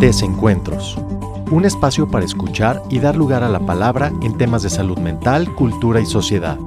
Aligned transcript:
Desencuentros. 0.00 0.98
Un 1.50 1.64
espacio 1.64 2.06
para 2.06 2.26
escuchar 2.26 2.82
y 2.90 2.98
dar 2.98 3.16
lugar 3.16 3.42
a 3.42 3.48
la 3.48 3.60
palabra 3.60 4.12
en 4.20 4.36
temas 4.36 4.62
de 4.62 4.68
salud 4.68 4.98
mental, 4.98 5.54
cultura 5.54 6.02
y 6.02 6.06
sociedad. 6.06 6.58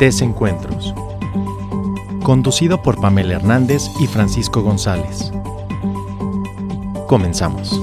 Desencuentros. 0.00 0.92
Conducido 2.24 2.82
por 2.82 3.00
Pamela 3.00 3.34
Hernández 3.34 3.84
y 4.00 4.08
Francisco 4.08 4.62
González. 4.62 5.30
Comenzamos. 7.06 7.80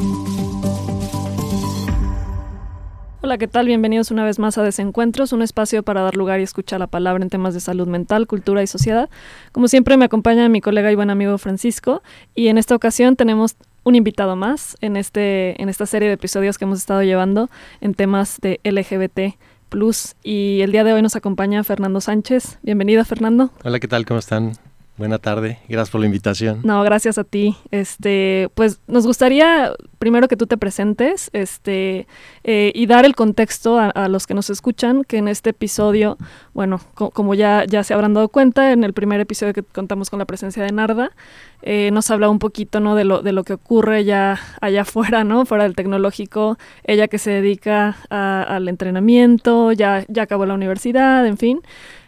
Hola, 3.21 3.37
¿qué 3.37 3.47
tal? 3.49 3.67
Bienvenidos 3.67 4.09
una 4.09 4.23
vez 4.23 4.39
más 4.39 4.57
a 4.57 4.63
Desencuentros, 4.63 5.33
un 5.33 5.41
espacio 5.41 5.83
para 5.83 6.01
dar 6.01 6.15
lugar 6.15 6.39
y 6.39 6.43
escuchar 6.43 6.79
la 6.79 6.87
palabra 6.87 7.23
en 7.23 7.29
temas 7.29 7.53
de 7.53 7.59
salud 7.59 7.85
mental, 7.85 8.25
cultura 8.25 8.63
y 8.63 8.67
sociedad. 8.67 9.09
Como 9.51 9.67
siempre 9.67 9.97
me 9.97 10.05
acompaña 10.05 10.47
mi 10.47 10.61
colega 10.61 10.91
y 10.93 10.95
buen 10.95 11.09
amigo 11.09 11.37
Francisco 11.37 12.03
y 12.35 12.47
en 12.47 12.57
esta 12.57 12.73
ocasión 12.73 13.17
tenemos 13.17 13.57
un 13.87 13.95
invitado 13.95 14.35
más 14.35 14.75
en, 14.81 14.97
este, 14.97 15.61
en 15.61 15.69
esta 15.69 15.85
serie 15.85 16.09
de 16.09 16.15
episodios 16.15 16.57
que 16.57 16.65
hemos 16.65 16.79
estado 16.79 17.03
llevando 17.03 17.49
en 17.79 17.93
temas 17.93 18.37
de 18.41 18.59
LGBT 18.65 19.37
plus 19.69 20.15
y 20.23 20.59
el 20.61 20.73
día 20.73 20.83
de 20.83 20.91
hoy 20.91 21.01
nos 21.01 21.15
acompaña 21.15 21.63
Fernando 21.63 22.01
Sánchez. 22.01 22.59
Bienvenido 22.63 23.05
Fernando. 23.05 23.49
Hola, 23.63 23.79
¿qué 23.79 23.87
tal? 23.87 24.05
¿Cómo 24.05 24.19
están? 24.19 24.51
Buena 24.97 25.19
tarde, 25.19 25.59
gracias 25.69 25.91
por 25.91 26.01
la 26.01 26.07
invitación. 26.07 26.61
No, 26.63 26.81
gracias 26.81 27.19
a 27.19 27.23
ti. 27.23 27.55
Este, 27.69 28.49
pues 28.55 28.79
nos 28.87 29.05
gustaría 29.05 29.71
primero 29.99 30.27
que 30.27 30.35
tú 30.35 30.47
te 30.47 30.57
presentes, 30.57 31.29
este, 31.33 32.07
eh, 32.43 32.71
y 32.73 32.87
dar 32.87 33.05
el 33.05 33.13
contexto 33.13 33.77
a, 33.79 34.07
los 34.09 34.25
que 34.25 34.33
nos 34.33 34.49
escuchan, 34.49 35.03
que 35.03 35.17
en 35.17 35.27
este 35.27 35.51
episodio, 35.51 36.17
bueno, 36.55 36.81
como 36.95 37.35
ya, 37.35 37.65
ya 37.65 37.83
se 37.83 37.93
habrán 37.93 38.15
dado 38.15 38.29
cuenta, 38.29 38.71
en 38.71 38.83
el 38.83 38.93
primer 38.93 39.19
episodio 39.19 39.53
que 39.53 39.61
contamos 39.61 40.09
con 40.09 40.17
la 40.17 40.25
presencia 40.25 40.63
de 40.63 40.71
Narda, 40.71 41.11
eh, 41.61 41.91
nos 41.93 42.09
habla 42.09 42.27
un 42.29 42.39
poquito, 42.39 42.79
¿no? 42.79 42.95
De 42.95 43.03
lo, 43.03 43.21
de 43.21 43.33
lo 43.33 43.43
que 43.43 43.53
ocurre 43.53 44.03
ya 44.03 44.39
allá 44.61 44.81
afuera, 44.83 45.23
¿no? 45.23 45.45
Fuera 45.45 45.65
del 45.65 45.75
tecnológico, 45.75 46.57
ella 46.83 47.07
que 47.07 47.19
se 47.19 47.29
dedica 47.29 47.97
al 48.09 48.67
entrenamiento, 48.67 49.73
ya, 49.73 50.05
ya 50.07 50.23
acabó 50.23 50.47
la 50.47 50.55
universidad, 50.55 51.27
en 51.27 51.37
fin. 51.37 51.61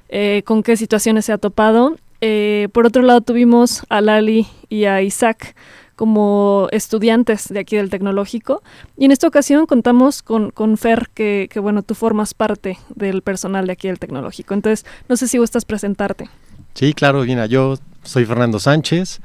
Eh, 0.10 0.42
con 0.44 0.64
qué 0.64 0.76
situaciones 0.76 1.26
se 1.26 1.34
ha 1.34 1.38
topado 1.38 1.96
eh, 2.22 2.68
por 2.74 2.86
otro 2.86 3.02
lado, 3.02 3.22
tuvimos 3.22 3.84
a 3.90 4.02
Lali 4.02 4.48
y 4.70 4.86
a 4.86 5.02
Isaac 5.02 5.56
como 5.96 6.70
estudiantes 6.72 7.50
de 7.50 7.60
aquí 7.60 7.76
del 7.76 7.90
tecnológico. 7.90 8.64
Y 8.98 9.04
en 9.04 9.12
esta 9.12 9.28
ocasión 9.28 9.66
contamos 9.66 10.22
con, 10.22 10.52
con 10.52 10.78
Fer, 10.78 11.10
que, 11.14 11.50
bueno, 11.62 11.84
tú 11.84 11.94
formas 11.94 12.34
parte 12.34 12.78
del 12.96 13.22
personal 13.22 13.68
de 13.68 13.74
aquí 13.74 13.90
del 13.90 14.00
tecnológico. 14.00 14.54
Entonces, 14.54 14.86
no 15.10 15.18
sé 15.18 15.28
si 15.28 15.38
gustas 15.38 15.66
presentarte. 15.66 16.30
Sí, 16.74 16.94
claro, 16.94 17.26
Gina. 17.26 17.48
Yo 17.48 17.78
soy 18.04 18.26
Fernando 18.26 18.60
Sánchez, 18.60 19.20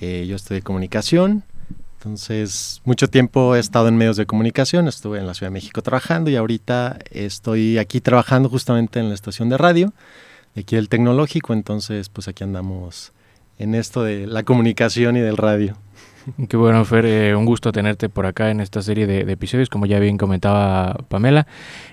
eh, 0.00 0.26
yo 0.28 0.34
estudié 0.34 0.60
comunicación. 0.62 1.44
Entonces, 1.98 2.80
mucho 2.84 3.08
tiempo 3.08 3.54
he 3.54 3.60
estado 3.60 3.86
en 3.86 3.96
medios 3.96 4.16
de 4.16 4.26
comunicación, 4.26 4.88
estuve 4.88 5.18
en 5.18 5.26
la 5.26 5.34
Ciudad 5.34 5.50
de 5.50 5.54
México 5.54 5.82
trabajando 5.82 6.30
y 6.30 6.36
ahorita 6.36 6.98
estoy 7.10 7.78
aquí 7.78 8.00
trabajando 8.00 8.48
justamente 8.48 8.98
en 8.98 9.08
la 9.08 9.14
estación 9.14 9.48
de 9.48 9.58
radio 9.58 9.92
aquí 10.56 10.76
el 10.76 10.88
tecnológico, 10.88 11.52
entonces 11.52 12.08
pues 12.08 12.28
aquí 12.28 12.44
andamos 12.44 13.12
en 13.58 13.74
esto 13.74 14.02
de 14.02 14.26
la 14.26 14.42
comunicación 14.42 15.16
y 15.16 15.20
del 15.20 15.36
radio. 15.36 15.76
Qué 16.48 16.56
bueno, 16.56 16.84
Fer, 16.84 17.06
eh, 17.06 17.34
un 17.34 17.44
gusto 17.44 17.72
tenerte 17.72 18.08
por 18.08 18.26
acá 18.26 18.50
en 18.50 18.60
esta 18.60 18.82
serie 18.82 19.06
de, 19.06 19.20
episodios, 19.30 19.68
como 19.68 19.86
ya 19.86 19.98
bien 19.98 20.18
comentaba 20.18 20.96
Pamela. 21.08 21.46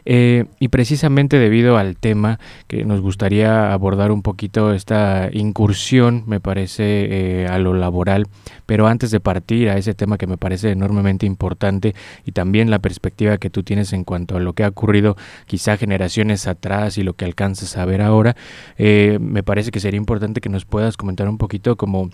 Eh, 0.05 0.45
y 0.59 0.67
precisamente 0.69 1.37
debido 1.37 1.77
al 1.77 1.97
tema 1.97 2.39
que 2.67 2.85
nos 2.85 3.01
gustaría 3.01 3.73
abordar 3.73 4.11
un 4.11 4.21
poquito 4.21 4.73
esta 4.73 5.29
incursión, 5.31 6.23
me 6.27 6.39
parece, 6.39 7.43
eh, 7.43 7.47
a 7.47 7.57
lo 7.59 7.73
laboral. 7.73 8.27
Pero 8.65 8.87
antes 8.87 9.11
de 9.11 9.19
partir 9.19 9.69
a 9.69 9.77
ese 9.77 9.93
tema 9.93 10.17
que 10.17 10.27
me 10.27 10.37
parece 10.37 10.71
enormemente 10.71 11.25
importante 11.25 11.95
y 12.25 12.31
también 12.31 12.69
la 12.69 12.79
perspectiva 12.79 13.37
que 13.37 13.49
tú 13.49 13.63
tienes 13.63 13.93
en 13.93 14.03
cuanto 14.03 14.37
a 14.37 14.39
lo 14.39 14.53
que 14.53 14.63
ha 14.63 14.69
ocurrido 14.69 15.15
quizá 15.45 15.77
generaciones 15.77 16.47
atrás 16.47 16.97
y 16.97 17.03
lo 17.03 17.13
que 17.13 17.25
alcanzas 17.25 17.77
a 17.77 17.85
ver 17.85 18.01
ahora, 18.01 18.35
me 18.77 19.43
parece 19.43 19.71
que 19.71 19.79
sería 19.79 19.97
importante 19.97 20.41
que 20.41 20.49
nos 20.49 20.65
puedas 20.65 20.97
comentar 20.97 21.29
un 21.29 21.37
poquito 21.37 21.75
como 21.75 22.09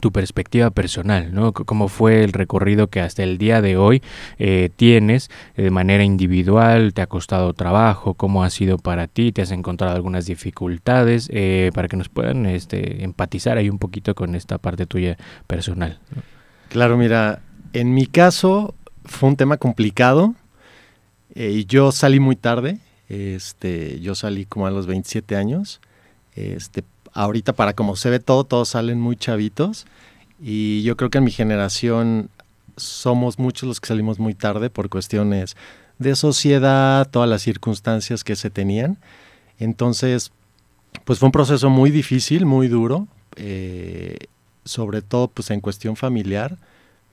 tu 0.00 0.12
perspectiva 0.12 0.70
personal, 0.70 1.32
¿no? 1.32 1.52
Cómo 1.52 1.88
fue 1.88 2.24
el 2.24 2.32
recorrido 2.32 2.88
que 2.88 3.00
hasta 3.00 3.22
el 3.22 3.38
día 3.38 3.60
de 3.60 3.76
hoy 3.76 4.02
eh, 4.38 4.70
tienes 4.74 5.30
eh, 5.56 5.62
de 5.64 5.70
manera 5.70 6.04
individual, 6.04 6.92
te 6.94 7.02
ha 7.02 7.06
costado 7.06 7.52
trabajo, 7.52 8.14
cómo 8.14 8.44
ha 8.44 8.50
sido 8.50 8.78
para 8.78 9.06
ti, 9.06 9.32
te 9.32 9.42
has 9.42 9.50
encontrado 9.50 9.94
algunas 9.94 10.26
dificultades, 10.26 11.28
eh, 11.32 11.70
para 11.74 11.88
que 11.88 11.96
nos 11.96 12.08
puedan 12.08 12.46
este, 12.46 13.04
empatizar 13.04 13.58
ahí 13.58 13.68
un 13.68 13.78
poquito 13.78 14.14
con 14.14 14.34
esta 14.34 14.58
parte 14.58 14.86
tuya 14.86 15.16
personal. 15.46 15.98
Claro, 16.68 16.96
mira, 16.96 17.40
en 17.72 17.94
mi 17.94 18.06
caso 18.06 18.74
fue 19.04 19.28
un 19.28 19.36
tema 19.36 19.56
complicado. 19.56 20.34
Y 21.34 21.66
yo 21.66 21.92
salí 21.92 22.18
muy 22.18 22.34
tarde, 22.34 22.78
este, 23.08 24.00
yo 24.00 24.14
salí 24.14 24.44
como 24.44 24.66
a 24.66 24.70
los 24.70 24.86
27 24.86 25.36
años, 25.36 25.80
este, 26.34 26.82
ahorita 27.18 27.52
para 27.52 27.72
como 27.72 27.96
se 27.96 28.10
ve 28.10 28.20
todo, 28.20 28.44
todos 28.44 28.68
salen 28.68 29.00
muy 29.00 29.16
chavitos 29.16 29.86
y 30.40 30.82
yo 30.82 30.96
creo 30.96 31.10
que 31.10 31.18
en 31.18 31.24
mi 31.24 31.32
generación 31.32 32.30
somos 32.76 33.40
muchos 33.40 33.68
los 33.68 33.80
que 33.80 33.88
salimos 33.88 34.20
muy 34.20 34.34
tarde 34.34 34.70
por 34.70 34.88
cuestiones 34.88 35.56
de 35.98 36.14
sociedad, 36.14 37.10
todas 37.10 37.28
las 37.28 37.42
circunstancias 37.42 38.22
que 38.22 38.36
se 38.36 38.50
tenían. 38.50 38.98
Entonces, 39.58 40.30
pues 41.04 41.18
fue 41.18 41.26
un 41.26 41.32
proceso 41.32 41.70
muy 41.70 41.90
difícil, 41.90 42.46
muy 42.46 42.68
duro, 42.68 43.08
eh, 43.34 44.18
sobre 44.64 45.02
todo 45.02 45.26
pues 45.26 45.50
en 45.50 45.60
cuestión 45.60 45.96
familiar, 45.96 46.56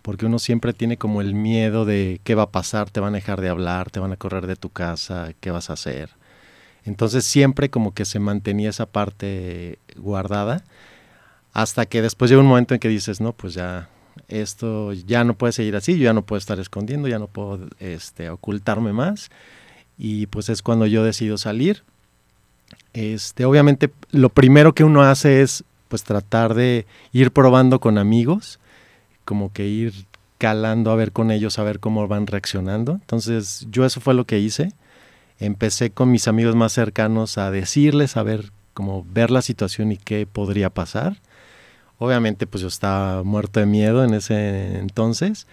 porque 0.03 0.27
uno 0.27 0.37
siempre 0.37 0.73
tiene 0.73 0.97
como 0.97 1.19
el 1.21 1.33
miedo 1.33 1.83
de 1.83 2.21
qué 2.23 2.35
va 2.35 2.43
a 2.43 2.51
pasar, 2.51 2.91
te 2.91 2.99
van 2.99 3.15
a 3.15 3.17
dejar 3.17 3.41
de 3.41 3.49
hablar, 3.49 3.89
te 3.89 3.99
van 3.99 4.11
a 4.11 4.17
correr 4.17 4.45
de 4.45 4.55
tu 4.55 4.69
casa, 4.69 5.33
qué 5.39 5.49
vas 5.49 5.71
a 5.71 5.73
hacer. 5.73 6.11
Entonces 6.85 7.25
siempre 7.25 7.69
como 7.69 7.93
que 7.93 8.05
se 8.05 8.19
mantenía 8.19 8.69
esa 8.69 8.85
parte 8.85 9.79
guardada 9.97 10.63
hasta 11.53 11.85
que 11.85 12.01
después 12.01 12.29
llega 12.29 12.41
un 12.41 12.47
momento 12.47 12.73
en 12.73 12.79
que 12.79 12.89
dices, 12.89 13.21
no, 13.21 13.33
pues 13.33 13.53
ya 13.53 13.89
esto 14.27 14.93
ya 14.93 15.23
no 15.23 15.35
puede 15.35 15.53
seguir 15.53 15.75
así, 15.75 15.97
yo 15.97 16.03
ya 16.03 16.13
no 16.13 16.25
puedo 16.25 16.37
estar 16.37 16.59
escondiendo, 16.59 17.07
ya 17.07 17.17
no 17.17 17.27
puedo 17.27 17.67
este, 17.79 18.29
ocultarme 18.29 18.93
más. 18.93 19.29
Y 19.97 20.27
pues 20.27 20.49
es 20.49 20.61
cuando 20.61 20.85
yo 20.85 21.03
decido 21.03 21.37
salir. 21.37 21.83
Este, 22.93 23.45
obviamente 23.45 23.91
lo 24.11 24.29
primero 24.29 24.75
que 24.75 24.83
uno 24.83 25.01
hace 25.01 25.41
es 25.41 25.63
pues 25.87 26.03
tratar 26.03 26.53
de 26.53 26.85
ir 27.13 27.31
probando 27.31 27.79
con 27.79 27.97
amigos, 27.97 28.59
como 29.23 29.51
que 29.53 29.65
ir 29.65 29.93
calando 30.37 30.91
a 30.91 30.95
ver 30.95 31.11
con 31.13 31.31
ellos, 31.31 31.57
a 31.57 31.63
ver 31.63 31.79
cómo 31.79 32.07
van 32.07 32.27
reaccionando. 32.27 32.93
Entonces 32.93 33.65
yo 33.71 33.85
eso 33.85 34.01
fue 34.01 34.13
lo 34.13 34.25
que 34.25 34.39
hice 34.39 34.73
empecé 35.39 35.91
con 35.91 36.11
mis 36.11 36.27
amigos 36.27 36.55
más 36.55 36.73
cercanos 36.73 37.37
a 37.37 37.51
decirles, 37.51 38.17
a 38.17 38.23
ver, 38.23 38.51
cómo 38.73 39.05
ver 39.09 39.31
la 39.31 39.41
situación 39.41 39.91
y 39.91 39.97
qué 39.97 40.27
podría 40.27 40.69
pasar. 40.69 41.17
Obviamente 41.97 42.45
pues 42.45 42.61
yo 42.61 42.67
estaba 42.67 43.23
muerto 43.23 43.59
de 43.59 43.65
miedo 43.65 44.03
en 44.03 44.13
ese 44.13 44.77
entonces, 44.79 45.47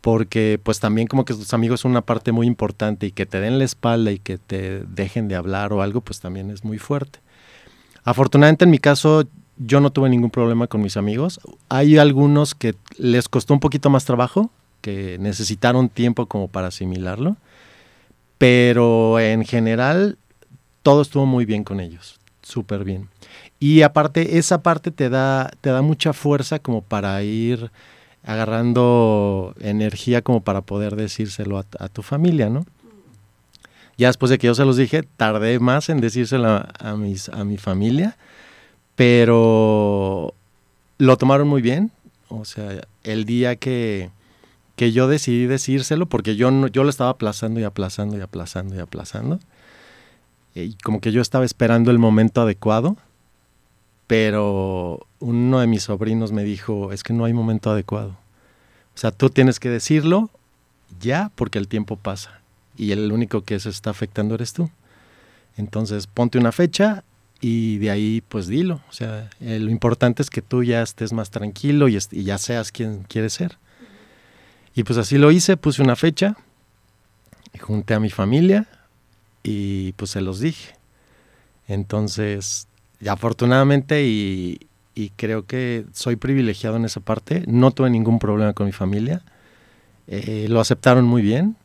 porque 0.00 0.60
pues 0.62 0.80
también 0.80 1.08
como 1.08 1.24
que 1.24 1.34
tus 1.34 1.52
amigos 1.52 1.80
son 1.80 1.90
una 1.90 2.02
parte 2.02 2.32
muy 2.32 2.46
importante 2.46 3.06
y 3.06 3.12
que 3.12 3.26
te 3.26 3.40
den 3.40 3.58
la 3.58 3.64
espalda 3.64 4.12
y 4.12 4.18
que 4.18 4.38
te 4.38 4.80
dejen 4.84 5.28
de 5.28 5.34
hablar 5.34 5.72
o 5.72 5.82
algo, 5.82 6.00
pues 6.00 6.20
también 6.20 6.50
es 6.50 6.64
muy 6.64 6.78
fuerte. 6.78 7.18
Afortunadamente 8.04 8.64
en 8.64 8.70
mi 8.70 8.78
caso 8.78 9.24
yo 9.58 9.80
no 9.80 9.90
tuve 9.90 10.08
ningún 10.08 10.30
problema 10.30 10.66
con 10.66 10.82
mis 10.82 10.96
amigos. 10.96 11.40
Hay 11.68 11.98
algunos 11.98 12.54
que 12.54 12.74
les 12.96 13.28
costó 13.28 13.54
un 13.54 13.60
poquito 13.60 13.90
más 13.90 14.04
trabajo, 14.04 14.50
que 14.80 15.18
necesitaron 15.18 15.88
tiempo 15.88 16.26
como 16.26 16.48
para 16.48 16.68
asimilarlo 16.68 17.36
pero 18.42 19.20
en 19.20 19.44
general 19.44 20.18
todo 20.82 21.02
estuvo 21.02 21.26
muy 21.26 21.44
bien 21.44 21.62
con 21.62 21.78
ellos, 21.78 22.18
súper 22.42 22.82
bien. 22.82 23.08
Y 23.60 23.82
aparte, 23.82 24.36
esa 24.36 24.64
parte 24.64 24.90
te 24.90 25.10
da, 25.10 25.48
te 25.60 25.70
da 25.70 25.80
mucha 25.80 26.12
fuerza 26.12 26.58
como 26.58 26.82
para 26.82 27.22
ir 27.22 27.70
agarrando 28.24 29.54
energía 29.60 30.22
como 30.22 30.42
para 30.42 30.60
poder 30.60 30.96
decírselo 30.96 31.56
a, 31.56 31.88
tu 31.88 32.02
familia, 32.02 32.50
¿no? 32.50 32.66
Ya 33.96 34.08
después 34.08 34.28
de 34.30 34.38
que 34.38 34.48
yo 34.48 34.56
se 34.56 34.64
los 34.64 34.76
dije, 34.76 35.04
tardé 35.16 35.60
más 35.60 35.88
en 35.88 36.00
decírselo 36.00 36.64
a, 36.80 36.96
mis, 36.96 37.28
a 37.28 37.44
mi 37.44 37.58
familia, 37.58 38.16
pero 38.96 40.34
lo 40.98 41.16
tomaron 41.16 41.46
muy 41.46 41.62
bien. 41.62 41.92
O 42.26 42.44
sea, 42.44 42.80
el 43.04 43.24
día 43.24 43.54
que, 43.54 44.10
que 44.76 44.92
yo 44.92 45.08
decidí 45.08 45.46
decírselo 45.46 46.06
porque 46.06 46.36
yo, 46.36 46.66
yo 46.68 46.84
lo 46.84 46.90
estaba 46.90 47.10
aplazando 47.10 47.60
y 47.60 47.64
aplazando 47.64 48.16
y 48.16 48.20
aplazando 48.20 48.74
y 48.74 48.78
aplazando. 48.78 49.40
Y 50.54 50.74
como 50.74 51.00
que 51.00 51.12
yo 51.12 51.20
estaba 51.20 51.44
esperando 51.44 51.90
el 51.90 51.98
momento 51.98 52.42
adecuado, 52.42 52.96
pero 54.06 55.06
uno 55.20 55.60
de 55.60 55.66
mis 55.66 55.84
sobrinos 55.84 56.32
me 56.32 56.44
dijo, 56.44 56.92
es 56.92 57.02
que 57.02 57.12
no 57.12 57.24
hay 57.24 57.32
momento 57.32 57.70
adecuado. 57.70 58.16
O 58.94 58.98
sea, 58.98 59.10
tú 59.10 59.30
tienes 59.30 59.58
que 59.58 59.70
decirlo 59.70 60.30
ya 61.00 61.30
porque 61.34 61.58
el 61.58 61.68
tiempo 61.68 61.96
pasa 61.96 62.40
y 62.76 62.92
el 62.92 63.12
único 63.12 63.42
que 63.42 63.58
se 63.60 63.70
está 63.70 63.90
afectando 63.90 64.34
eres 64.34 64.52
tú. 64.52 64.70
Entonces 65.56 66.06
ponte 66.06 66.38
una 66.38 66.52
fecha 66.52 67.04
y 67.40 67.78
de 67.78 67.90
ahí 67.90 68.22
pues 68.28 68.46
dilo. 68.46 68.80
O 68.88 68.92
sea, 68.92 69.30
lo 69.40 69.70
importante 69.70 70.22
es 70.22 70.30
que 70.30 70.42
tú 70.42 70.62
ya 70.62 70.82
estés 70.82 71.12
más 71.12 71.30
tranquilo 71.30 71.88
y, 71.88 71.98
y 72.10 72.24
ya 72.24 72.38
seas 72.38 72.72
quien 72.72 73.04
quieres 73.04 73.34
ser. 73.34 73.58
Y 74.74 74.84
pues 74.84 74.98
así 74.98 75.18
lo 75.18 75.30
hice, 75.30 75.56
puse 75.56 75.82
una 75.82 75.96
fecha, 75.96 76.36
junté 77.60 77.94
a 77.94 78.00
mi 78.00 78.10
familia 78.10 78.66
y 79.42 79.92
pues 79.92 80.12
se 80.12 80.20
los 80.20 80.40
dije. 80.40 80.74
Entonces, 81.68 82.68
afortunadamente 83.06 84.04
y, 84.04 84.68
creo 85.16 85.46
que 85.46 85.86
soy 85.92 86.16
privilegiado 86.16 86.76
en 86.76 86.84
esa 86.84 87.00
parte, 87.00 87.44
no 87.46 87.70
tuve 87.70 87.90
ningún 87.90 88.18
problema 88.18 88.52
con 88.52 88.66
mi 88.66 88.72
familia, 88.72 89.22
eh, 90.06 90.46
lo 90.48 90.60
aceptaron 90.60 91.04
muy 91.04 91.22
bien. 91.22 91.56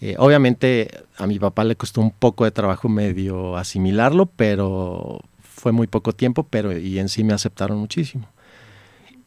Eh, 0.00 0.16
obviamente 0.18 0.90
a 1.16 1.26
mi 1.28 1.38
papá 1.38 1.64
le 1.64 1.76
costó 1.76 2.00
un 2.00 2.10
poco 2.10 2.44
de 2.44 2.50
trabajo 2.50 2.88
medio 2.88 3.56
asimilarlo, 3.56 4.26
pero 4.26 5.20
fue 5.40 5.70
muy 5.70 5.86
poco 5.86 6.12
tiempo, 6.12 6.44
pero 6.48 6.76
y 6.76 6.98
en 6.98 7.08
sí 7.08 7.22
me 7.22 7.34
aceptaron 7.34 7.78
muchísimo. 7.78 8.28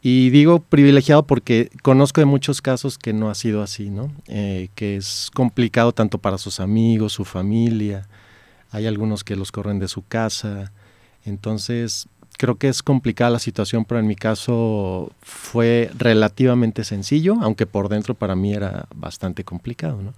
Y 0.08 0.30
digo 0.30 0.60
privilegiado 0.60 1.24
porque 1.26 1.68
conozco 1.82 2.20
de 2.20 2.26
muchos 2.26 2.62
casos 2.62 2.96
que 2.96 3.12
no 3.12 3.28
ha 3.28 3.34
sido 3.34 3.60
así, 3.60 3.90
¿no? 3.90 4.12
Eh, 4.28 4.68
que 4.76 4.94
es 4.94 5.32
complicado 5.34 5.90
tanto 5.90 6.18
para 6.18 6.38
sus 6.38 6.60
amigos, 6.60 7.14
su 7.14 7.24
familia. 7.24 8.06
Hay 8.70 8.86
algunos 8.86 9.24
que 9.24 9.34
los 9.34 9.50
corren 9.50 9.80
de 9.80 9.88
su 9.88 10.06
casa. 10.06 10.70
Entonces, 11.24 12.06
creo 12.38 12.54
que 12.54 12.68
es 12.68 12.84
complicada 12.84 13.32
la 13.32 13.40
situación, 13.40 13.84
pero 13.84 13.98
en 13.98 14.06
mi 14.06 14.14
caso 14.14 15.10
fue 15.22 15.90
relativamente 15.98 16.84
sencillo, 16.84 17.34
aunque 17.40 17.66
por 17.66 17.88
dentro 17.88 18.14
para 18.14 18.36
mí 18.36 18.52
era 18.52 18.86
bastante 18.94 19.42
complicado, 19.42 20.00
¿no? 20.00 20.14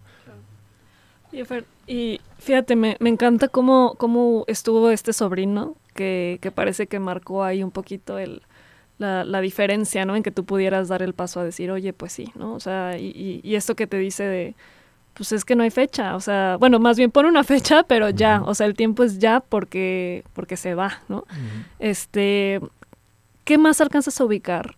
Y, 1.86 2.20
fíjate, 2.36 2.76
me, 2.76 2.98
me, 3.00 3.08
encanta 3.08 3.48
cómo, 3.48 3.94
cómo 3.96 4.44
estuvo 4.48 4.90
este 4.90 5.14
sobrino, 5.14 5.76
que, 5.94 6.38
que 6.42 6.50
parece 6.50 6.88
que 6.88 7.00
marcó 7.00 7.42
ahí 7.42 7.62
un 7.62 7.70
poquito 7.70 8.18
el, 8.18 8.42
la, 8.98 9.24
la, 9.24 9.40
diferencia, 9.40 10.04
¿no? 10.04 10.16
En 10.16 10.22
que 10.22 10.30
tú 10.30 10.44
pudieras 10.44 10.88
dar 10.88 11.02
el 11.02 11.14
paso 11.14 11.40
a 11.40 11.44
decir, 11.44 11.70
oye, 11.70 11.92
pues 11.92 12.12
sí, 12.12 12.32
¿no? 12.34 12.54
O 12.54 12.60
sea, 12.60 12.98
y, 12.98 13.40
y, 13.42 13.54
esto 13.54 13.74
que 13.74 13.86
te 13.86 13.96
dice 13.96 14.24
de, 14.24 14.54
pues 15.14 15.32
es 15.32 15.44
que 15.44 15.56
no 15.56 15.62
hay 15.62 15.70
fecha, 15.70 16.14
o 16.14 16.20
sea, 16.20 16.56
bueno, 16.58 16.78
más 16.78 16.96
bien 16.96 17.10
pone 17.10 17.28
una 17.28 17.44
fecha, 17.44 17.82
pero 17.82 18.10
ya, 18.10 18.42
o 18.44 18.54
sea, 18.54 18.66
el 18.66 18.74
tiempo 18.74 19.02
es 19.04 19.18
ya 19.18 19.40
porque, 19.40 20.24
porque 20.32 20.56
se 20.56 20.74
va, 20.74 21.00
¿no? 21.08 21.24
Este, 21.78 22.60
¿qué 23.44 23.58
más 23.58 23.80
alcanzas 23.80 24.20
a 24.20 24.24
ubicar 24.24 24.74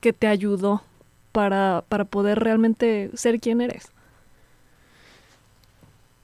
que 0.00 0.12
te 0.12 0.26
ayudó 0.26 0.82
para, 1.32 1.84
para 1.88 2.04
poder 2.04 2.38
realmente 2.40 3.10
ser 3.14 3.40
quien 3.40 3.60
eres? 3.60 3.90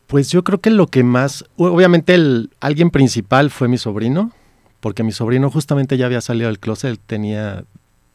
Pues 0.07 0.31
yo 0.31 0.43
creo 0.43 0.59
que 0.59 0.71
lo 0.71 0.87
que 0.87 1.05
más, 1.05 1.45
obviamente 1.57 2.15
el 2.15 2.51
alguien 2.61 2.91
principal 2.91 3.51
fue 3.51 3.69
mi 3.69 3.77
sobrino, 3.77 4.33
porque 4.81 5.03
mi 5.03 5.13
sobrino 5.13 5.51
justamente 5.51 5.97
ya 5.97 6.07
había 6.07 6.21
salido 6.21 6.49
del 6.49 6.59
closet, 6.59 6.91
él 6.91 6.99
tenía 6.99 7.65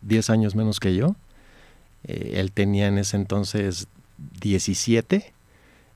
10 0.02 0.30
años 0.30 0.56
menos 0.56 0.80
que 0.80 0.96
yo, 0.96 1.16
eh, 2.04 2.34
él 2.36 2.52
tenía 2.52 2.88
en 2.88 2.98
ese 2.98 3.18
entonces 3.18 3.88
17, 4.42 5.34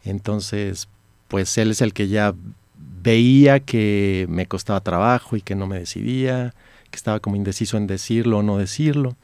entonces 0.03 0.87
pues 1.27 1.57
él 1.57 1.71
es 1.71 1.81
el 1.81 1.93
que 1.93 2.07
ya 2.07 2.33
veía 3.01 3.59
que 3.59 4.25
me 4.29 4.45
costaba 4.45 4.81
trabajo 4.81 5.35
y 5.35 5.41
que 5.41 5.55
no 5.55 5.67
me 5.67 5.79
decidía, 5.79 6.53
que 6.89 6.95
estaba 6.95 7.19
como 7.19 7.35
indeciso 7.35 7.77
en 7.77 7.87
decirlo 7.87 8.39
o 8.39 8.43
no 8.43 8.57
decirlo. 8.57 9.15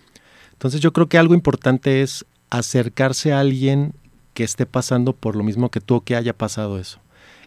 Entonces 0.54 0.82
yo 0.82 0.94
creo 0.94 1.08
que 1.08 1.18
algo 1.18 1.34
importante 1.34 2.02
es 2.02 2.26
acercarse 2.50 3.34
a 3.34 3.40
alguien 3.40 3.94
que 4.34 4.44
esté 4.44 4.66
pasando 4.66 5.14
por 5.14 5.36
lo 5.36 5.44
mismo 5.44 5.70
que 5.70 5.82
tú 5.82 6.02
que 6.02 6.16
haya 6.16 6.34
pasado 6.34 6.80
eso. 6.80 7.00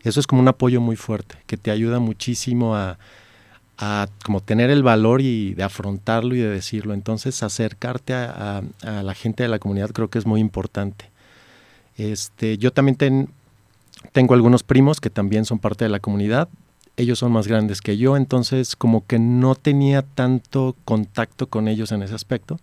Eso 0.03 0.21
es 0.21 0.27
como 0.27 0.41
un 0.41 0.49
apoyo 0.49 0.81
muy 0.81 0.97
fuerte, 0.97 1.37
que 1.47 1.57
te 1.57 1.71
ayuda 1.71 1.99
muchísimo 1.99 2.77
a, 2.77 2.99
a 3.79 4.09
como 4.25 4.41
tener 4.41 4.71
el 4.71 4.83
valor 4.83 5.21
y 5.21 5.55
de 5.55 5.63
afrontarlo 5.63 6.35
y 6.35 6.39
de 6.39 6.49
decirlo. 6.49 6.95
Entonces 6.95 7.43
acercarte 7.43 8.15
a, 8.15 8.63
la 8.83 9.15
gente 9.15 9.43
de 9.43 9.49
la 9.49 9.59
comunidad 9.59 9.91
creo 9.91 10.09
que 10.09 10.19
es 10.19 10.27
muy 10.27 10.41
importante. 10.41 11.11
Este, 11.97 12.59
yo 12.59 12.73
también 12.73 13.29
tengo 14.13 14.35
algunos 14.35 14.63
primos 14.63 15.01
que 15.01 15.11
también 15.11 15.45
son 15.45 15.59
parte 15.59 15.85
de 15.85 15.91
la 15.91 16.01
comunidad. 16.01 16.49
Ellos 16.97 17.19
son 17.19 17.33
más 17.33 17.47
grandes 17.47 17.83
que 17.83 17.99
yo, 17.99 18.17
entonces 18.17 18.75
como 18.75 19.07
que 19.07 19.19
no 19.19 19.55
tenía 19.55 20.03
tanto 20.03 20.75
contacto 20.85 21.49
con 21.49 21.69
ellos 21.69 21.93
en 21.93 22.03
ese 22.03 22.15
aspecto 22.15 22.59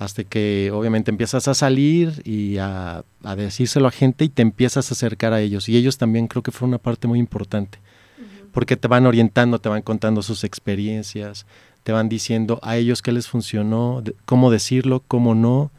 hasta 0.00 0.24
que 0.24 0.70
obviamente 0.72 1.10
empiezas 1.10 1.46
a 1.46 1.52
salir 1.52 2.22
y 2.24 2.56
a, 2.56 3.04
decírselo 3.36 3.86
a 3.86 3.90
gente 3.90 4.24
y 4.24 4.30
te 4.30 4.40
empiezas 4.40 4.90
a 4.90 4.94
acercar 4.94 5.34
a 5.34 5.42
ellos. 5.42 5.68
Y 5.68 5.76
ellos 5.76 5.98
también 5.98 6.26
creo 6.26 6.42
que 6.42 6.52
fue 6.52 6.66
una 6.66 6.78
parte 6.78 7.06
muy 7.06 7.18
importante, 7.18 7.78
porque 8.52 8.76
te 8.76 8.88
van 8.88 9.06
orientando, 9.06 9.60
te 9.60 9.68
van 9.68 9.82
contando 9.82 10.22
sus 10.22 10.44
experiencias, 10.44 11.46
te 11.82 11.92
van 11.92 12.08
diciendo 12.08 12.58
a 12.62 12.76
ellos 12.76 13.02
qué 13.02 13.12
les 13.12 13.28
funcionó, 13.28 14.02
cómo 14.24 14.50
decirlo, 14.50 15.02
cómo 15.06 15.34
no, 15.34 15.70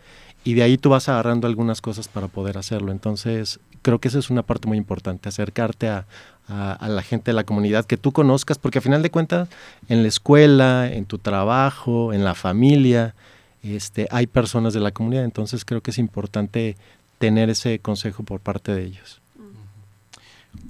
y 0.43 0.55
de 0.55 0.63
ahí 0.63 0.77
tú 0.77 0.89
vas 0.89 1.07
agarrando 1.09 1.47
algunas 1.47 1.81
cosas 1.81 2.07
para 2.07 2.27
poder 2.27 2.57
hacerlo. 2.57 2.91
Entonces, 2.91 3.59
creo 3.81 3.99
que 3.99 4.07
esa 4.07 4.19
es 4.19 4.29
una 4.29 4.41
parte 4.41 4.67
muy 4.67 4.77
importante, 4.77 5.29
acercarte 5.29 5.89
a, 5.89 6.07
a, 6.47 6.89
la 6.89 7.01
gente 7.01 7.31
de 7.31 7.35
la 7.35 7.43
comunidad 7.43 7.85
que 7.85 7.97
tú 7.97 8.11
conozcas, 8.11 8.57
porque 8.57 8.79
a 8.79 8.81
final 8.81 9.01
de 9.01 9.11
cuentas, 9.11 9.49
en 9.87 10.01
la 10.01 10.07
escuela, 10.07 10.91
en 10.91 11.05
tu 11.05 11.17
trabajo, 11.17 12.13
en 12.13 12.23
la 12.23 12.35
familia, 12.35 13.15
este, 13.63 14.07
hay 14.11 14.27
personas 14.27 14.73
de 14.73 14.79
la 14.79 14.91
comunidad, 14.91 15.23
entonces 15.23 15.65
creo 15.65 15.81
que 15.81 15.91
es 15.91 15.97
importante 15.97 16.75
tener 17.19 17.49
ese 17.49 17.79
consejo 17.79 18.23
por 18.23 18.39
parte 18.39 18.73
de 18.73 18.83
ellos. 18.83 19.20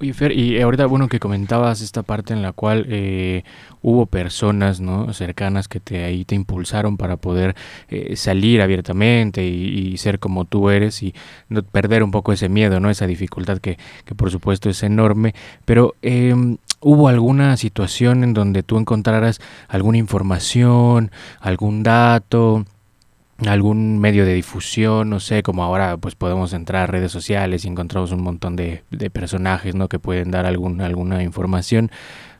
Oye, 0.00 0.12
Fer, 0.14 0.32
y 0.32 0.60
ahorita, 0.60 0.86
bueno, 0.86 1.08
que 1.08 1.18
comentabas 1.18 1.80
esta 1.80 2.02
parte 2.02 2.32
en 2.32 2.42
la 2.42 2.52
cual 2.52 2.86
eh, 2.88 3.44
hubo 3.82 4.06
personas, 4.06 4.80
¿no? 4.80 5.12
Cercanas 5.12 5.68
que 5.68 5.80
te 5.80 6.04
ahí 6.04 6.24
te 6.24 6.34
impulsaron 6.34 6.96
para 6.96 7.16
poder 7.16 7.54
eh, 7.88 8.16
salir 8.16 8.62
abiertamente 8.62 9.44
y, 9.44 9.96
ser 9.98 10.18
como 10.18 10.44
tú 10.44 10.70
eres 10.70 11.02
y 11.02 11.14
no 11.48 11.62
perder 11.62 12.02
un 12.02 12.10
poco 12.10 12.32
ese 12.32 12.48
miedo, 12.48 12.80
¿no? 12.80 12.90
Esa 12.90 13.06
dificultad 13.06 13.58
que, 13.58 13.78
que 14.04 14.14
por 14.14 14.30
supuesto 14.30 14.70
es 14.70 14.82
enorme. 14.82 15.34
Pero, 15.64 15.94
eh, 16.02 16.34
¿Hubo 16.84 17.06
alguna 17.06 17.56
situación 17.56 18.24
en 18.24 18.34
donde 18.34 18.64
tú 18.64 18.76
encontraras 18.76 19.40
alguna 19.68 19.98
información, 19.98 21.12
algún 21.38 21.84
dato, 21.84 22.64
algún 23.48 23.98
medio 23.98 24.24
de 24.24 24.34
difusión, 24.34 25.10
no 25.10 25.20
sé, 25.20 25.42
como 25.42 25.64
ahora 25.64 25.96
pues 25.96 26.14
podemos 26.14 26.52
entrar 26.52 26.82
a 26.84 26.86
redes 26.86 27.12
sociales 27.12 27.64
y 27.64 27.68
encontramos 27.68 28.12
un 28.12 28.22
montón 28.22 28.56
de, 28.56 28.82
personajes, 29.12 29.74
¿no? 29.74 29.88
Que 29.88 29.98
pueden 29.98 30.30
dar 30.30 30.46
algún, 30.46 30.80
alguna 30.80 31.22
información 31.22 31.90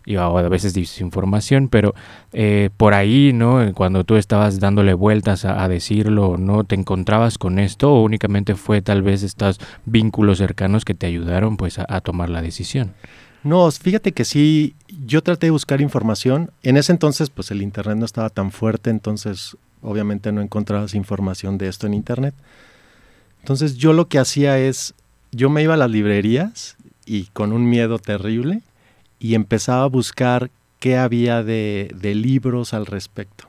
y 0.04 0.16
a 0.16 0.28
veces 0.28 0.74
desinformación, 0.74 1.68
pero 1.68 1.94
eh, 2.32 2.70
por 2.76 2.94
ahí, 2.94 3.32
¿no? 3.32 3.72
Cuando 3.74 4.04
tú 4.04 4.16
estabas 4.16 4.58
dándole 4.58 4.94
vueltas 4.94 5.44
a, 5.44 5.68
decirlo, 5.68 6.36
¿no? 6.38 6.64
¿Te 6.64 6.74
encontrabas 6.74 7.38
con 7.38 7.58
esto 7.58 7.92
o 7.92 8.02
únicamente 8.02 8.54
fue 8.54 8.82
tal 8.82 9.02
vez 9.02 9.22
estos 9.22 9.60
vínculos 9.86 10.38
cercanos 10.38 10.84
que 10.84 10.94
te 10.94 11.06
ayudaron 11.06 11.56
pues 11.56 11.78
a, 11.78 11.86
a 11.88 12.00
tomar 12.00 12.30
la 12.30 12.42
decisión? 12.42 12.94
No, 13.44 13.68
fíjate 13.70 14.12
que 14.12 14.24
sí, 14.24 14.74
yo 15.04 15.22
traté 15.22 15.46
de 15.46 15.50
buscar 15.50 15.80
información. 15.80 16.50
En 16.62 16.76
ese 16.76 16.92
entonces, 16.92 17.30
pues 17.30 17.50
el 17.50 17.62
internet 17.62 17.96
no 17.96 18.04
estaba 18.04 18.30
tan 18.30 18.52
fuerte, 18.52 18.90
entonces 18.90 19.56
obviamente 19.82 20.32
no 20.32 20.40
encontrabas 20.40 20.94
información 20.94 21.58
de 21.58 21.68
esto 21.68 21.86
en 21.86 21.94
internet. 21.94 22.34
Entonces 23.40 23.76
yo 23.76 23.92
lo 23.92 24.08
que 24.08 24.18
hacía 24.18 24.58
es, 24.58 24.94
yo 25.32 25.50
me 25.50 25.62
iba 25.62 25.74
a 25.74 25.76
las 25.76 25.90
librerías 25.90 26.76
y 27.04 27.24
con 27.26 27.52
un 27.52 27.68
miedo 27.68 27.98
terrible 27.98 28.62
y 29.18 29.34
empezaba 29.34 29.84
a 29.84 29.88
buscar 29.88 30.50
qué 30.78 30.96
había 30.96 31.42
de, 31.42 31.92
libros 32.02 32.72
al 32.72 32.86
respecto. 32.86 33.48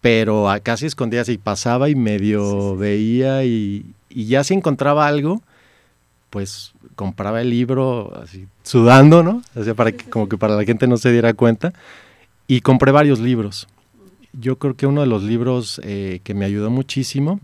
Pero 0.00 0.50
a 0.50 0.60
casi 0.60 0.86
escondidas 0.86 1.28
y 1.28 1.36
pasaba 1.36 1.90
y 1.90 1.94
medio 1.94 2.76
veía 2.76 3.44
y, 3.44 3.84
ya 4.08 4.42
si 4.44 4.54
encontraba 4.54 5.06
algo, 5.06 5.42
pues 6.30 6.72
compraba 6.94 7.42
el 7.42 7.50
libro 7.50 8.18
así 8.22 8.46
sudando, 8.62 9.22
¿no? 9.22 9.42
O 9.54 9.74
para 9.74 9.92
que, 9.92 10.08
como 10.08 10.28
que 10.28 10.38
para 10.38 10.56
la 10.56 10.64
gente 10.64 10.86
no 10.86 10.96
se 10.96 11.12
diera 11.12 11.34
cuenta. 11.34 11.72
Y 12.46 12.62
compré 12.62 12.92
varios 12.92 13.20
libros 13.20 13.68
yo 14.32 14.58
creo 14.58 14.74
que 14.76 14.86
uno 14.86 15.00
de 15.00 15.06
los 15.06 15.22
libros 15.22 15.80
eh, 15.84 16.20
que 16.24 16.34
me 16.34 16.44
ayudó 16.44 16.70
muchísimo 16.70 17.40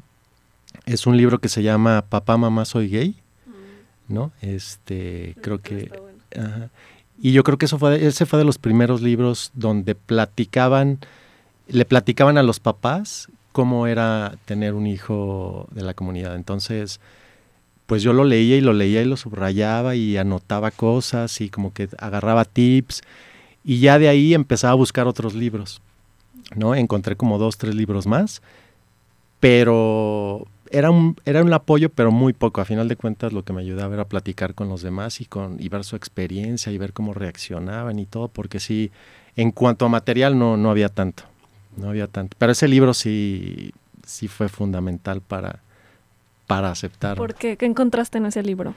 es 0.84 1.06
un 1.06 1.16
libro 1.16 1.38
que 1.38 1.48
se 1.48 1.62
llama 1.62 2.04
Papá, 2.08 2.36
Mamá, 2.36 2.64
Soy 2.64 2.88
Gay, 2.88 3.16
mm. 3.46 4.14
¿no? 4.14 4.32
Este, 4.40 5.34
creo 5.40 5.60
que... 5.60 5.90
y 7.20 7.32
yo 7.32 7.42
creo 7.42 7.58
que 7.58 7.66
eso 7.66 7.78
fue, 7.78 8.06
ese 8.06 8.26
fue 8.26 8.38
de 8.38 8.44
los 8.44 8.58
primeros 8.58 9.02
libros 9.02 9.50
donde 9.54 9.94
platicaban, 9.94 10.98
le 11.68 11.84
platicaban 11.84 12.38
a 12.38 12.42
los 12.42 12.60
papás 12.60 13.28
cómo 13.52 13.86
era 13.86 14.36
tener 14.44 14.74
un 14.74 14.86
hijo 14.86 15.66
de 15.70 15.82
la 15.82 15.94
comunidad. 15.94 16.36
Entonces, 16.36 17.00
pues 17.86 18.02
yo 18.02 18.12
lo 18.12 18.24
leía 18.24 18.56
y 18.56 18.60
lo 18.60 18.72
leía 18.72 19.00
y 19.00 19.06
lo 19.06 19.16
subrayaba 19.16 19.94
y 19.94 20.16
anotaba 20.18 20.70
cosas 20.70 21.40
y 21.40 21.48
como 21.48 21.72
que 21.72 21.88
agarraba 21.98 22.44
tips 22.44 23.02
y 23.64 23.80
ya 23.80 23.98
de 23.98 24.08
ahí 24.08 24.34
empezaba 24.34 24.72
a 24.72 24.76
buscar 24.76 25.06
otros 25.06 25.34
libros. 25.34 25.80
¿No? 26.54 26.74
Encontré 26.74 27.16
como 27.16 27.38
dos, 27.38 27.58
tres 27.58 27.74
libros 27.74 28.06
más, 28.06 28.42
pero 29.40 30.46
era 30.70 30.90
un, 30.90 31.16
era 31.24 31.42
un 31.42 31.52
apoyo, 31.52 31.88
pero 31.90 32.10
muy 32.10 32.32
poco. 32.32 32.60
A 32.60 32.64
final 32.64 32.88
de 32.88 32.96
cuentas, 32.96 33.32
lo 33.32 33.44
que 33.44 33.52
me 33.52 33.60
ayudaba 33.60 33.94
era 33.94 34.04
platicar 34.04 34.54
con 34.54 34.68
los 34.68 34.82
demás 34.82 35.20
y, 35.20 35.24
con, 35.24 35.56
y 35.60 35.68
ver 35.68 35.84
su 35.84 35.96
experiencia 35.96 36.72
y 36.72 36.78
ver 36.78 36.92
cómo 36.92 37.14
reaccionaban 37.14 37.98
y 37.98 38.06
todo, 38.06 38.28
porque 38.28 38.60
sí, 38.60 38.90
en 39.36 39.52
cuanto 39.52 39.86
a 39.86 39.88
material 39.88 40.38
no, 40.38 40.56
no 40.56 40.70
había 40.70 40.88
tanto, 40.88 41.24
no 41.76 41.88
había 41.88 42.06
tanto. 42.06 42.36
Pero 42.38 42.52
ese 42.52 42.68
libro 42.68 42.94
sí, 42.94 43.72
sí 44.04 44.28
fue 44.28 44.48
fundamental 44.48 45.20
para, 45.20 45.60
para 46.46 46.70
aceptar. 46.70 47.16
¿Por 47.16 47.34
qué? 47.34 47.56
¿Qué 47.56 47.66
encontraste 47.66 48.18
en 48.18 48.26
ese 48.26 48.42
libro? 48.42 48.74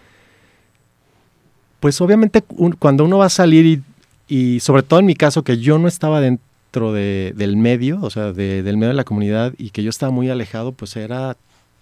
Pues 1.80 2.02
obviamente 2.02 2.42
cuando 2.78 3.06
uno 3.06 3.20
va 3.20 3.28
a 3.28 3.30
salir 3.30 3.82
y, 4.28 4.60
sobre 4.60 4.84
todo 4.84 5.00
en 5.00 5.06
mi 5.06 5.16
caso 5.16 5.44
que 5.44 5.58
yo 5.58 5.80
no 5.80 5.88
estaba 5.88 6.20
dentro 6.20 6.49
del 6.72 7.58
medio, 7.58 8.00
o 8.02 8.10
sea, 8.10 8.32
del 8.32 8.78
medio 8.78 8.90
de 8.90 8.94
la 8.94 9.04
comunidad 9.04 9.54
y 9.58 9.72
que 9.72 9.84
yo 9.84 9.90
estaba 9.90 10.12
muy 10.12 10.30
alejado, 10.30 10.72
pues 10.72 10.96
era 10.96 11.36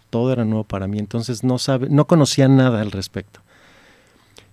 todo 0.09 0.31
era 0.31 0.45
nuevo 0.45 0.63
para 0.63 0.87
mí, 0.87 0.99
entonces 0.99 1.43
no 1.43 1.57
sabe, 1.57 1.89
no 1.89 2.05
conocía 2.05 2.47
nada 2.47 2.81
al 2.81 2.91
respecto. 2.91 3.41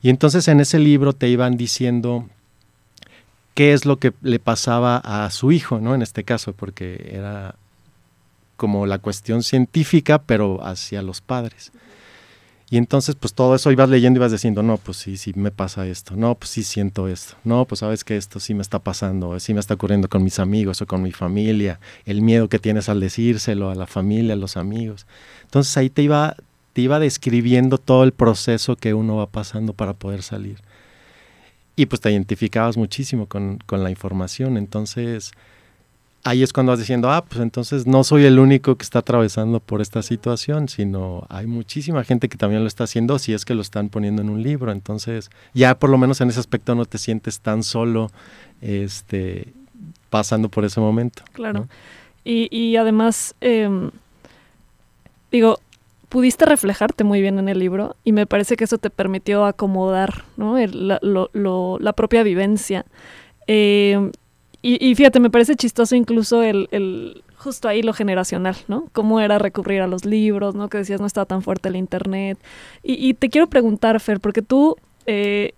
Y 0.02 0.10
entonces 0.10 0.48
en 0.48 0.60
ese 0.60 0.78
libro 0.78 1.12
te 1.12 1.28
iban 1.28 1.56
diciendo 1.56 2.28
qué 3.54 3.72
es 3.72 3.86
lo 3.86 3.98
que 3.98 4.12
le 4.20 4.38
pasaba 4.38 4.96
a 4.98 5.30
su 5.30 5.52
hijo, 5.52 5.78
¿no? 5.78 5.94
En 5.94 6.02
este 6.02 6.24
caso, 6.24 6.52
porque 6.52 7.10
era 7.12 7.54
como 8.56 8.86
la 8.86 8.98
cuestión 8.98 9.42
científica, 9.42 10.18
pero 10.18 10.64
hacia 10.64 11.02
los 11.02 11.20
padres. 11.20 11.72
Y 12.70 12.78
entonces, 12.78 13.14
pues 13.14 13.34
todo 13.34 13.54
eso 13.54 13.70
ibas 13.70 13.88
leyendo 13.90 14.18
y 14.18 14.20
ibas 14.20 14.32
diciendo, 14.32 14.62
no, 14.62 14.78
pues 14.78 14.96
sí, 14.96 15.16
sí 15.16 15.32
me 15.36 15.50
pasa 15.50 15.86
esto, 15.86 16.16
no, 16.16 16.34
pues 16.34 16.50
sí 16.50 16.64
siento 16.64 17.08
esto, 17.08 17.36
no, 17.44 17.66
pues 17.66 17.80
sabes 17.80 18.04
que 18.04 18.16
esto 18.16 18.40
sí 18.40 18.54
me 18.54 18.62
está 18.62 18.78
pasando, 18.78 19.38
sí 19.38 19.52
me 19.52 19.60
está 19.60 19.74
ocurriendo 19.74 20.08
con 20.08 20.24
mis 20.24 20.38
amigos 20.38 20.80
o 20.80 20.86
con 20.86 21.02
mi 21.02 21.12
familia, 21.12 21.78
el 22.06 22.22
miedo 22.22 22.48
que 22.48 22.58
tienes 22.58 22.88
al 22.88 23.00
decírselo 23.00 23.70
a 23.70 23.74
la 23.74 23.86
familia, 23.86 24.32
a 24.32 24.36
los 24.36 24.56
amigos. 24.56 25.06
Entonces 25.42 25.76
ahí 25.76 25.90
te 25.90 26.02
iba, 26.02 26.36
te 26.72 26.80
iba 26.80 26.98
describiendo 26.98 27.76
todo 27.78 28.02
el 28.02 28.12
proceso 28.12 28.76
que 28.76 28.94
uno 28.94 29.16
va 29.16 29.26
pasando 29.26 29.74
para 29.74 29.92
poder 29.92 30.22
salir. 30.22 30.58
Y 31.76 31.86
pues 31.86 32.00
te 32.00 32.10
identificabas 32.10 32.76
muchísimo 32.76 33.26
con, 33.26 33.58
con 33.66 33.84
la 33.84 33.90
información, 33.90 34.56
entonces 34.56 35.32
ahí 36.24 36.42
es 36.42 36.52
cuando 36.52 36.72
vas 36.72 36.78
diciendo, 36.78 37.10
ah, 37.10 37.24
pues 37.24 37.40
entonces 37.40 37.86
no 37.86 38.02
soy 38.02 38.24
el 38.24 38.38
único 38.38 38.76
que 38.76 38.82
está 38.82 39.00
atravesando 39.00 39.60
por 39.60 39.82
esta 39.82 40.02
situación, 40.02 40.68
sino 40.68 41.26
hay 41.28 41.46
muchísima 41.46 42.02
gente 42.02 42.28
que 42.28 42.38
también 42.38 42.62
lo 42.62 42.68
está 42.68 42.84
haciendo 42.84 43.18
si 43.18 43.34
es 43.34 43.44
que 43.44 43.54
lo 43.54 43.60
están 43.60 43.90
poniendo 43.90 44.22
en 44.22 44.30
un 44.30 44.42
libro. 44.42 44.72
Entonces, 44.72 45.30
ya 45.52 45.78
por 45.78 45.90
lo 45.90 45.98
menos 45.98 46.20
en 46.22 46.30
ese 46.30 46.40
aspecto 46.40 46.74
no 46.74 46.86
te 46.86 46.98
sientes 46.98 47.40
tan 47.40 47.62
solo 47.62 48.10
este, 48.62 49.52
pasando 50.08 50.48
por 50.48 50.64
ese 50.64 50.80
momento. 50.80 51.22
Claro. 51.34 51.68
Y, 52.24 52.48
y, 52.50 52.76
además, 52.76 53.34
em, 53.42 53.90
digo, 55.30 55.60
pudiste 56.08 56.46
reflejarte 56.46 57.04
muy 57.04 57.20
bien 57.20 57.38
en 57.38 57.50
el 57.50 57.58
libro 57.58 57.96
y 58.02 58.12
me 58.12 58.26
parece 58.26 58.56
que 58.56 58.64
eso 58.64 58.78
te 58.78 58.88
permitió 58.88 59.44
acomodar 59.44 60.24
¿no? 60.38 60.56
la, 60.58 61.00
la 61.02 61.92
propia 61.92 62.22
vivencia. 62.22 62.86
Eh, 63.46 64.10
y, 64.66 64.94
fíjate, 64.94 65.20
me 65.20 65.28
parece 65.28 65.56
chistoso 65.56 65.94
incluso 65.94 66.42
el, 66.42 67.22
justo 67.36 67.68
ahí 67.68 67.82
lo 67.82 67.92
generacional, 67.92 68.56
¿no? 68.66 68.88
Cómo 68.92 69.20
era 69.20 69.38
recurrir 69.38 69.82
a 69.82 69.86
los 69.86 70.06
libros, 70.06 70.54
¿no? 70.54 70.70
Que 70.70 70.78
decías 70.78 71.02
no 71.02 71.06
estaba 71.06 71.26
tan 71.26 71.42
fuerte 71.42 71.68
el 71.68 71.76
internet. 71.76 72.38
Y, 72.82 73.12
te 73.12 73.28
quiero 73.28 73.46
preguntar, 73.46 74.00
Fer, 74.00 74.20
porque 74.20 74.40
tú 74.40 74.76
eh, 75.04 75.52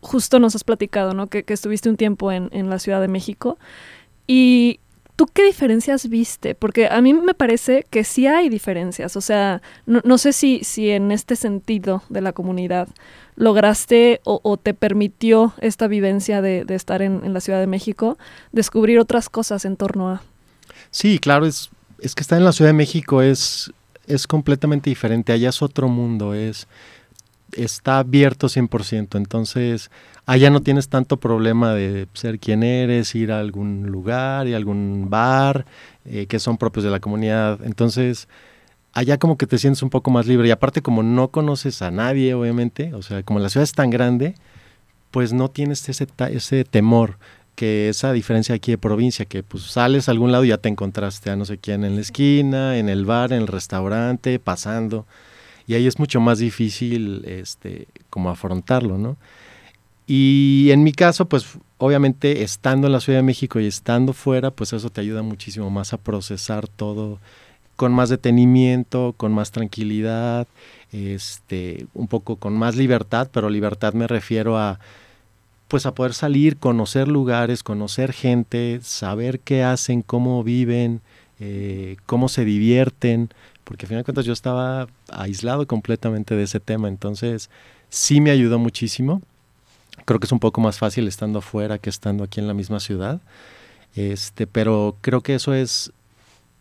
justo 0.00 0.38
nos 0.38 0.56
has 0.56 0.64
platicado, 0.64 1.12
¿no? 1.12 1.26
Que, 1.26 1.44
estuviste 1.46 1.90
un 1.90 1.98
tiempo 1.98 2.32
en, 2.32 2.48
en, 2.52 2.70
la 2.70 2.78
Ciudad 2.78 3.02
de 3.02 3.08
México. 3.08 3.58
Y 4.26 4.80
¿Tú 5.18 5.26
qué 5.26 5.42
diferencias 5.42 6.08
viste? 6.08 6.54
Porque 6.54 6.86
a 6.86 7.00
mí 7.00 7.12
me 7.12 7.34
parece 7.34 7.84
que 7.90 8.04
sí 8.04 8.28
hay 8.28 8.48
diferencias. 8.48 9.16
O 9.16 9.20
sea, 9.20 9.62
no, 9.84 10.16
sé 10.16 10.32
si, 10.32 10.62
si 10.62 10.90
en 10.90 11.10
este 11.10 11.34
sentido 11.34 12.04
de 12.08 12.20
la 12.20 12.32
comunidad 12.32 12.86
lograste 13.34 14.20
o, 14.22 14.56
te 14.58 14.74
permitió 14.74 15.54
esta 15.60 15.88
vivencia 15.88 16.40
de, 16.40 16.64
estar 16.68 17.02
en, 17.02 17.34
la 17.34 17.40
Ciudad 17.40 17.58
de 17.58 17.66
México 17.66 18.16
descubrir 18.52 19.00
otras 19.00 19.28
cosas 19.28 19.64
en 19.64 19.76
torno 19.76 20.08
a... 20.08 20.22
Sí, 20.92 21.18
claro, 21.18 21.46
es, 21.46 21.70
es 21.98 22.14
que 22.14 22.20
estar 22.20 22.38
en 22.38 22.44
la 22.44 22.52
Ciudad 22.52 22.68
de 22.68 22.74
México 22.74 23.20
es, 23.20 23.72
es 24.06 24.28
completamente 24.28 24.88
diferente. 24.88 25.32
Allá 25.32 25.48
es 25.48 25.62
otro 25.62 25.88
mundo, 25.88 26.32
es 26.32 26.68
está 27.56 27.98
abierto 27.98 28.46
100%, 28.46 29.16
entonces 29.16 29.90
allá 30.28 30.50
no 30.50 30.60
tienes 30.60 30.90
tanto 30.90 31.16
problema 31.16 31.72
de 31.72 32.06
ser 32.12 32.38
quien 32.38 32.62
eres, 32.62 33.14
ir 33.14 33.32
a 33.32 33.40
algún 33.40 33.86
lugar 33.86 34.46
y 34.46 34.52
algún 34.52 35.08
bar 35.08 35.64
eh, 36.04 36.26
que 36.26 36.38
son 36.38 36.58
propios 36.58 36.84
de 36.84 36.90
la 36.90 37.00
comunidad, 37.00 37.60
entonces 37.64 38.28
allá 38.92 39.16
como 39.16 39.38
que 39.38 39.46
te 39.46 39.56
sientes 39.56 39.82
un 39.82 39.88
poco 39.88 40.10
más 40.10 40.26
libre. 40.26 40.46
Y 40.46 40.50
aparte 40.50 40.82
como 40.82 41.02
no 41.02 41.28
conoces 41.28 41.80
a 41.80 41.90
nadie 41.90 42.34
obviamente, 42.34 42.92
o 42.92 43.00
sea, 43.00 43.22
como 43.22 43.38
la 43.38 43.48
ciudad 43.48 43.64
es 43.64 43.72
tan 43.72 43.88
grande, 43.88 44.34
pues 45.12 45.32
no 45.32 45.48
tienes 45.48 45.88
ese, 45.88 46.06
ese 46.30 46.64
temor 46.64 47.16
que 47.54 47.88
esa 47.88 48.12
diferencia 48.12 48.54
aquí 48.54 48.72
de 48.72 48.78
provincia, 48.78 49.24
que 49.24 49.42
pues 49.42 49.62
sales 49.62 50.08
a 50.08 50.12
algún 50.12 50.30
lado 50.30 50.44
y 50.44 50.48
ya 50.48 50.58
te 50.58 50.68
encontraste 50.68 51.30
a 51.30 51.36
no 51.36 51.46
sé 51.46 51.56
quién 51.56 51.84
en 51.84 51.94
la 51.94 52.02
esquina, 52.02 52.76
en 52.76 52.90
el 52.90 53.06
bar, 53.06 53.32
en 53.32 53.40
el 53.40 53.46
restaurante, 53.46 54.38
pasando. 54.38 55.06
Y 55.66 55.72
ahí 55.72 55.86
es 55.86 55.98
mucho 55.98 56.20
más 56.20 56.38
difícil 56.38 57.24
este, 57.24 57.88
como 58.10 58.28
afrontarlo, 58.28 58.98
¿no? 58.98 59.16
Y 60.10 60.70
en 60.72 60.82
mi 60.84 60.92
caso, 60.92 61.28
pues 61.28 61.58
obviamente 61.76 62.42
estando 62.42 62.86
en 62.86 62.94
la 62.94 63.00
Ciudad 63.00 63.18
de 63.18 63.24
México 63.24 63.60
y 63.60 63.66
estando 63.66 64.14
fuera, 64.14 64.50
pues 64.50 64.72
eso 64.72 64.88
te 64.88 65.02
ayuda 65.02 65.20
muchísimo 65.20 65.68
más 65.68 65.92
a 65.92 65.98
procesar 65.98 66.66
todo 66.66 67.18
con 67.76 67.92
más 67.92 68.08
detenimiento, 68.08 69.14
con 69.18 69.32
más 69.32 69.52
tranquilidad, 69.52 70.48
este, 70.92 71.86
un 71.94 72.08
poco 72.08 72.36
con 72.36 72.54
más 72.54 72.74
libertad, 72.74 73.28
pero 73.30 73.50
libertad 73.50 73.92
me 73.92 74.06
refiero 74.08 74.58
a 74.58 74.80
pues 75.68 75.84
a 75.84 75.94
poder 75.94 76.14
salir, 76.14 76.56
conocer 76.56 77.06
lugares, 77.08 77.62
conocer 77.62 78.14
gente, 78.14 78.80
saber 78.82 79.40
qué 79.40 79.62
hacen, 79.62 80.00
cómo 80.00 80.42
viven, 80.42 81.02
eh, 81.38 81.96
cómo 82.06 82.30
se 82.30 82.46
divierten, 82.46 83.28
porque 83.64 83.84
al 83.84 83.88
final 83.88 84.00
de 84.00 84.04
cuentas 84.04 84.24
yo 84.24 84.32
estaba 84.32 84.88
aislado 85.12 85.66
completamente 85.66 86.34
de 86.34 86.44
ese 86.44 86.60
tema, 86.60 86.88
entonces 86.88 87.50
sí 87.90 88.22
me 88.22 88.30
ayudó 88.30 88.58
muchísimo. 88.58 89.20
Creo 90.08 90.20
que 90.20 90.24
es 90.24 90.32
un 90.32 90.38
poco 90.38 90.62
más 90.62 90.78
fácil 90.78 91.06
estando 91.06 91.40
afuera 91.40 91.76
que 91.76 91.90
estando 91.90 92.24
aquí 92.24 92.40
en 92.40 92.48
la 92.48 92.54
misma 92.54 92.80
ciudad, 92.80 93.20
este, 93.94 94.46
pero 94.46 94.96
creo 95.02 95.20
que 95.20 95.34
eso 95.34 95.52
es, 95.52 95.92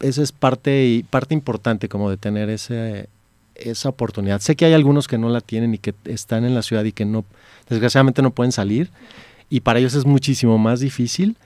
eso 0.01 0.21
es 0.21 0.33
parte, 0.33 0.85
y 0.85 1.03
parte 1.03 1.33
importante 1.33 1.87
como 1.87 2.09
de 2.09 2.17
tener 2.17 2.49
ese, 2.49 3.07
esa 3.55 3.87
oportunidad. 3.87 4.41
Sé 4.41 4.57
que 4.57 4.65
hay 4.65 4.73
algunos 4.73 5.07
que 5.07 5.17
no 5.17 5.29
la 5.29 5.39
tienen 5.39 5.73
y 5.73 5.77
que 5.77 5.95
están 6.03 6.43
en 6.43 6.55
la 6.55 6.61
ciudad 6.61 6.83
y 6.83 6.91
que 6.91 7.05
no, 7.05 7.23
desgraciadamente 7.69 8.21
no 8.21 8.31
pueden 8.31 8.51
salir, 8.51 8.91
y 9.49 9.61
para 9.61 9.79
ellos 9.79 9.93
es 9.93 10.05
muchísimo 10.05 10.57
más 10.57 10.81
difícil 10.81 11.37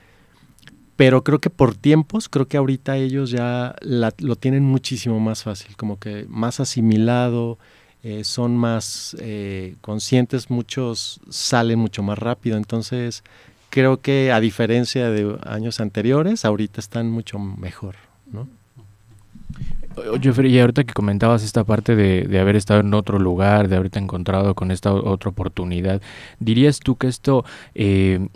pero 1.01 1.23
creo 1.23 1.39
que 1.39 1.49
por 1.49 1.73
tiempos, 1.73 2.29
creo 2.29 2.47
que 2.47 2.57
ahorita 2.57 2.95
ellos 2.95 3.31
ya 3.31 3.75
lo 3.81 4.35
tienen 4.35 4.63
muchísimo 4.63 5.19
más 5.19 5.41
fácil, 5.41 5.75
como 5.75 5.97
que 5.97 6.27
más 6.29 6.59
asimilado, 6.59 7.57
eh, 8.03 8.23
son 8.23 8.57
más 8.57 9.15
eh, 9.19 9.75
conscientes, 9.81 10.49
muchos 10.49 11.21
salen 11.29 11.79
mucho 11.79 12.01
más 12.03 12.17
rápido, 12.17 12.57
entonces 12.57 13.23
creo 13.69 14.01
que 14.01 14.31
a 14.31 14.39
diferencia 14.39 15.09
de 15.09 15.37
años 15.43 15.79
anteriores, 15.79 16.43
ahorita 16.45 16.79
están 16.79 17.11
mucho 17.11 17.37
mejor, 17.39 17.95
¿no? 18.31 18.47
Oye, 20.09 20.49
y 20.49 20.59
ahorita 20.59 20.83
que 20.83 20.93
comentabas 20.93 21.43
esta 21.43 21.63
parte 21.63 21.95
de, 21.95 22.23
de, 22.23 22.39
haber 22.39 22.55
estado 22.55 22.79
en 22.79 22.93
otro 22.93 23.19
lugar, 23.19 23.67
de 23.67 23.75
haberte 23.75 23.99
encontrado 23.99 24.55
con 24.55 24.71
esta 24.71 24.93
otra 24.93 25.29
oportunidad, 25.29 26.01
¿dirías 26.39 26.79
tú 26.79 26.95
que 26.95 27.07
esto 27.07 27.43
eh, 27.75 28.27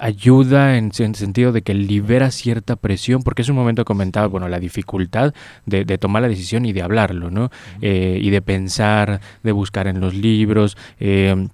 ayuda 0.00 0.76
en, 0.76 0.92
el 0.96 1.14
sentido 1.14 1.52
de 1.52 1.62
que 1.62 1.74
libera 1.74 2.30
cierta 2.30 2.76
presión, 2.76 3.22
porque 3.22 3.42
es 3.42 3.48
un 3.48 3.56
momento 3.56 3.84
comentado, 3.84 4.30
bueno, 4.30 4.48
la 4.48 4.58
dificultad 4.58 5.34
de, 5.66 5.84
tomar 5.98 6.22
la 6.22 6.28
decisión 6.28 6.66
y 6.66 6.72
de 6.72 6.82
hablarlo, 6.82 7.30
¿no? 7.30 7.50
Eh, 7.80 8.18
y 8.20 8.30
de 8.30 8.42
pensar, 8.42 9.20
de 9.42 9.52
buscar 9.52 9.86
en 9.86 10.00
los 10.00 10.14
libros. 10.14 10.76
Eh, 11.00 11.48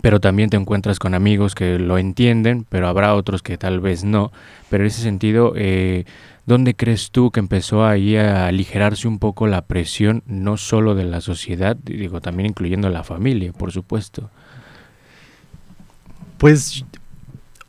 pero 0.00 0.20
también 0.20 0.48
te 0.48 0.56
encuentras 0.56 0.98
con 0.98 1.14
amigos 1.14 1.54
que 1.54 1.78
lo 1.78 1.98
entienden, 1.98 2.64
pero 2.68 2.88
habrá 2.88 3.14
otros 3.14 3.42
que 3.42 3.58
tal 3.58 3.80
vez 3.80 4.04
no. 4.04 4.32
Pero 4.70 4.84
en 4.84 4.86
ese 4.86 5.02
sentido, 5.02 5.52
eh, 5.54 6.04
¿dónde 6.46 6.74
crees 6.74 7.10
tú 7.10 7.30
que 7.30 7.40
empezó 7.40 7.84
ahí 7.84 8.16
a 8.16 8.46
aligerarse 8.46 9.06
un 9.06 9.18
poco 9.18 9.46
la 9.46 9.66
presión, 9.66 10.22
no 10.26 10.56
solo 10.56 10.94
de 10.94 11.04
la 11.04 11.20
sociedad, 11.20 11.76
digo, 11.76 12.22
también 12.22 12.48
incluyendo 12.48 12.88
la 12.88 13.04
familia, 13.04 13.52
por 13.52 13.70
supuesto? 13.70 14.30
Pues 16.38 16.84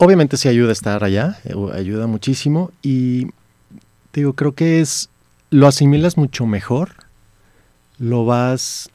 obviamente 0.03 0.38
sí 0.38 0.50
ayuda 0.50 0.69
a 0.69 0.74
estar 0.74 1.03
allá, 1.03 1.39
eh, 1.45 1.53
ayuda 1.74 2.07
muchísimo 2.07 2.72
y 2.81 3.27
digo, 4.13 4.33
creo 4.33 4.53
que 4.53 4.81
es, 4.81 5.10
lo 5.50 5.67
asimilas 5.67 6.17
mucho 6.17 6.45
mejor, 6.45 6.91
lo 7.98 8.25
vas, 8.25 8.89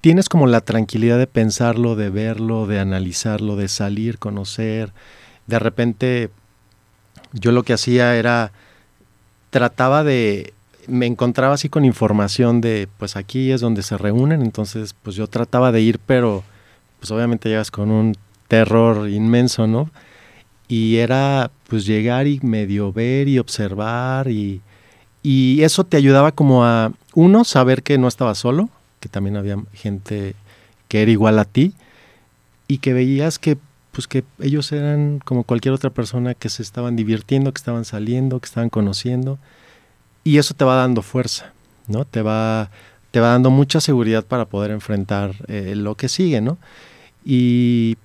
tienes 0.00 0.28
como 0.28 0.46
la 0.46 0.60
tranquilidad 0.60 1.18
de 1.18 1.26
pensarlo, 1.26 1.94
de 1.96 2.10
verlo, 2.10 2.66
de 2.66 2.80
analizarlo, 2.80 3.56
de 3.56 3.68
salir, 3.68 4.18
conocer, 4.18 4.92
de 5.46 5.58
repente 5.58 6.30
yo 7.32 7.52
lo 7.52 7.62
que 7.62 7.72
hacía 7.72 8.16
era, 8.16 8.52
trataba 9.50 10.02
de, 10.02 10.52
me 10.88 11.06
encontraba 11.06 11.54
así 11.54 11.68
con 11.68 11.84
información 11.84 12.60
de, 12.60 12.88
pues 12.98 13.16
aquí 13.16 13.52
es 13.52 13.60
donde 13.60 13.82
se 13.82 13.96
reúnen, 13.96 14.42
entonces 14.42 14.94
pues 15.02 15.14
yo 15.14 15.28
trataba 15.28 15.70
de 15.70 15.80
ir, 15.80 16.00
pero 16.04 16.42
pues 16.98 17.10
obviamente 17.10 17.48
llegas 17.48 17.70
con 17.70 17.90
un 17.90 18.16
terror 18.50 19.08
inmenso, 19.08 19.68
¿no? 19.68 19.90
Y 20.66 20.96
era 20.96 21.52
pues 21.68 21.86
llegar 21.86 22.26
y 22.26 22.40
medio 22.42 22.92
ver 22.92 23.28
y 23.28 23.38
observar 23.38 24.28
y, 24.28 24.60
y 25.22 25.62
eso 25.62 25.84
te 25.84 25.96
ayudaba 25.96 26.32
como 26.32 26.64
a, 26.64 26.92
uno, 27.14 27.44
saber 27.44 27.84
que 27.84 27.96
no 27.96 28.08
estaba 28.08 28.34
solo, 28.34 28.68
que 28.98 29.08
también 29.08 29.36
había 29.36 29.56
gente 29.72 30.34
que 30.88 31.02
era 31.02 31.12
igual 31.12 31.38
a 31.38 31.44
ti 31.44 31.74
y 32.66 32.78
que 32.78 32.92
veías 32.92 33.38
que 33.38 33.56
pues 33.92 34.06
que 34.06 34.24
ellos 34.40 34.70
eran 34.72 35.20
como 35.24 35.44
cualquier 35.44 35.74
otra 35.74 35.90
persona 35.90 36.34
que 36.34 36.48
se 36.48 36.62
estaban 36.62 36.96
divirtiendo, 36.96 37.52
que 37.52 37.58
estaban 37.58 37.84
saliendo, 37.84 38.40
que 38.40 38.46
estaban 38.46 38.70
conociendo 38.70 39.38
y 40.24 40.38
eso 40.38 40.54
te 40.54 40.64
va 40.64 40.74
dando 40.74 41.02
fuerza, 41.02 41.52
¿no? 41.86 42.04
Te 42.04 42.22
va 42.22 42.70
te 43.12 43.20
va 43.20 43.28
dando 43.28 43.50
mucha 43.50 43.80
seguridad 43.80 44.24
para 44.24 44.44
poder 44.44 44.72
enfrentar 44.72 45.34
eh, 45.46 45.74
lo 45.76 45.94
que 45.94 46.08
sigue, 46.08 46.40
¿no? 46.40 46.58
Y, 47.24 47.96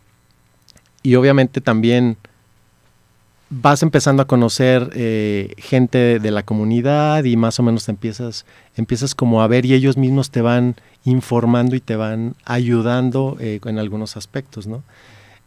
y 1.06 1.16
obviamente 1.16 1.62
también 1.62 2.18
vas 3.52 3.84
empezando 3.84 4.24
a 4.24 4.28
conocer 4.28 4.90
eh, 4.96 5.54
gente 5.58 6.20
de, 6.20 6.32
la 6.32 6.44
comunidad 6.44 7.24
y 7.26 7.38
más 7.38 7.60
o 7.60 7.64
menos 7.64 7.86
te 7.86 7.92
empiezas, 7.92 8.46
empiezas 8.76 9.14
como 9.14 9.44
a 9.44 9.48
ver 9.48 9.66
y 9.66 9.76
ellos 9.76 9.98
mismos 9.98 10.32
te 10.32 10.42
van 10.42 10.76
informando 11.04 11.76
y 11.76 11.80
te 11.80 11.96
van 11.96 12.36
ayudando 12.44 13.38
eh, 13.40 13.60
en 13.64 13.78
algunos 13.78 14.18
aspectos, 14.18 14.66
¿no? 14.66 14.84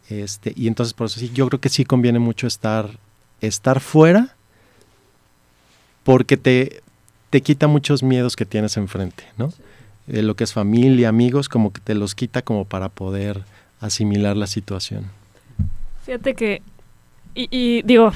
Este, 0.09 0.53
y 0.55 0.67
entonces 0.67 0.93
por 0.93 1.07
eso 1.07 1.19
sí, 1.19 1.29
yo 1.33 1.47
creo 1.49 1.59
que 1.59 1.69
sí 1.69 1.83
conviene 1.83 2.19
mucho 2.19 2.47
estar, 2.47 2.89
estar 3.41 3.81
fuera 3.81 4.35
porque 6.03 6.37
te, 6.37 6.81
te 7.29 7.41
quita 7.41 7.67
muchos 7.67 8.01
miedos 8.01 8.37
que 8.37 8.45
tienes 8.45 8.77
enfrente, 8.77 9.25
¿no? 9.37 9.51
Eh, 10.07 10.21
lo 10.21 10.35
que 10.35 10.45
es 10.45 10.53
familia, 10.53 11.09
amigos, 11.09 11.49
como 11.49 11.73
que 11.73 11.81
te 11.81 11.95
los 11.95 12.15
quita 12.15 12.43
como 12.43 12.63
para 12.63 12.87
poder 12.87 13.43
asimilar 13.81 14.37
la 14.37 14.47
situación. 14.47 15.18
Fíjate 16.09 16.33
que 16.33 16.63
y, 17.35 17.83
digo, 17.83 18.11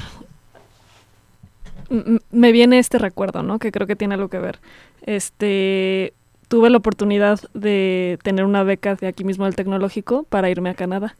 me 2.31 2.51
viene 2.51 2.79
este 2.79 2.97
recuerdo, 2.97 3.43
¿no? 3.43 3.59
Que 3.59 3.71
creo 3.71 3.85
que 3.85 3.95
tiene 3.95 4.15
algo 4.15 4.29
que 4.29 4.39
ver. 4.39 4.57
Este, 5.03 6.11
tuve 6.47 6.71
la 6.71 6.77
oportunidad 6.77 7.39
de 7.53 8.17
tener 8.23 8.45
una 8.45 8.63
beca 8.63 8.95
de 8.95 9.05
aquí 9.05 9.23
mismo 9.23 9.45
del 9.45 9.55
tecnológico 9.55 10.23
para 10.23 10.49
irme 10.49 10.71
a 10.71 10.73
Canadá. 10.73 11.15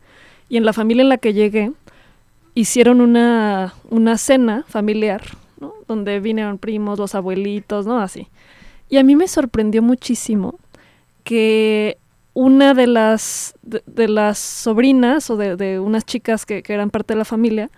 Y 0.50 0.58
en 0.58 0.66
la 0.66 0.74
familia 0.74 1.04
en 1.04 1.10
la 1.10 1.20
que 1.20 1.34
llegué, 1.34 1.72
hicieron 2.56 3.02
una, 3.02 3.76
una 3.92 4.18
cena 4.18 4.66
familiar, 4.68 5.22
¿no? 5.60 5.76
Donde 5.88 6.20
vinieron 6.22 6.58
primos, 6.58 6.98
los 6.98 7.14
abuelitos, 7.14 7.86
¿no? 7.86 8.00
Así. 8.00 8.30
Y 8.90 8.98
a 8.98 9.04
mí 9.04 9.16
me 9.16 9.28
sorprendió 9.28 9.84
muchísimo 9.84 10.56
que 11.24 12.00
una 12.34 12.74
de 12.74 12.88
las, 12.88 13.56
de, 13.62 14.08
las 14.08 14.40
sobrinas 14.40 15.30
o 15.30 15.38
de, 15.38 15.80
unas 15.80 16.06
chicas 16.06 16.46
que, 16.46 16.64
eran 16.68 16.90
parte 16.90 17.14
de 17.14 17.20
la 17.20 17.26
familia, 17.26 17.70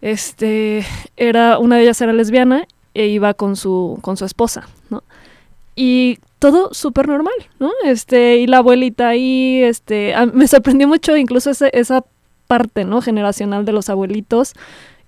este, 0.00 0.84
era, 1.16 1.58
una 1.58 1.76
de 1.76 1.82
ellas 1.82 2.00
era 2.00 2.12
lesbiana 2.12 2.66
e 2.94 3.08
iba 3.08 3.34
con 3.34 3.56
su, 3.56 3.98
con 4.02 4.16
su 4.16 4.24
esposa, 4.24 4.68
¿no? 4.90 5.02
Y 5.74 6.18
todo 6.38 6.72
súper 6.72 7.08
normal, 7.08 7.34
¿no? 7.58 7.72
Este, 7.84 8.36
y 8.36 8.46
la 8.46 8.58
abuelita 8.58 9.08
ahí, 9.08 9.60
este, 9.62 10.14
me 10.32 10.46
sorprendió 10.46 10.86
mucho 10.86 11.16
incluso 11.16 11.50
esa 11.50 12.04
parte, 12.46 12.84
¿no? 12.84 13.02
Generacional 13.02 13.64
de 13.64 13.72
los 13.72 13.88
abuelitos 13.88 14.52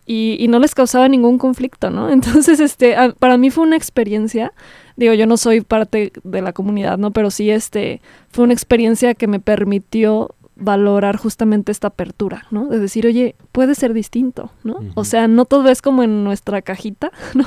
y, 0.06 0.37
y, 0.40 0.49
no 0.49 0.58
les 0.58 0.75
causaba 0.75 1.08
ningún 1.08 1.38
conflicto, 1.38 1.90
¿no? 1.90 2.11
Entonces, 2.11 2.58
este, 2.58 2.96
para 3.18 3.37
mí 3.37 3.50
fue 3.50 3.64
una 3.64 3.76
experiencia 3.76 4.52
digo, 4.96 5.14
yo 5.14 5.26
no 5.26 5.36
soy 5.36 5.60
parte 5.60 6.12
de 6.24 6.42
la 6.42 6.52
comunidad, 6.52 6.98
¿no? 6.98 7.10
Pero 7.10 7.30
sí, 7.30 7.50
este, 7.50 8.00
fue 8.30 8.44
una 8.44 8.54
experiencia 8.54 9.14
que 9.14 9.26
me 9.26 9.40
permitió 9.40 10.34
valorar 10.58 11.18
justamente 11.18 11.70
esta 11.70 11.88
apertura, 11.88 12.46
¿no? 12.50 12.66
De 12.66 12.78
decir, 12.78 13.06
oye, 13.06 13.36
puede 13.52 13.74
ser 13.74 13.92
distinto, 13.92 14.50
¿no? 14.64 14.78
O 14.94 15.04
sea, 15.04 15.28
no 15.28 15.44
todo 15.44 15.68
es 15.68 15.82
como 15.82 16.02
en 16.02 16.24
nuestra 16.24 16.62
cajita, 16.62 17.12
¿no? 17.34 17.44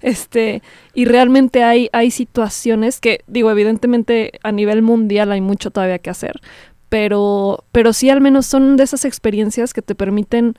Este, 0.00 0.62
y 0.94 1.04
realmente 1.04 1.62
hay, 1.62 1.90
hay 1.92 2.10
situaciones 2.10 3.00
que, 3.00 3.20
digo, 3.26 3.50
evidentemente 3.50 4.40
a 4.42 4.50
nivel 4.50 4.80
mundial 4.80 5.30
hay 5.30 5.42
mucho 5.42 5.70
todavía 5.70 5.98
que 5.98 6.08
hacer, 6.08 6.40
pero, 6.88 7.64
pero 7.70 7.92
sí 7.92 8.08
al 8.08 8.22
menos 8.22 8.46
son 8.46 8.78
de 8.78 8.84
esas 8.84 9.04
experiencias 9.04 9.74
que 9.74 9.82
te 9.82 9.94
permiten, 9.94 10.54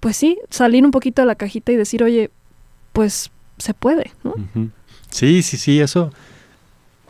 pues 0.00 0.18
sí, 0.18 0.38
salir 0.50 0.84
un 0.84 0.90
poquito 0.90 1.22
de 1.22 1.26
la 1.26 1.36
cajita 1.36 1.72
y 1.72 1.76
decir, 1.76 2.04
oye, 2.04 2.30
pues 2.92 3.30
se 3.56 3.72
puede, 3.72 4.12
¿no? 4.22 4.34
Sí, 5.14 5.44
sí, 5.44 5.58
sí, 5.58 5.78
eso. 5.80 6.12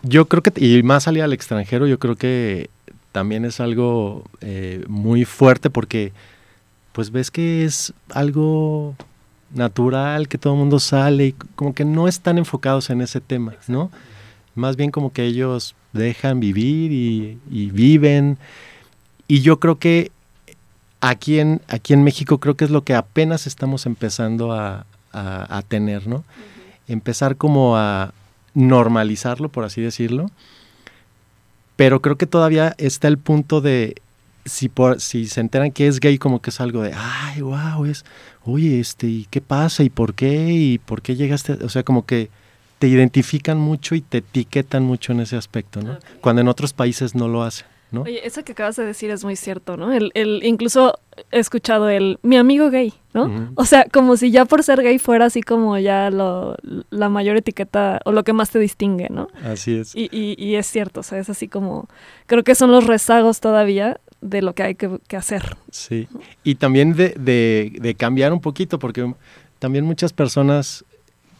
Yo 0.02 0.28
creo 0.28 0.42
que, 0.42 0.52
y 0.62 0.82
más 0.82 1.04
salir 1.04 1.22
al 1.22 1.32
extranjero, 1.32 1.86
yo 1.86 1.98
creo 1.98 2.16
que 2.16 2.68
también 3.12 3.46
es 3.46 3.60
algo 3.60 4.24
eh, 4.42 4.84
muy 4.88 5.24
fuerte 5.24 5.70
porque, 5.70 6.12
pues 6.92 7.10
ves 7.10 7.30
que 7.30 7.64
es 7.64 7.94
algo 8.10 8.94
natural, 9.54 10.28
que 10.28 10.36
todo 10.36 10.52
el 10.52 10.58
mundo 10.58 10.80
sale 10.80 11.28
y 11.28 11.32
como 11.32 11.74
que 11.74 11.86
no 11.86 12.06
están 12.06 12.36
enfocados 12.36 12.90
en 12.90 13.00
ese 13.00 13.22
tema, 13.22 13.54
¿no? 13.68 13.90
Más 14.54 14.76
bien 14.76 14.90
como 14.90 15.10
que 15.10 15.24
ellos 15.24 15.74
dejan 15.94 16.40
vivir 16.40 16.92
y, 16.92 17.70
viven. 17.70 18.36
Y 19.28 19.40
yo 19.40 19.60
creo 19.60 19.78
que 19.78 20.12
aquí 21.00 21.38
en, 21.38 21.62
aquí 21.68 21.94
en 21.94 22.04
México 22.04 22.38
creo 22.38 22.54
que 22.54 22.66
es 22.66 22.70
lo 22.70 22.84
que 22.84 22.94
apenas 22.94 23.46
estamos 23.46 23.86
empezando 23.86 24.52
a, 24.52 24.84
a 25.10 25.62
tener, 25.66 26.06
¿no? 26.06 26.22
Empezar 26.88 27.36
como 27.36 27.76
a 27.76 28.12
normalizarlo, 28.54 29.48
por 29.48 29.64
así 29.64 29.80
decirlo. 29.80 30.30
Pero 31.76 32.00
creo 32.00 32.16
que 32.16 32.26
todavía 32.26 32.74
está 32.78 33.08
el 33.08 33.18
punto 33.18 33.60
de 33.60 33.96
si 34.44 34.68
por 34.68 35.00
si 35.00 35.26
se 35.26 35.40
enteran 35.40 35.72
que 35.72 35.86
es 35.86 36.00
gay 36.00 36.18
como 36.18 36.42
que 36.42 36.50
es 36.50 36.60
algo 36.60 36.82
de 36.82 36.92
ay 36.94 37.40
wow 37.40 37.86
es 37.86 38.04
oye 38.44 38.78
este 38.78 39.06
y 39.06 39.26
qué 39.30 39.40
pasa 39.40 39.82
y 39.84 39.88
por 39.88 40.12
qué 40.12 40.52
y 40.52 40.78
por 40.78 41.00
qué 41.00 41.16
llegaste 41.16 41.52
o 41.52 41.68
sea 41.70 41.82
como 41.82 42.04
que 42.04 42.28
te 42.78 42.86
identifican 42.86 43.56
mucho 43.56 43.94
y 43.94 44.02
te 44.02 44.18
etiquetan 44.18 44.82
mucho 44.82 45.12
en 45.12 45.20
ese 45.20 45.36
aspecto 45.36 45.80
no 45.80 45.98
cuando 46.20 46.42
en 46.42 46.48
otros 46.48 46.74
países 46.74 47.14
no 47.14 47.26
lo 47.26 47.42
hacen 47.42 47.66
Oye, 48.02 48.26
eso 48.26 48.44
que 48.44 48.52
acabas 48.52 48.76
de 48.76 48.84
decir 48.84 49.10
es 49.10 49.24
muy 49.24 49.36
cierto, 49.36 49.76
¿no? 49.76 49.92
El, 49.92 50.10
el, 50.14 50.42
incluso 50.44 50.98
he 51.30 51.38
escuchado 51.38 51.88
el 51.88 52.18
mi 52.22 52.36
amigo 52.36 52.70
gay, 52.70 52.92
¿no? 53.12 53.50
O 53.54 53.64
sea, 53.64 53.86
como 53.92 54.16
si 54.16 54.30
ya 54.30 54.44
por 54.44 54.62
ser 54.62 54.82
gay 54.82 54.98
fuera 54.98 55.26
así 55.26 55.42
como 55.42 55.78
ya 55.78 56.10
lo, 56.10 56.56
la 56.90 57.08
mayor 57.08 57.36
etiqueta 57.36 58.00
o 58.04 58.12
lo 58.12 58.24
que 58.24 58.32
más 58.32 58.50
te 58.50 58.58
distingue, 58.58 59.08
¿no? 59.10 59.28
Así 59.44 59.76
es. 59.76 59.94
Y, 59.94 60.08
y, 60.10 60.54
es 60.56 60.66
cierto, 60.66 61.00
o 61.00 61.02
sea, 61.02 61.18
es 61.18 61.30
así 61.30 61.48
como, 61.48 61.88
creo 62.26 62.42
que 62.42 62.54
son 62.54 62.70
los 62.72 62.86
rezagos 62.86 63.40
todavía 63.40 64.00
de 64.20 64.42
lo 64.42 64.54
que 64.54 64.62
hay 64.62 64.74
que, 64.74 65.16
hacer. 65.16 65.56
Sí, 65.70 66.08
y 66.42 66.56
también 66.56 66.94
de, 66.94 67.10
de, 67.10 67.72
de 67.80 67.94
cambiar 67.94 68.32
un 68.32 68.40
poquito, 68.40 68.78
porque 68.78 69.12
también 69.58 69.84
muchas 69.84 70.12
personas 70.12 70.84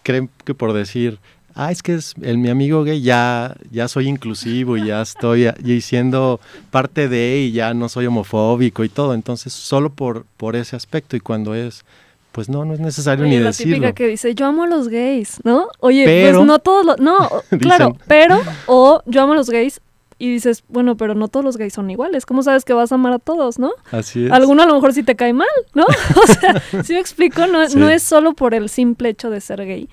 creen 0.05 0.31
que 0.45 0.55
por 0.55 0.73
decir, 0.73 1.19
ah, 1.55 1.71
es 1.71 1.83
que 1.83 1.95
es 1.95 2.14
el, 2.23 2.38
mi 2.38 2.51
amigo 2.51 2.85
gay, 2.85 3.01
ya, 3.01 3.57
ya 3.71 3.88
soy 3.88 4.09
inclusivo 4.09 4.77
y 4.77 4.87
ya 4.87 5.03
estoy 5.03 5.49
y 5.64 5.81
siendo 5.81 6.40
parte 6.71 7.09
de 7.09 7.40
y 7.40 7.53
ya 7.53 7.75
no 7.75 7.88
soy 7.88 8.07
homofóbico 8.07 8.85
y 8.85 8.88
todo. 8.88 9.14
Entonces, 9.14 9.53
solo 9.53 9.90
por, 9.90 10.25
por 10.37 10.57
ese 10.57 10.77
aspecto 10.77 11.17
y 11.17 11.21
cuando 11.21 11.55
es, 11.55 11.85
pues 12.33 12.49
no, 12.49 12.64
no 12.64 12.75
es 12.75 12.81
necesario 12.81 13.25
ni 13.27 13.38
la 13.38 13.47
decirlo. 13.47 13.75
típica 13.75 13.93
que 13.93 14.09
dice, 14.09 14.35
yo 14.35 14.47
amo 14.47 14.64
a 14.64 14.67
los 14.67 14.88
gays, 14.88 15.40
¿no? 15.45 15.69
Oye, 15.81 16.05
pues 16.05 16.45
no 16.45 16.59
todos 16.59 16.85
los, 16.85 16.99
no, 16.99 17.29
claro, 17.61 17.97
pero, 18.07 18.40
o 18.67 19.03
yo 19.07 19.23
amo 19.23 19.33
a 19.35 19.37
los 19.37 19.51
gays, 19.51 19.81
y 20.17 20.31
dices, 20.31 20.62
bueno, 20.69 20.97
pero 20.97 21.14
no 21.14 21.27
todos 21.27 21.45
los 21.45 21.57
gays 21.57 21.75
son 21.75 21.90
iguales. 21.90 22.25
¿Cómo 22.25 22.45
sabes 22.45 22.64
que 22.64 22.73
vas 22.73 22.93
a 22.93 22.95
amar 22.95 23.14
a 23.14 23.19
todos, 23.19 23.59
no? 23.59 23.73
Así 23.90 24.27
es. 24.27 24.31
Alguno 24.31 24.62
a 24.62 24.67
lo 24.67 24.75
mejor 24.75 24.93
sí 24.93 25.03
te 25.03 25.17
cae 25.17 25.33
mal, 25.33 25.49
¿no? 25.75 25.85
o 26.23 26.27
sea, 26.27 26.62
si 26.85 26.93
me 26.95 27.01
explico, 27.01 27.47
no, 27.49 27.67
no 27.69 27.90
es 27.90 28.03
solo 28.05 28.33
por 28.33 28.55
el 28.55 28.69
simple 28.69 29.09
hecho 29.09 29.29
de 29.29 29.40
ser 29.40 29.67
gay 29.67 29.88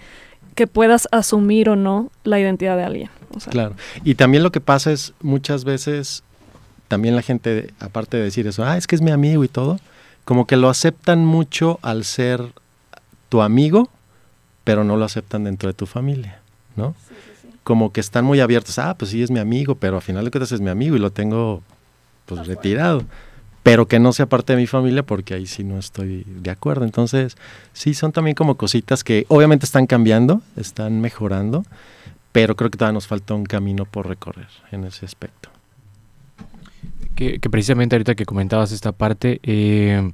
que 0.55 0.67
puedas 0.67 1.07
asumir 1.11 1.69
o 1.69 1.75
no 1.75 2.11
la 2.23 2.39
identidad 2.39 2.77
de 2.77 2.83
alguien. 2.83 3.09
claro. 3.49 3.75
Y 4.03 4.15
también 4.15 4.43
lo 4.43 4.51
que 4.51 4.61
pasa 4.61 4.91
es 4.91 5.13
muchas 5.21 5.63
veces, 5.63 6.23
también 6.87 7.15
la 7.15 7.21
gente, 7.21 7.73
aparte 7.79 8.17
de 8.17 8.23
decir 8.23 8.47
eso, 8.47 8.63
ah, 8.63 8.77
es 8.77 8.87
que 8.87 8.95
es 8.95 9.01
mi 9.01 9.11
amigo 9.11 9.43
y 9.43 9.47
todo, 9.47 9.79
como 10.25 10.45
que 10.45 10.57
lo 10.57 10.69
aceptan 10.69 11.25
mucho 11.25 11.79
al 11.81 12.03
ser 12.03 12.41
tu 13.29 13.41
amigo, 13.41 13.89
pero 14.63 14.83
no 14.83 14.97
lo 14.97 15.05
aceptan 15.05 15.45
dentro 15.45 15.67
de 15.67 15.73
tu 15.73 15.85
familia, 15.85 16.41
¿no? 16.75 16.95
Como 17.63 17.91
que 17.91 18.01
están 18.01 18.25
muy 18.25 18.39
abiertos, 18.39 18.79
ah, 18.79 18.95
pues 18.97 19.11
sí 19.11 19.23
es 19.23 19.31
mi 19.31 19.39
amigo, 19.39 19.75
pero 19.75 19.97
al 19.97 20.01
final 20.01 20.25
de 20.25 20.31
cuentas 20.31 20.51
es 20.51 20.61
mi 20.61 20.69
amigo 20.69 20.95
y 20.95 20.99
lo 20.99 21.11
tengo 21.11 21.61
pues 22.25 22.47
retirado 22.47 23.03
pero 23.63 23.88
que 23.88 24.00
no 24.00 24.12
sea 24.12 24.26
parte 24.26 24.54
de 24.54 24.60
mi 24.60 24.67
familia 24.67 25.04
porque 25.04 25.34
ahí 25.34 25.45
sí 25.45 25.63
no 25.63 25.78
estoy 25.78 26.24
de 26.26 26.50
acuerdo. 26.50 26.86
Entonces, 26.86 27.38
sí, 27.74 27.93
son 27.93 28.12
también 28.12 28.36
como 28.36 28.56
cositas 28.56 29.04
que 29.04 29.26
obviamente 29.28 29.65
están 29.65 29.86
cambiando, 29.86 30.41
están 30.56 31.00
mejorando, 31.00 31.63
pero 32.32 32.56
creo 32.56 32.71
que 32.71 32.78
todavía 32.78 32.93
nos 32.93 33.08
falta 33.08 33.34
un 33.34 33.45
camino 33.45 33.86
por 33.86 34.08
recorrer 34.08 34.47
en 34.71 34.86
ese 34.86 35.06
aspecto. 35.06 35.50
Que, 37.15 37.39
precisamente 37.39 37.95
ahorita 37.95 38.15
que 38.15 38.26
comentabas 38.26 38.71
esta 38.71 38.93
parte, 38.93 39.39
eh, 39.43 40.12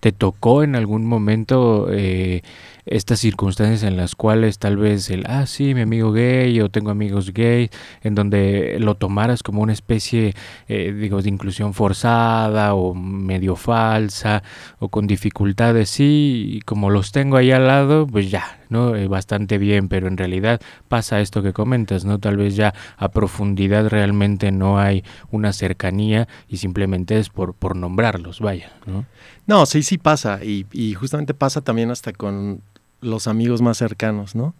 ¿te 0.00 0.12
tocó 0.12 0.62
en 0.62 0.76
algún 0.76 1.06
momento 1.06 1.86
eh, 1.90 2.42
estas 2.84 3.20
circunstancias 3.20 3.82
en 3.84 3.96
las 3.96 4.16
cuales 4.16 4.58
tal 4.58 4.76
vez 4.76 5.08
el, 5.10 5.24
ah, 5.26 5.46
sí, 5.46 5.74
mi 5.74 5.82
amigo 5.82 6.12
gay 6.12 6.60
o 6.60 6.68
tengo 6.68 6.90
amigos 6.90 7.32
gay, 7.32 7.70
en 8.02 8.14
donde 8.14 8.76
lo 8.80 8.96
tomaras 8.96 9.42
como 9.42 9.62
una 9.62 9.72
especie, 9.72 10.34
eh, 10.68 10.92
digo, 10.92 11.22
de 11.22 11.28
inclusión 11.28 11.74
forzada 11.74 12.74
o 12.74 12.94
medio 12.94 13.56
falsa 13.56 14.42
o 14.78 14.88
con 14.88 15.06
dificultades, 15.06 15.90
sí, 15.90 16.54
y 16.56 16.60
como 16.62 16.90
los 16.90 17.12
tengo 17.12 17.36
ahí 17.36 17.52
al 17.52 17.66
lado, 17.68 18.06
pues 18.06 18.30
ya, 18.30 18.60
¿no? 18.68 18.96
Eh, 18.96 19.06
bastante 19.06 19.58
bien, 19.58 19.88
pero 19.88 20.08
en 20.08 20.16
realidad 20.16 20.60
pasa 20.88 21.20
esto 21.20 21.42
que 21.42 21.52
comentas, 21.52 22.04
¿no? 22.04 22.18
Tal 22.18 22.36
vez 22.36 22.56
ya 22.56 22.74
a 22.96 23.10
profundidad 23.10 23.88
realmente 23.88 24.50
no 24.50 24.78
hay 24.78 25.04
una 25.30 25.52
cercanía 25.52 26.26
y 26.48 26.56
simplemente 26.56 27.18
es 27.18 27.28
por, 27.28 27.54
por 27.54 27.76
nombrarlos, 27.76 28.40
vaya, 28.40 28.72
¿no? 28.86 29.06
No, 29.46 29.66
sí, 29.66 29.82
sí 29.82 29.98
pasa 29.98 30.42
y, 30.42 30.66
y 30.72 30.94
justamente 30.94 31.34
pasa 31.34 31.60
también 31.60 31.90
hasta 31.90 32.12
con 32.12 32.62
los 33.02 33.26
amigos 33.26 33.60
más 33.60 33.76
cercanos, 33.76 34.34
¿no? 34.34 34.54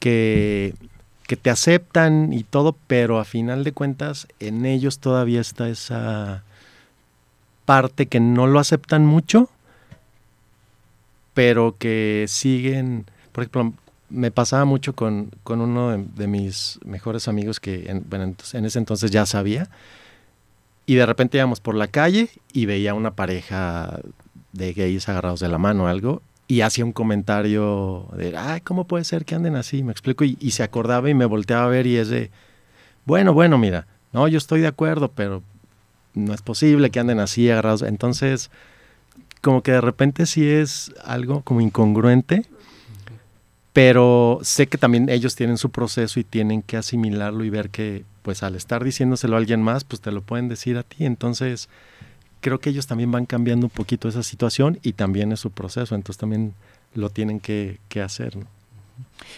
Que, 0.00 0.74
que 1.26 1.36
te 1.36 1.50
aceptan 1.50 2.32
y 2.32 2.42
todo, 2.42 2.76
pero 2.88 3.20
a 3.20 3.24
final 3.24 3.62
de 3.62 3.72
cuentas 3.72 4.26
en 4.40 4.66
ellos 4.66 4.98
todavía 4.98 5.40
está 5.40 5.68
esa 5.68 6.42
parte 7.64 8.06
que 8.06 8.20
no 8.20 8.46
lo 8.46 8.58
aceptan 8.58 9.06
mucho, 9.06 9.48
pero 11.34 11.76
que 11.78 12.24
siguen, 12.28 13.04
por 13.32 13.44
ejemplo, 13.44 13.74
me 14.08 14.30
pasaba 14.30 14.64
mucho 14.64 14.94
con, 14.94 15.30
con 15.42 15.60
uno 15.60 15.98
de, 15.98 16.26
mis 16.26 16.78
mejores 16.84 17.28
amigos 17.28 17.60
que 17.60 17.90
en, 17.90 18.04
bueno, 18.08 18.34
en 18.52 18.64
ese 18.64 18.78
entonces 18.78 19.10
ya 19.10 19.26
sabía, 19.26 19.68
y 20.86 20.94
de 20.94 21.04
repente 21.04 21.38
íbamos 21.38 21.60
por 21.60 21.74
la 21.74 21.88
calle 21.88 22.30
y 22.52 22.66
veía 22.66 22.94
una 22.94 23.10
pareja 23.10 23.98
de 24.52 24.72
gays 24.72 25.08
agarrados 25.08 25.40
de 25.40 25.48
la 25.48 25.58
mano 25.58 25.84
o 25.84 25.86
algo, 25.88 26.22
y 26.48 26.60
hacía 26.60 26.84
un 26.84 26.92
comentario 26.92 28.08
de, 28.16 28.36
ay, 28.36 28.60
¿cómo 28.60 28.86
puede 28.86 29.04
ser 29.04 29.24
que 29.24 29.34
anden 29.34 29.56
así? 29.56 29.82
Me 29.82 29.92
explico, 29.92 30.24
y, 30.24 30.50
se 30.52 30.62
acordaba 30.62 31.10
y 31.10 31.14
me 31.14 31.24
volteaba 31.24 31.64
a 31.64 31.68
ver 31.68 31.86
y 31.86 31.96
es 31.96 32.08
de, 32.08 32.30
bueno, 33.04 33.34
bueno, 33.34 33.58
mira, 33.58 33.86
no, 34.12 34.28
yo 34.28 34.38
estoy 34.38 34.60
de 34.60 34.68
acuerdo, 34.68 35.10
pero 35.10 35.42
no 36.14 36.32
es 36.32 36.42
posible 36.42 36.90
que 36.90 37.00
anden 37.00 37.20
así 37.20 37.50
agarrados. 37.50 37.82
Entonces, 37.82 38.50
como 39.40 39.62
que 39.62 39.72
de 39.72 39.80
repente 39.80 40.26
sí 40.26 40.48
es 40.48 40.92
algo 41.04 41.42
como 41.42 41.60
incongruente, 41.60 42.46
pero 43.72 44.38
sé 44.42 44.68
que 44.68 44.78
también 44.78 45.08
ellos 45.08 45.34
tienen 45.34 45.58
su 45.58 45.70
proceso 45.70 46.20
y 46.20 46.24
tienen 46.24 46.62
que 46.62 46.76
asimilarlo 46.76 47.44
y 47.44 47.50
ver 47.50 47.70
que, 47.70 48.04
pues 48.22 48.42
al 48.42 48.54
estar 48.54 48.82
diciéndoselo 48.82 49.34
a 49.34 49.38
alguien 49.38 49.62
más, 49.62 49.84
pues 49.84 50.00
te 50.00 50.12
lo 50.12 50.22
pueden 50.22 50.48
decir 50.48 50.78
a 50.78 50.84
ti. 50.84 51.04
Entonces, 51.04 51.68
creo 52.40 52.60
que 52.60 52.70
ellos 52.70 52.86
también 52.86 53.10
van 53.10 53.26
cambiando 53.26 53.66
un 53.66 53.70
poquito 53.70 54.08
esa 54.08 54.22
situación 54.22 54.78
y 54.82 54.92
también 54.92 55.32
es 55.32 55.40
su 55.40 55.50
proceso, 55.50 55.94
entonces 55.94 56.18
también 56.18 56.54
lo 56.94 57.10
tienen 57.10 57.40
que, 57.40 57.78
que 57.88 58.02
hacer. 58.02 58.36
¿no? 58.36 58.46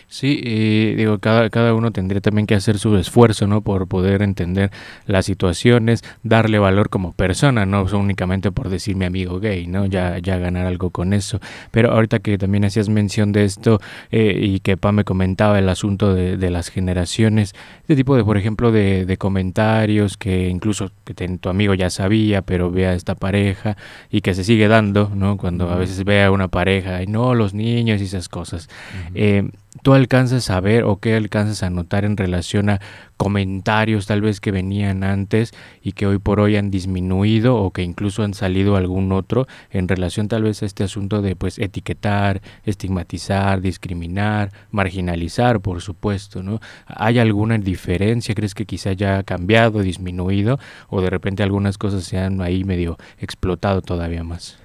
Sí, 0.09 0.41
eh, 0.43 0.95
digo, 0.97 1.19
cada, 1.19 1.51
cada 1.51 1.75
uno 1.75 1.91
tendría 1.91 2.21
también 2.21 2.47
que 2.47 2.55
hacer 2.55 2.79
su 2.79 2.97
esfuerzo, 2.97 3.47
¿no? 3.47 3.61
Por 3.61 3.89
poder 3.89 4.23
entender 4.23 4.71
las 5.07 5.27
situaciones, 5.27 6.03
darle 6.23 6.59
valor 6.59 6.89
como 6.89 7.13
persona, 7.13 7.67
no 7.67 7.83
únicamente 7.93 8.51
por 8.51 8.69
decir 8.69 8.97
mi 8.97 9.05
amigo 9.05 9.41
gay, 9.41 9.67
¿no? 9.67 9.87
Ya, 9.87 10.19
ya 10.19 10.39
ganar 10.39 10.67
algo 10.67 10.91
con 10.91 11.13
eso. 11.13 11.41
Pero 11.71 11.93
ahorita 11.93 12.21
que 12.21 12.39
también 12.39 12.65
hacías 12.65 12.89
mención 12.89 13.33
de 13.33 13.45
esto 13.45 13.81
eh, 14.11 14.39
y 14.41 14.61
que 14.61 14.77
Pa 14.77 14.93
me 14.93 15.05
comentaba 15.05 15.59
el 15.59 15.69
asunto 15.69 16.15
de, 16.15 16.37
de, 16.37 16.51
las 16.51 16.69
generaciones, 16.69 17.55
este 17.83 17.97
tipo 17.97 18.17
de, 18.17 18.25
por 18.25 18.37
ejemplo, 18.37 18.73
de, 18.73 19.05
de 19.05 19.17
comentarios 19.17 20.17
que 20.17 20.49
incluso 20.49 20.91
que 21.05 21.15
tu 21.15 21.49
amigo 21.49 21.75
ya 21.75 21.91
sabía, 21.91 22.43
pero 22.43 22.71
ve 22.71 22.87
a 22.87 22.95
esta 22.95 23.15
pareja 23.15 23.77
y 24.11 24.21
que 24.23 24.35
se 24.35 24.45
sigue 24.45 24.69
dando, 24.69 25.11
¿no? 25.15 25.37
Cuando 25.37 25.71
a 25.71 25.77
veces 25.77 26.05
ve 26.05 26.23
a 26.23 26.31
una 26.31 26.49
pareja, 26.49 27.03
y 27.03 27.07
no, 27.07 27.35
los 27.35 27.55
niños 27.55 28.01
y 28.01 28.05
esas 28.05 28.29
cosas. 28.29 28.69
eh, 29.15 29.49
tú 29.83 29.95
alcanzas 29.95 30.51
a 30.51 30.61
ver 30.61 30.85
o 30.85 30.99
qué 30.99 31.15
alcanzas 31.15 31.63
a 31.63 31.71
notar 31.71 32.05
en 32.05 32.17
relación 32.17 32.71
a 32.71 32.81
comentarios 33.17 34.07
tal 34.07 34.21
vez 34.21 34.41
que 34.41 34.53
venían 34.53 35.03
antes 35.05 35.53
y 35.83 35.93
que 35.93 36.07
hoy 36.07 36.19
por 36.19 36.41
hoy 36.41 36.57
han 36.57 36.71
disminuido 36.71 37.57
o 37.57 37.73
que 37.73 37.83
incluso 37.83 38.23
han 38.23 38.35
salido 38.35 38.77
algún 38.77 39.13
otro 39.13 39.47
en 39.71 39.89
relación 39.89 40.29
tal 40.29 40.45
vez 40.45 40.63
a 40.63 40.67
este 40.67 40.85
asunto 40.85 41.21
de 41.21 41.35
pues 41.35 41.59
etiquetar, 41.59 42.41
estigmatizar, 42.65 43.61
discriminar, 43.61 44.53
marginalizar, 44.71 45.61
por 45.61 45.81
supuesto, 45.81 46.43
¿no? 46.43 46.61
¿Hay 46.87 47.19
alguna 47.19 47.59
diferencia? 47.59 48.35
¿Crees 48.35 48.55
que 48.55 48.67
quizá 48.67 48.93
ya 48.93 49.23
cambiado, 49.25 49.81
disminuido 49.83 50.59
o 50.89 51.01
de 51.01 51.11
repente 51.11 51.43
algunas 51.43 51.77
cosas 51.77 52.05
se 52.05 52.19
han 52.19 52.41
ahí 52.41 52.65
medio 52.65 52.97
explotado 53.19 53.83
todavía 53.83 54.23
más? 54.23 54.59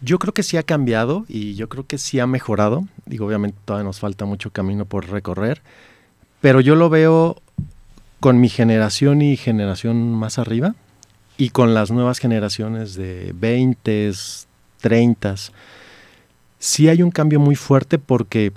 Yo 0.00 0.18
creo 0.18 0.32
que 0.32 0.42
sí 0.42 0.56
ha 0.56 0.62
cambiado 0.62 1.24
y 1.28 1.54
yo 1.54 1.68
creo 1.68 1.86
que 1.86 1.98
sí 1.98 2.20
ha 2.20 2.26
mejorado. 2.26 2.86
Digo, 3.06 3.26
obviamente 3.26 3.58
todavía 3.64 3.84
nos 3.84 4.00
falta 4.00 4.24
mucho 4.24 4.50
camino 4.50 4.84
por 4.84 5.08
recorrer, 5.08 5.62
pero 6.40 6.60
yo 6.60 6.76
lo 6.76 6.88
veo 6.88 7.36
con 8.20 8.40
mi 8.40 8.48
generación 8.48 9.22
y 9.22 9.36
generación 9.36 10.12
más 10.12 10.38
arriba 10.38 10.74
y 11.36 11.50
con 11.50 11.74
las 11.74 11.90
nuevas 11.90 12.18
generaciones 12.18 12.94
de 12.94 13.32
20, 13.34 14.12
30. 14.80 15.34
Sí 16.58 16.88
hay 16.88 17.02
un 17.02 17.10
cambio 17.10 17.40
muy 17.40 17.54
fuerte 17.54 17.98
porque 17.98 18.52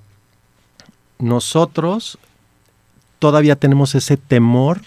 nosotros 1.19 2.17
todavía 3.19 3.55
tenemos 3.55 3.93
ese 3.93 4.17
temor 4.17 4.81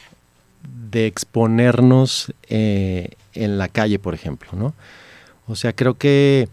de 0.91 1.07
exponernos 1.07 2.33
eh, 2.49 3.11
en 3.33 3.59
la 3.59 3.69
calle, 3.69 3.99
por 3.99 4.15
ejemplo, 4.15 4.51
¿no? 4.53 4.75
O 5.47 5.57
sea, 5.57 5.73
creo 5.75 5.95
que, 5.95 6.49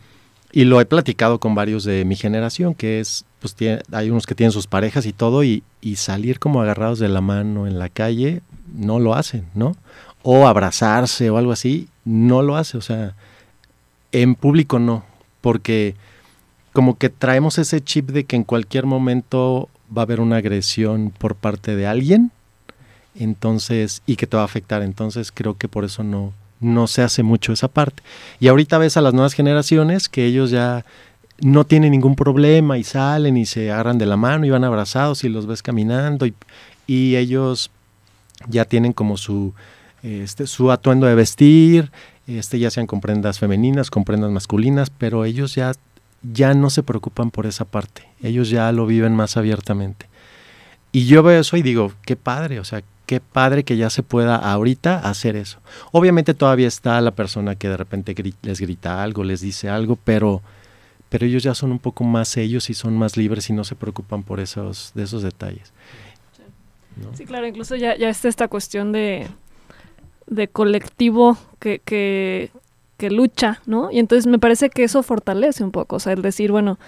y 0.52 0.66
lo 0.66 0.82
he 0.82 0.86
platicado 0.86 1.40
con 1.40 1.56
varios 1.56 1.84
de 1.84 2.06
mi 2.06 2.16
generación, 2.16 2.76
que 2.76 3.00
es, 3.00 3.26
pues 3.40 3.56
tiene, 3.56 3.82
hay 3.92 4.10
unos 4.10 4.26
que 4.26 4.36
tienen 4.36 4.52
sus 4.52 4.68
parejas 4.68 5.06
y 5.06 5.14
todo, 5.14 5.44
y, 5.44 5.64
y 5.82 5.96
salir 5.96 6.40
como 6.40 6.62
agarrados 6.62 7.00
de 7.00 7.10
la 7.10 7.22
mano 7.22 7.68
en 7.68 7.80
la 7.80 7.90
calle, 7.90 8.42
no 8.74 9.00
lo 9.00 9.16
hacen, 9.16 9.46
¿no? 9.54 9.76
O 10.24 10.48
abrazarse 10.48 11.30
o 11.30 11.38
algo 11.38 11.52
así, 11.52 11.88
no 12.06 12.42
lo 12.42 12.56
hace, 12.56 12.78
o 12.78 12.82
sea, 12.82 13.16
en 14.12 14.36
público 14.36 14.80
no, 14.80 15.06
porque 15.42 15.96
como 16.74 16.98
que 16.98 17.10
traemos 17.10 17.58
ese 17.58 17.82
chip 17.82 18.12
de 18.12 18.26
que 18.26 18.36
en 18.36 18.44
cualquier 18.44 18.86
momento 18.86 19.70
va 19.96 20.04
a 20.04 20.06
haber 20.06 20.22
una 20.22 20.38
agresión 20.38 21.14
por 21.18 21.36
parte 21.36 21.76
de 21.76 21.88
alguien, 21.88 22.32
entonces, 23.16 24.02
y 24.06 24.16
que 24.16 24.28
te 24.28 24.38
va 24.38 24.44
a 24.44 24.46
afectar, 24.46 24.82
entonces 24.82 25.32
creo 25.32 25.58
que 25.58 25.68
por 25.68 25.84
eso 25.84 26.04
no, 26.04 26.34
no 26.62 26.88
se 26.88 27.02
hace 27.02 27.24
mucho 27.24 27.52
esa 27.52 27.68
parte. 27.68 28.02
Y 28.40 28.48
ahorita 28.48 28.78
ves 28.78 28.96
a 28.96 29.02
las 29.02 29.14
nuevas 29.14 29.34
generaciones 29.34 30.08
que 30.08 30.26
ellos 30.26 30.52
ya 30.52 30.86
no 31.42 31.66
tienen 31.66 31.92
ningún 31.92 32.16
problema 32.16 32.78
y 32.78 32.84
salen 32.84 33.36
y 33.36 33.46
se 33.46 33.72
agarran 33.72 33.98
de 33.98 34.06
la 34.06 34.16
mano 34.16 34.46
y 34.46 34.52
van 34.52 34.64
abrazados 34.64 35.24
y 35.24 35.30
los 35.30 35.48
ves 35.48 35.64
caminando 35.64 36.26
y, 36.26 36.36
y 36.88 37.16
ellos 37.16 37.72
ya 38.48 38.66
tienen 38.66 38.94
como 38.94 39.18
su, 39.18 39.54
este, 40.04 40.48
su 40.48 40.72
atuendo 40.72 41.08
de 41.08 41.16
vestir, 41.16 41.92
este, 42.28 42.60
ya 42.60 42.72
sean 42.72 42.88
con 42.88 43.02
prendas 43.02 43.40
femeninas, 43.40 43.90
con 43.90 44.04
prendas 44.04 44.32
masculinas, 44.32 44.90
pero 44.90 45.26
ellos 45.26 45.56
ya, 45.56 45.74
ya 46.22 46.54
no 46.54 46.70
se 46.70 46.84
preocupan 46.84 47.32
por 47.32 47.46
esa 47.46 47.66
parte, 47.66 48.08
ellos 48.22 48.50
ya 48.50 48.72
lo 48.72 48.86
viven 48.86 49.16
más 49.16 49.38
abiertamente. 49.38 50.08
Y 50.92 51.06
yo 51.06 51.24
veo 51.24 51.40
eso 51.40 51.56
y 51.58 51.62
digo, 51.62 51.94
qué 52.06 52.16
padre, 52.16 52.60
o 52.60 52.66
sea, 52.66 52.84
qué 53.12 53.20
padre 53.20 53.66
que 53.66 53.76
ya 53.76 53.90
se 53.90 54.04
pueda 54.04 54.38
ahorita 54.38 55.00
hacer 55.00 55.36
eso. 55.36 55.60
Obviamente 55.92 56.34
todavía 56.34 56.70
está 56.70 57.02
la 57.02 57.12
persona 57.12 57.56
que 57.56 57.68
de 57.68 57.76
repente 57.76 58.16
les 58.42 58.62
grita 58.62 59.04
algo, 59.04 59.26
les 59.26 59.42
dice 59.42 59.68
algo, 59.68 59.98
pero, 60.02 60.42
pero 61.10 61.26
ellos 61.26 61.44
ya 61.44 61.54
son 61.54 61.74
un 61.74 61.80
poco 61.80 62.06
más 62.06 62.38
ellos 62.38 62.70
y 62.70 62.74
son 62.74 62.98
más 62.98 63.18
libres 63.18 63.50
y 63.50 63.54
no 63.54 63.66
se 63.66 63.76
preocupan 63.76 64.24
por 64.24 64.40
esos, 64.40 64.94
de 64.96 65.04
esos 65.04 65.24
detalles. 65.24 65.74
Sí, 66.38 66.44
¿no? 67.04 67.14
sí 67.14 67.26
claro, 67.26 67.46
incluso 67.48 67.76
ya, 67.76 67.98
ya 67.98 68.08
está 68.08 68.30
esta 68.30 68.48
cuestión 68.48 68.94
de, 68.94 69.28
de 70.28 70.48
colectivo 70.48 71.38
que, 71.60 71.80
que, 71.84 72.50
que 72.96 73.12
lucha, 73.12 73.62
¿no? 73.66 73.92
Y 73.92 74.00
entonces 74.00 74.26
me 74.26 74.40
parece 74.40 74.70
que 74.70 74.86
eso 74.86 75.04
fortalece 75.04 75.66
un 75.66 75.72
poco, 75.72 75.98
o 75.98 76.00
sea, 76.00 76.14
el 76.14 76.22
decir, 76.22 76.54
bueno, 76.54 76.80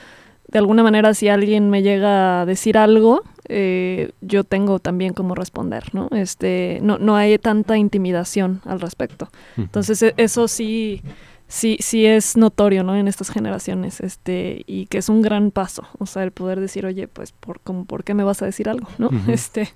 de 0.53 0.59
alguna 0.59 0.83
manera 0.83 1.15
si 1.15 1.29
alguien 1.29 1.71
me 1.71 1.81
llega 1.81 2.41
a 2.41 2.45
decir 2.45 2.77
algo, 2.77 3.23
eh, 3.49 4.11
yo 4.21 4.43
tengo 4.43 4.77
también 4.77 5.13
cómo 5.13 5.33
responder, 5.33 5.93
¿no? 5.95 6.09
Este, 6.11 6.77
no, 6.83 6.99
no 6.99 7.15
hay 7.15 7.39
tanta 7.39 7.75
intimidación 7.75 8.61
al 8.63 8.79
respecto. 8.79 9.29
Entonces, 9.57 10.03
e, 10.03 10.13
eso 10.17 10.47
sí, 10.47 11.01
sí, 11.47 11.77
sí 11.79 12.05
es 12.05 12.37
notorio, 12.37 12.83
¿no? 12.83 12.95
En 12.95 13.07
estas 13.07 13.31
generaciones, 13.31 13.99
este, 13.99 14.63
y 14.67 14.85
que 14.85 14.99
es 14.99 15.09
un 15.09 15.23
gran 15.23 15.49
paso, 15.49 15.87
o 15.97 16.05
sea, 16.05 16.23
el 16.23 16.31
poder 16.31 16.59
decir, 16.59 16.85
oye, 16.85 17.07
pues, 17.07 17.31
por, 17.31 17.59
como, 17.59 17.85
¿por 17.85 18.03
qué 18.03 18.13
me 18.13 18.23
vas 18.23 18.43
a 18.43 18.45
decir 18.45 18.69
algo, 18.69 18.87
no? 18.99 19.07
Uh 19.07 19.11
-huh. 19.11 19.33
Este, 19.33 19.69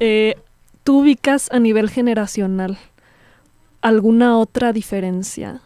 eh, 0.00 0.36
¿tú 0.84 1.00
ubicas 1.00 1.50
a 1.50 1.58
nivel 1.58 1.88
generacional 1.88 2.76
alguna 3.80 4.36
otra 4.36 4.74
diferencia? 4.74 5.62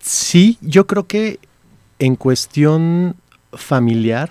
Sí, 0.00 0.58
yo 0.60 0.86
creo 0.86 1.06
que 1.06 1.38
en 1.98 2.16
cuestión 2.16 3.16
familiar, 3.52 4.30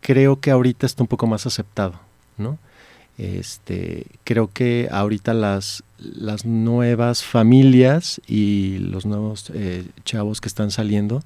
creo 0.00 0.40
que 0.40 0.50
ahorita 0.50 0.86
está 0.86 1.02
un 1.02 1.08
poco 1.08 1.26
más 1.26 1.46
aceptado, 1.46 1.98
¿no? 2.36 2.58
Este, 3.16 4.06
creo 4.24 4.50
que 4.52 4.88
ahorita 4.90 5.34
las, 5.34 5.84
las 5.98 6.44
nuevas 6.44 7.22
familias 7.22 8.20
y 8.26 8.78
los 8.78 9.06
nuevos 9.06 9.50
eh, 9.54 9.86
chavos 10.04 10.40
que 10.40 10.48
están 10.48 10.70
saliendo, 10.70 11.22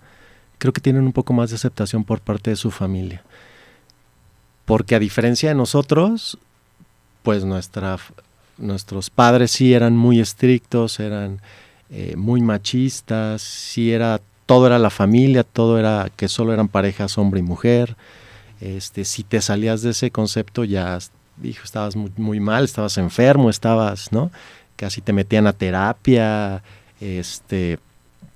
creo 0.58 0.72
que 0.72 0.80
tienen 0.80 1.04
un 1.04 1.12
poco 1.12 1.32
más 1.32 1.50
de 1.50 1.56
aceptación 1.56 2.04
por 2.04 2.20
parte 2.20 2.50
de 2.50 2.56
su 2.56 2.70
familia. 2.70 3.22
Porque 4.64 4.94
a 4.94 4.98
diferencia 4.98 5.48
de 5.48 5.54
nosotros, 5.54 6.38
pues 7.22 7.44
nuestra, 7.44 7.98
nuestros 8.58 9.08
padres 9.08 9.50
sí 9.50 9.72
eran 9.72 9.96
muy 9.96 10.20
estrictos, 10.20 11.00
eran 11.00 11.40
eh, 11.90 12.14
muy 12.16 12.40
machistas, 12.42 13.42
sí 13.42 13.92
era, 13.92 14.20
todo 14.46 14.66
era 14.66 14.78
la 14.78 14.90
familia, 14.90 15.44
todo 15.44 15.78
era 15.78 16.10
que 16.16 16.28
solo 16.28 16.52
eran 16.52 16.68
parejas 16.68 17.18
hombre 17.18 17.40
y 17.40 17.42
mujer. 17.42 17.96
Este, 18.60 19.04
si 19.04 19.22
te 19.22 19.40
salías 19.40 19.82
de 19.82 19.90
ese 19.90 20.10
concepto 20.10 20.64
ya 20.64 20.98
dijo, 21.36 21.62
estabas 21.64 21.96
muy, 21.96 22.12
muy, 22.16 22.40
mal, 22.40 22.64
estabas 22.64 22.98
enfermo, 22.98 23.50
estabas, 23.50 24.12
¿no? 24.12 24.30
Casi 24.76 25.00
te 25.00 25.12
metían 25.12 25.46
a 25.46 25.52
terapia, 25.52 26.62
este, 27.00 27.78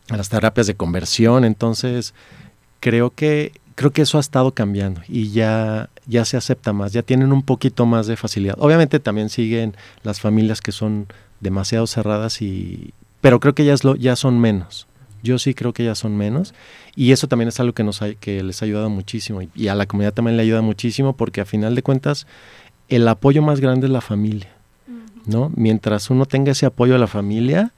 a 0.09 0.17
las 0.17 0.29
terapias 0.29 0.67
de 0.67 0.75
conversión, 0.75 1.45
entonces 1.45 2.15
creo 2.81 3.11
que 3.11 3.53
creo 3.75 3.91
que 3.91 4.03
eso 4.03 4.19
ha 4.19 4.21
estado 4.21 4.53
cambiando 4.53 5.01
y 5.09 5.31
ya 5.31 5.89
ya 6.07 6.25
se 6.25 6.37
acepta 6.37 6.73
más, 6.73 6.93
ya 6.93 7.03
tienen 7.03 7.33
un 7.33 7.43
poquito 7.43 7.87
más 7.87 8.07
de 8.07 8.17
facilidad. 8.17 8.57
Obviamente 8.59 9.01
también 9.01 9.29
siguen 9.29 9.77
las 10.03 10.21
familias 10.21 10.61
que 10.61 10.73
son 10.73 11.07
demasiado 11.41 11.87
cerradas 11.87 12.43
y 12.43 12.93
pero 13.23 13.41
creo 13.41 13.55
que 13.55 13.65
ya, 13.65 13.73
es 13.73 13.85
lo, 13.85 13.97
ya 13.97 14.17
son 14.17 14.39
menos. 14.39 14.87
Yo 15.23 15.39
sí 15.39 15.55
creo 15.55 15.73
que 15.73 15.85
ya 15.85 15.95
son 15.95 16.17
menos 16.17 16.53
y 16.97 17.13
eso 17.13 17.29
también 17.29 17.49
es 17.49 17.59
algo 17.61 17.73
que 17.73 17.85
nos 17.85 18.01
que 18.21 18.43
les 18.43 18.61
ha 18.61 18.65
ayudado 18.65 18.91
muchísimo 18.91 19.41
y, 19.55 19.69
a 19.69 19.75
la 19.77 19.87
comunidad 19.87 20.13
también 20.13 20.37
le 20.37 20.43
ayuda 20.43 20.61
muchísimo 20.61 21.17
porque 21.17 21.41
a 21.41 21.45
final 21.45 21.77
de 21.77 21.83
cuentas 21.83 22.27
el 22.89 23.07
apoyo 23.07 23.41
más 23.41 23.61
grande 23.61 23.87
es 23.87 23.93
la 23.93 24.01
familia, 24.01 24.51
¿no? 25.25 25.53
Mientras 25.55 26.11
uno 26.11 26.27
tenga 26.27 26.51
ese 26.51 26.67
apoyo 26.67 26.97
a 26.97 26.99
la 26.99 27.07
familia, 27.07 27.73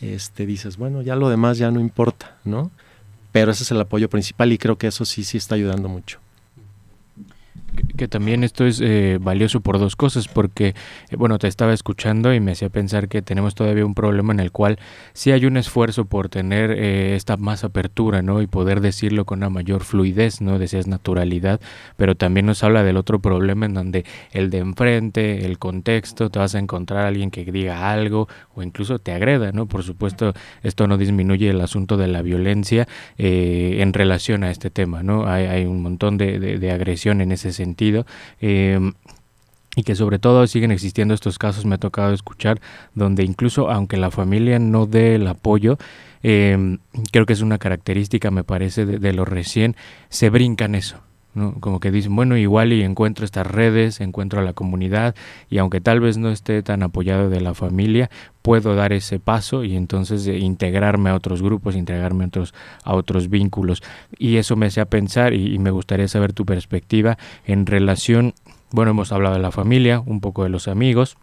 este 0.00 0.46
dices, 0.46 0.76
bueno, 0.76 1.02
ya 1.02 1.16
lo 1.16 1.28
demás 1.28 1.58
ya 1.58 1.72
no 1.72 1.80
importa, 1.80 2.36
¿no? 2.44 2.70
Pero 3.32 3.50
ese 3.50 3.64
es 3.64 3.70
el 3.72 3.80
apoyo 3.80 4.08
principal 4.08 4.52
y 4.52 4.58
creo 4.58 4.78
que 4.78 4.86
eso 4.86 5.04
sí 5.04 5.24
sí 5.24 5.36
está 5.36 5.56
ayudando 5.56 5.88
mucho 5.88 6.20
que 7.96 8.08
también 8.08 8.44
esto 8.44 8.66
es 8.66 8.80
eh, 8.80 9.18
valioso 9.20 9.60
por 9.60 9.78
dos 9.78 9.96
cosas, 9.96 10.28
porque, 10.28 10.68
eh, 10.68 11.16
bueno, 11.16 11.38
te 11.38 11.48
estaba 11.48 11.72
escuchando 11.72 12.32
y 12.34 12.40
me 12.40 12.52
hacía 12.52 12.68
pensar 12.68 13.08
que 13.08 13.22
tenemos 13.22 13.54
todavía 13.54 13.84
un 13.86 13.94
problema 13.94 14.32
en 14.32 14.40
el 14.40 14.52
cual 14.52 14.78
sí 15.12 15.32
hay 15.32 15.46
un 15.46 15.56
esfuerzo 15.56 16.04
por 16.04 16.28
tener 16.28 16.70
eh, 16.70 17.16
esta 17.16 17.36
más 17.36 17.64
apertura, 17.64 18.22
¿no? 18.22 18.42
Y 18.42 18.46
poder 18.46 18.80
decirlo 18.80 19.24
con 19.24 19.38
una 19.38 19.50
mayor 19.50 19.84
fluidez, 19.84 20.40
¿no? 20.40 20.58
Decías 20.58 20.86
naturalidad, 20.86 21.60
pero 21.96 22.14
también 22.14 22.46
nos 22.46 22.62
habla 22.62 22.82
del 22.82 22.96
otro 22.96 23.20
problema 23.20 23.66
en 23.66 23.74
donde 23.74 24.04
el 24.32 24.50
de 24.50 24.58
enfrente, 24.58 25.44
el 25.44 25.58
contexto, 25.58 26.30
te 26.30 26.38
vas 26.38 26.54
a 26.54 26.58
encontrar 26.58 27.04
a 27.04 27.08
alguien 27.08 27.30
que 27.30 27.44
diga 27.44 27.90
algo 27.90 28.28
o 28.54 28.62
incluso 28.62 28.98
te 28.98 29.12
agreda, 29.12 29.52
¿no? 29.52 29.66
Por 29.66 29.82
supuesto, 29.82 30.34
esto 30.62 30.86
no 30.86 30.98
disminuye 30.98 31.50
el 31.50 31.60
asunto 31.60 31.96
de 31.96 32.08
la 32.08 32.22
violencia 32.22 32.86
en 33.18 33.92
relación 33.92 34.44
a 34.44 34.50
este 34.50 34.70
tema, 34.70 35.02
¿no? 35.02 35.26
Hay, 35.26 35.46
hay 35.46 35.64
un 35.64 35.82
montón 35.82 36.18
de, 36.18 36.38
de, 36.38 36.58
de 36.58 36.70
agresión 36.70 37.20
en 37.20 37.32
ese 37.32 37.52
sentido 37.52 37.65
Em, 38.40 38.92
y 39.76 39.82
que 39.82 39.94
sobre 39.94 40.18
todo 40.18 40.46
siguen 40.46 40.70
existiendo 40.70 41.12
estos 41.12 41.38
casos, 41.38 41.66
me 41.66 41.74
ha 41.74 41.78
tocado 41.78 42.14
escuchar, 42.14 42.60
donde 42.94 43.24
incluso 43.24 43.70
aunque 43.70 43.98
la 43.98 44.10
familia 44.10 44.58
no 44.58 44.86
dé 44.86 45.16
el 45.16 45.26
apoyo, 45.26 45.76
em, 46.22 46.78
creo 47.12 47.26
que 47.26 47.34
es 47.34 47.42
una 47.42 47.58
característica, 47.58 48.30
me 48.30 48.42
parece, 48.42 48.86
de, 48.86 49.12
lo 49.12 49.26
recién, 49.26 49.76
se 50.08 50.30
brincan 50.30 50.74
eso. 50.74 51.05
Como 51.60 51.80
que 51.80 51.90
dicen, 51.90 52.16
bueno, 52.16 52.36
igual 52.38 52.72
y 52.72 52.82
encuentro 52.82 53.24
estas 53.24 53.46
redes, 53.46 54.00
encuentro 54.00 54.40
a 54.40 54.42
la 54.42 54.54
comunidad 54.54 55.14
y 55.50 55.58
aunque 55.58 55.82
tal 55.82 56.00
vez 56.00 56.16
no 56.16 56.30
esté 56.30 56.62
tan 56.62 56.82
apoyado 56.82 57.28
de 57.28 57.42
la 57.42 57.52
familia, 57.52 58.08
puedo 58.40 58.74
dar 58.74 58.92
ese 58.92 59.18
paso 59.18 59.62
y 59.64 59.76
entonces 59.76 60.26
eh, 60.26 60.38
integrarme 60.38 61.10
a 61.10 61.14
otros 61.14 61.42
grupos, 61.42 61.76
integrarme 61.76 62.24
a 62.24 62.26
otros, 62.28 62.54
a 62.84 62.94
otros 62.94 63.28
vínculos. 63.28 63.82
Y 64.18 64.36
eso 64.36 64.56
me 64.56 64.66
hace 64.66 64.84
pensar 64.86 65.34
y, 65.34 65.58
me 65.58 65.70
gustaría 65.70 66.08
saber 66.08 66.32
tu 66.32 66.46
perspectiva 66.46 67.18
en 67.44 67.66
relación, 67.66 68.34
bueno, 68.70 68.92
hemos 68.92 69.12
hablado 69.12 69.34
de 69.34 69.42
la 69.42 69.50
familia, 69.50 70.00
un 70.00 70.20
poco 70.20 70.44
de 70.44 70.48
los 70.48 70.68
amigos, 70.68 71.16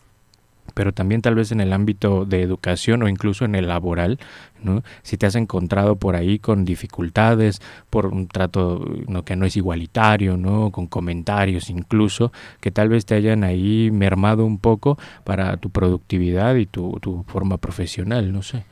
pero 0.74 0.94
también 0.94 1.22
tal 1.22 1.36
vez 1.36 1.52
en 1.52 1.62
el 1.62 1.74
ámbito 1.74 2.26
de 2.26 2.42
educación 2.42 3.04
o 3.04 3.08
incluso 3.08 3.46
en 3.46 3.56
el 3.56 3.68
laboral, 3.68 4.20
¿no? 4.62 4.84
Si 5.02 5.18
te 5.18 5.26
has 5.26 5.36
encontrado 5.36 5.96
por 5.96 6.16
ahí 6.16 6.40
con 6.40 6.66
dificultades, 6.66 7.62
por 7.90 8.08
un 8.08 8.28
trato 8.28 8.86
que 9.26 9.36
no 9.36 9.46
es 9.46 9.56
igualitario, 9.58 10.38
¿no? 10.38 10.72
Con 10.72 10.88
comentarios 10.88 11.70
incluso, 11.70 12.32
que 12.60 12.72
tal 12.72 12.90
vez 12.90 13.06
te 13.06 13.16
hayan 13.16 13.44
ahí 13.44 13.90
mermado 13.92 14.46
un 14.46 14.58
poco 14.58 14.98
para 15.24 15.58
tu 15.58 15.70
productividad 15.70 16.56
y 16.56 16.66
tu, 16.66 17.00
tu 17.02 17.24
forma 17.28 17.58
profesional, 17.58 18.32
no 18.32 18.42
sé. 18.42 18.66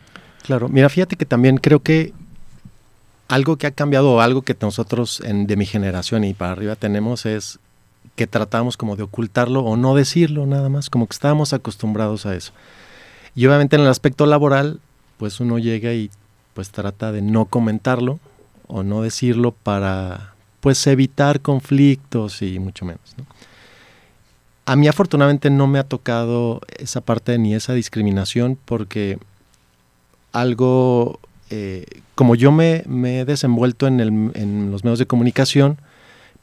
Claro, 0.44 0.70
mira, 0.70 0.90
fíjate 0.90 1.16
que 1.16 1.26
también 1.26 1.58
creo 1.58 1.82
que 1.82 2.14
algo 3.28 3.58
que 3.58 3.68
ha 3.68 3.72
cambiado 3.72 4.12
o 4.12 4.22
algo 4.22 4.42
que 4.42 4.56
nosotros 4.60 5.22
de 5.24 5.56
mi 5.56 5.66
generación 5.66 6.24
y 6.24 6.34
para 6.34 6.52
arriba 6.52 6.76
tenemos 6.76 7.26
es 7.26 7.60
que 8.16 8.28
tratamos 8.28 8.78
como 8.78 8.96
de 8.96 9.04
ocultarlo 9.04 9.62
o 9.62 9.78
no 9.78 9.96
decirlo 9.96 10.46
nada 10.46 10.70
más, 10.70 10.90
como 10.90 11.08
que 11.08 11.14
estábamos 11.14 11.54
acostumbrados 11.54 12.26
a 12.26 12.36
eso. 12.36 12.54
Y 13.36 13.46
obviamente 13.46 13.76
en 13.76 13.84
el 13.84 13.88
aspecto 13.88 14.26
laboral, 14.26 14.80
pues 15.18 15.40
uno 15.40 15.58
llega 15.60 15.94
y 15.94 16.10
pues 16.54 16.72
trata 16.72 17.12
de 17.12 17.22
no 17.22 17.46
comentarlo 17.46 18.20
o 18.68 18.84
no 18.84 19.02
decirlo 19.02 19.52
para 19.52 20.34
pues 20.60 20.86
evitar 20.88 21.42
conflictos 21.42 22.42
y 22.42 22.60
mucho 22.60 22.86
menos. 22.86 23.02
A 24.66 24.76
mí 24.76 24.88
afortunadamente 24.88 25.50
no 25.50 25.68
me 25.68 25.80
ha 25.80 25.84
tocado 25.84 26.62
esa 26.78 27.02
parte 27.02 27.38
ni 27.38 27.56
esa 27.56 27.74
discriminación 27.74 28.58
porque 28.66 29.18
algo, 30.32 31.20
eh, 31.50 31.86
como 32.16 32.36
yo 32.36 32.52
me, 32.52 32.84
me 32.88 33.22
he 33.22 33.26
desenvuelto 33.26 33.88
en, 33.88 34.00
el, 34.00 34.32
en 34.36 34.72
los 34.72 34.84
medios 34.84 35.00
de 35.00 35.08
comunicación, 35.08 35.78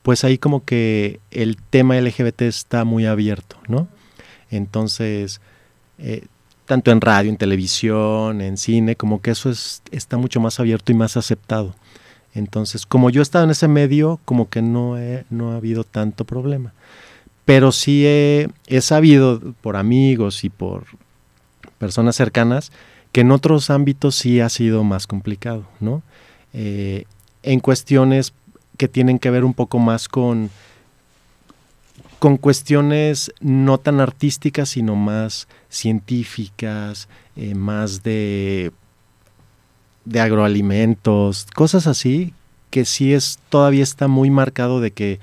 pues 0.03 0.25
ahí 0.25 0.39
como 0.39 0.65
que 0.65 1.21
el 1.31 1.57
tema 1.57 2.01
LGBT 2.01 2.43
está 2.43 2.85
muy 2.85 3.07
abierto, 3.07 3.57
¿no? 3.69 3.89
Entonces, 4.51 5.41
eh, 5.99 6.25
tanto 6.67 6.91
en 6.91 7.01
radio, 7.01 7.31
en 7.31 7.37
televisión, 7.37 8.41
en 8.41 8.57
cine, 8.57 8.97
como 8.97 9.21
que 9.21 9.31
eso 9.33 9.51
es, 9.51 9.83
está 9.91 10.17
mucho 10.17 10.41
más 10.41 10.61
abierto 10.61 10.93
y 10.93 10.95
más 10.95 11.17
aceptado. 11.17 11.75
Entonces, 12.35 12.87
como 12.87 13.11
yo 13.11 13.21
he 13.21 13.23
estado 13.23 13.45
en 13.45 13.51
ese 13.51 13.69
medio, 13.69 14.21
como 14.25 14.49
que 14.49 14.63
no, 14.63 14.97
no 15.31 15.53
ha 15.53 15.57
habido 15.57 15.85
tanto 15.85 16.25
problema. 16.25 16.73
Pero 17.45 17.73
sí 17.73 18.05
he, 18.07 18.51
sabido 18.83 19.41
por 19.63 19.77
amigos 19.77 20.45
y 20.45 20.51
por 20.51 20.85
personas 21.79 22.15
cercanas 22.15 22.71
que 23.11 23.23
en 23.23 23.31
otros 23.31 23.71
ámbitos 23.71 24.15
sí 24.17 24.41
ha 24.41 24.51
sido 24.51 24.85
más 24.85 25.07
complicado, 25.07 25.65
¿no? 25.81 26.03
Eh, 26.53 27.05
en 27.43 27.61
cuestiones 27.61 28.35
que 28.79 28.89
tienen 28.89 29.19
que 29.19 29.31
ver 29.31 29.45
un 29.45 29.53
poco 29.53 29.79
más 29.79 30.09
con, 30.09 30.51
con 32.19 32.39
cuestiones 32.39 33.33
no 33.41 33.77
tan 33.77 34.01
artísticas, 34.01 34.71
sino 34.71 34.97
más 34.97 35.49
científicas, 35.69 37.09
eh, 37.37 37.55
más 37.55 38.03
de, 38.03 38.73
de 40.07 40.21
agroalimentos, 40.21 41.47
cosas 41.55 41.87
así, 41.87 42.33
que 42.71 42.85
sí 42.85 43.13
es, 43.13 43.39
todavía 43.51 43.83
está 43.83 44.09
muy 44.09 44.31
marcado 44.31 44.81
de 44.81 44.93
que 44.93 45.19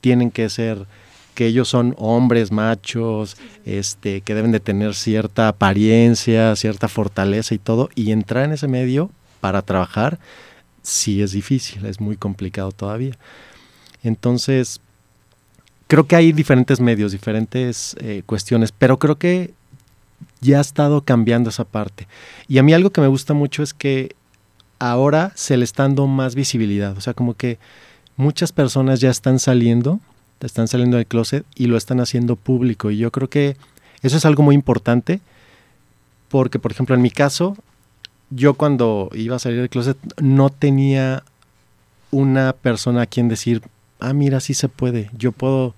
tienen 0.00 0.30
que 0.30 0.48
ser, 0.48 0.86
que 1.34 1.46
ellos 1.46 1.68
son 1.68 1.94
hombres 1.98 2.52
machos, 2.52 3.36
este, 3.64 4.20
que 4.20 4.34
deben 4.34 4.52
de 4.52 4.60
tener 4.60 4.94
cierta 4.94 5.48
apariencia, 5.48 6.54
cierta 6.54 6.86
fortaleza 6.86 7.54
y 7.54 7.58
todo, 7.58 7.90
y 7.96 8.12
entrar 8.12 8.44
en 8.44 8.52
ese 8.52 8.68
medio 8.68 9.10
para 9.40 9.62
trabajar 9.62 10.18
sí 10.86 11.20
es 11.20 11.32
difícil, 11.32 11.84
es 11.84 12.00
muy 12.00 12.16
complicado 12.16 12.70
todavía. 12.70 13.12
Entonces, 14.02 14.80
creo 15.88 16.06
que 16.06 16.14
hay 16.14 16.32
diferentes 16.32 16.80
medios, 16.80 17.12
diferentes 17.12 17.96
eh, 18.00 18.22
cuestiones, 18.24 18.72
pero 18.72 18.98
creo 18.98 19.18
que 19.18 19.52
ya 20.40 20.58
ha 20.58 20.60
estado 20.60 21.02
cambiando 21.02 21.50
esa 21.50 21.64
parte. 21.64 22.06
Y 22.46 22.58
a 22.58 22.62
mí 22.62 22.72
algo 22.72 22.90
que 22.90 23.00
me 23.00 23.08
gusta 23.08 23.34
mucho 23.34 23.62
es 23.62 23.74
que 23.74 24.14
ahora 24.78 25.32
se 25.34 25.56
le 25.56 25.64
está 25.64 25.82
dando 25.82 26.06
más 26.06 26.34
visibilidad, 26.34 26.96
o 26.96 27.00
sea, 27.00 27.14
como 27.14 27.34
que 27.34 27.58
muchas 28.16 28.52
personas 28.52 29.00
ya 29.00 29.10
están 29.10 29.38
saliendo, 29.40 29.98
están 30.40 30.68
saliendo 30.68 30.98
del 30.98 31.06
closet 31.06 31.44
y 31.56 31.66
lo 31.66 31.76
están 31.76 32.00
haciendo 32.00 32.36
público. 32.36 32.90
Y 32.90 32.98
yo 32.98 33.10
creo 33.10 33.28
que 33.28 33.56
eso 34.02 34.16
es 34.16 34.24
algo 34.24 34.42
muy 34.44 34.54
importante 34.54 35.20
porque, 36.28 36.58
por 36.58 36.70
ejemplo, 36.70 36.94
en 36.94 37.02
mi 37.02 37.10
caso, 37.10 37.56
yo 38.30 38.54
cuando 38.54 39.10
iba 39.14 39.36
a 39.36 39.38
salir 39.38 39.60
del 39.60 39.70
closet 39.70 39.96
no 40.20 40.50
tenía 40.50 41.22
una 42.10 42.52
persona 42.52 43.02
a 43.02 43.06
quien 43.06 43.28
decir, 43.28 43.62
ah, 44.00 44.12
mira, 44.12 44.40
sí 44.40 44.54
se 44.54 44.68
puede, 44.68 45.10
yo 45.16 45.32
puedo 45.32 45.74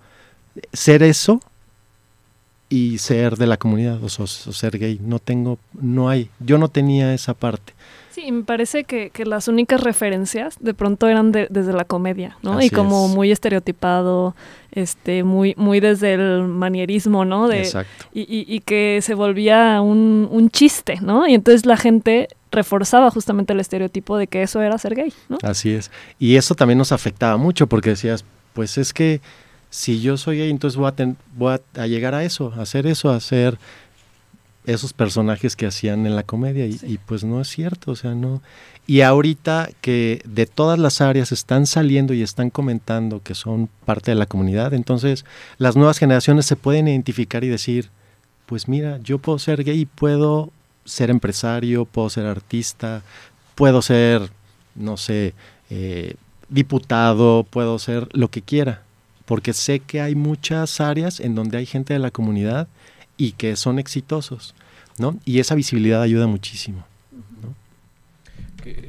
ser 0.72 1.02
eso 1.02 1.40
y 2.68 2.98
ser 2.98 3.36
de 3.36 3.46
la 3.46 3.56
comunidad 3.56 4.02
o, 4.02 4.08
ser 4.08 4.78
gay. 4.78 5.00
No 5.02 5.18
tengo, 5.18 5.58
no 5.72 6.08
hay, 6.08 6.30
yo 6.38 6.58
no 6.58 6.68
tenía 6.68 7.14
esa 7.14 7.34
parte. 7.34 7.72
Sí, 8.10 8.30
me 8.32 8.42
parece 8.42 8.84
que, 8.84 9.12
las 9.24 9.46
únicas 9.48 9.80
referencias 9.80 10.56
de 10.60 10.74
pronto 10.74 11.06
eran 11.08 11.30
desde 11.30 11.72
la 11.72 11.84
comedia, 11.84 12.36
¿no? 12.42 12.60
y 12.60 12.68
como 12.68 13.06
muy 13.06 13.30
estereotipado, 13.30 14.34
este, 14.72 15.22
muy, 15.22 15.54
muy 15.56 15.78
desde 15.78 16.14
el 16.14 16.42
manierismo, 16.48 17.24
¿no? 17.24 17.46
De, 17.46 17.60
Exacto. 17.60 18.06
Y, 18.12 18.44
y, 18.52 18.60
que 18.60 18.98
se 19.02 19.14
volvía 19.14 19.80
un, 19.80 20.28
un, 20.30 20.50
chiste, 20.50 20.98
¿no? 21.00 21.28
Y 21.28 21.34
entonces 21.34 21.64
la 21.64 21.76
gente 21.76 22.28
reforzaba 22.50 23.10
justamente 23.10 23.52
el 23.52 23.60
estereotipo 23.60 24.16
de 24.16 24.26
que 24.26 24.42
eso 24.42 24.60
era 24.62 24.78
ser 24.78 24.94
gay, 24.94 25.12
¿no? 25.28 25.38
Así 25.42 25.70
es. 25.70 25.90
Y 26.18 26.36
eso 26.36 26.54
también 26.54 26.78
nos 26.78 26.92
afectaba 26.92 27.36
mucho 27.36 27.66
porque 27.66 27.90
decías, 27.90 28.24
pues 28.54 28.78
es 28.78 28.92
que 28.92 29.20
si 29.70 30.00
yo 30.00 30.16
soy 30.16 30.38
gay, 30.38 30.50
entonces 30.50 30.76
voy 30.76 30.90
a, 30.90 31.14
voy 31.36 31.58
a, 31.76 31.86
llegar 31.86 32.14
a 32.14 32.24
eso, 32.24 32.52
a 32.56 32.62
hacer 32.62 32.86
eso, 32.86 33.10
a 33.10 33.16
hacer 33.16 33.58
esos 34.64 34.92
personajes 34.92 35.56
que 35.56 35.66
hacían 35.66 36.06
en 36.06 36.14
la 36.14 36.22
comedia 36.22 36.66
y, 36.66 36.98
pues 37.06 37.24
no 37.24 37.40
es 37.40 37.48
cierto, 37.48 37.92
o 37.92 37.96
sea, 37.96 38.14
no. 38.14 38.42
Y 38.86 39.00
ahorita 39.00 39.70
que 39.80 40.20
de 40.26 40.46
todas 40.46 40.78
las 40.78 41.00
áreas 41.00 41.32
están 41.32 41.66
saliendo 41.66 42.12
y 42.12 42.22
están 42.22 42.50
comentando 42.50 43.22
que 43.22 43.34
son 43.34 43.68
parte 43.84 44.10
de 44.10 44.14
la 44.16 44.26
comunidad, 44.26 44.74
entonces 44.74 45.24
las 45.56 45.76
nuevas 45.76 45.98
generaciones 45.98 46.46
se 46.46 46.56
pueden 46.56 46.88
identificar 46.88 47.44
y 47.44 47.48
decir, 47.48 47.90
pues 48.46 48.68
mira, 48.68 48.98
yo 48.98 49.18
puedo 49.18 49.38
ser 49.38 49.64
gay, 49.64 49.86
puedo 49.86 50.52
ser 50.88 51.10
empresario, 51.10 51.84
puedo 51.84 52.10
ser 52.10 52.26
artista, 52.26 53.02
puedo 53.54 53.82
ser, 53.82 54.30
no 54.74 54.96
sé, 54.96 55.34
eh, 55.70 56.14
diputado, 56.48 57.44
puedo 57.44 57.78
ser 57.78 58.08
lo 58.12 58.28
que 58.28 58.42
quiera 58.42 58.82
porque 59.28 59.52
sé 59.52 59.80
que 59.80 60.00
hay 60.00 60.14
muchas 60.14 60.80
áreas 60.80 61.20
en 61.20 61.34
donde 61.34 61.58
hay 61.58 61.66
gente 61.66 61.92
de 61.92 61.98
la 61.98 62.10
comunidad 62.10 62.66
y 63.18 63.32
que 63.32 63.56
son 63.56 63.78
exitosos, 63.78 64.54
¿no? 64.96 65.18
Y 65.26 65.38
esa 65.38 65.54
visibilidad 65.54 66.00
ayuda 66.00 66.26
muchísimo. 66.26 66.86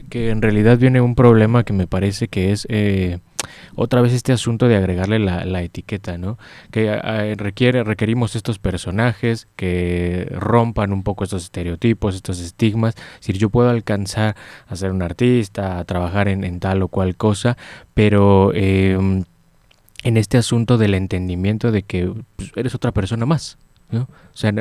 Que, 0.09 0.29
en 0.29 0.41
realidad 0.41 0.77
viene 0.77 1.01
un 1.01 1.15
problema 1.15 1.63
que 1.63 1.73
me 1.73 1.87
parece 1.87 2.27
que 2.27 2.51
es 2.51 2.65
eh, 2.69 3.19
otra 3.75 4.01
vez 4.01 4.13
este 4.13 4.31
asunto 4.31 4.67
de 4.67 4.75
agregarle 4.75 5.19
la, 5.19 5.61
etiqueta, 5.61 6.17
¿no? 6.17 6.37
Que 6.71 7.35
requiere, 7.37 7.83
requerimos 7.83 8.35
estos 8.35 8.59
personajes 8.59 9.47
que 9.55 10.27
rompan 10.31 10.91
un 10.91 11.03
poco 11.03 11.23
estos 11.23 11.43
estereotipos, 11.43 12.15
estos 12.15 12.39
estigmas. 12.39 12.95
Si 13.19 13.33
yo 13.33 13.49
puedo 13.49 13.69
alcanzar 13.69 14.35
a 14.67 14.75
ser 14.75 14.91
un 14.91 15.01
artista, 15.01 15.79
a 15.79 15.85
trabajar 15.85 16.27
en, 16.27 16.59
tal 16.59 16.81
o 16.81 16.87
cual 16.87 17.15
cosa, 17.15 17.57
pero 17.93 18.53
em, 18.53 19.23
en 20.03 20.17
este 20.17 20.37
asunto 20.37 20.77
del 20.77 20.93
entendimiento 20.93 21.71
de 21.71 21.83
que 21.83 22.11
pues, 22.35 22.51
eres 22.55 22.75
otra 22.75 22.91
persona 22.91 23.25
más. 23.25 23.57
¿No? 23.91 24.01
O 24.01 24.37
sea, 24.39 24.53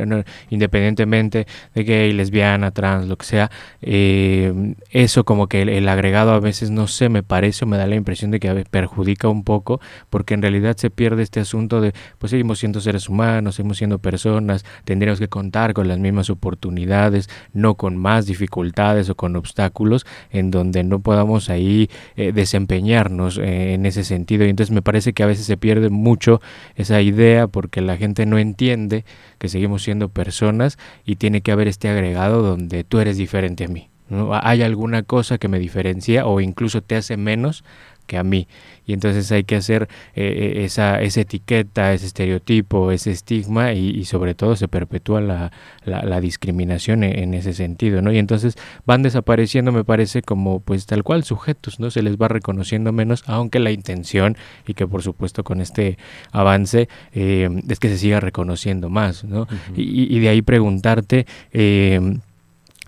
independientemente 0.50 1.46
de 1.74 1.84
gay, 1.84 2.12
lesbiana, 2.12 2.72
trans, 2.72 3.06
lo 3.06 3.16
que 3.16 3.26
sea, 3.26 3.50
eh, 3.80 4.74
eso 4.90 5.24
como 5.24 5.46
que 5.46 5.62
el, 5.62 5.88
agregado 5.88 6.32
a 6.32 6.40
veces, 6.40 6.70
no 6.70 6.88
sé, 6.88 7.08
me 7.08 7.22
parece 7.22 7.64
o 7.64 7.68
me 7.68 7.76
da 7.76 7.86
la 7.86 7.94
impresión 7.94 8.30
de 8.30 8.40
que 8.40 8.64
perjudica 8.68 9.28
un 9.28 9.44
poco, 9.44 9.80
porque 10.10 10.34
en 10.34 10.42
realidad 10.42 10.76
se 10.76 10.90
pierde 10.90 11.22
este 11.22 11.40
asunto 11.40 11.80
de, 11.80 11.92
pues 12.18 12.30
seguimos 12.30 12.58
siendo 12.58 12.80
seres 12.80 13.08
humanos, 13.08 13.54
seguimos 13.54 13.78
siendo 13.78 13.98
personas, 13.98 14.64
tendríamos 14.84 15.20
que 15.20 15.28
contar 15.28 15.74
con 15.74 15.86
las 15.86 15.98
mismas 15.98 16.28
oportunidades, 16.30 17.28
no 17.52 17.76
con 17.76 17.96
más 17.96 18.26
dificultades 18.26 19.10
o 19.10 19.14
con 19.14 19.36
obstáculos, 19.36 20.06
en 20.30 20.50
donde 20.50 20.82
no 20.82 21.00
podamos 21.00 21.50
ahí 21.50 21.88
eh, 22.16 22.32
desempeñarnos 22.32 23.38
eh, 23.38 23.74
en 23.74 23.86
ese 23.86 24.02
sentido. 24.02 24.44
Y 24.44 24.50
entonces 24.50 24.74
me 24.74 24.82
parece 24.82 25.12
que 25.12 25.22
a 25.22 25.26
veces 25.26 25.46
se 25.46 25.56
pierde 25.56 25.88
mucho 25.88 26.40
esa 26.74 27.00
idea 27.00 27.46
porque 27.46 27.80
la 27.80 27.96
gente 27.96 28.26
no 28.26 28.38
entiende 28.38 29.04
que 29.38 29.48
seguimos 29.48 29.82
siendo 29.82 30.08
personas 30.08 30.78
y 31.04 31.16
tiene 31.16 31.40
que 31.40 31.52
haber 31.52 31.68
este 31.68 31.88
agregado 31.88 32.42
donde 32.42 32.84
tú 32.84 32.98
eres 32.98 33.16
diferente 33.16 33.64
a 33.64 33.68
mí. 33.68 33.88
¿No? 34.08 34.30
Hay 34.32 34.62
alguna 34.62 35.02
cosa 35.02 35.38
que 35.38 35.48
me 35.48 35.58
diferencia 35.58 36.26
o 36.26 36.40
incluso 36.40 36.82
te 36.82 36.96
hace 36.96 37.16
menos 37.16 37.64
que 38.08 38.16
a 38.16 38.24
mí. 38.24 38.48
Y 38.84 38.94
entonces 38.94 39.30
hay 39.30 39.44
que 39.44 39.54
hacer 39.54 39.86
eh, 40.16 40.54
eh, 40.56 40.64
esa, 40.64 41.00
esa, 41.00 41.20
etiqueta, 41.20 41.92
ese 41.92 42.06
estereotipo, 42.06 42.90
ese 42.90 43.10
estigma 43.12 43.74
y, 43.74 44.04
sobre 44.06 44.34
todo 44.34 44.56
se 44.56 44.66
perpetúa 44.66 45.20
la, 45.20 45.52
la, 45.84 46.20
discriminación 46.20 47.04
en, 47.04 47.18
en, 47.18 47.34
ese 47.34 47.52
sentido, 47.52 48.00
¿no? 48.00 48.10
Y 48.10 48.18
entonces 48.18 48.56
van 48.86 49.02
desapareciendo, 49.02 49.72
me 49.72 49.84
parece, 49.84 50.22
como 50.22 50.60
pues 50.60 50.86
tal 50.86 51.04
cual 51.04 51.22
sujetos, 51.22 51.78
¿no? 51.78 51.90
Se 51.90 52.02
les 52.02 52.16
va 52.16 52.28
reconociendo 52.28 52.92
menos, 52.92 53.22
aunque 53.26 53.58
la 53.58 53.70
intención 53.70 54.38
y 54.66 54.72
que 54.72 54.86
por 54.86 55.02
supuesto 55.02 55.44
con 55.44 55.60
este 55.60 55.98
avance 56.32 56.88
eh, 57.12 57.50
es 57.68 57.78
que 57.78 57.90
se 57.90 57.98
siga 57.98 58.20
reconociendo 58.20 58.88
más, 58.88 59.22
¿no? 59.22 59.46
y, 59.76 60.16
y, 60.16 60.18
de 60.18 60.30
ahí 60.30 60.40
preguntarte... 60.40 61.26
Eh, 61.52 62.18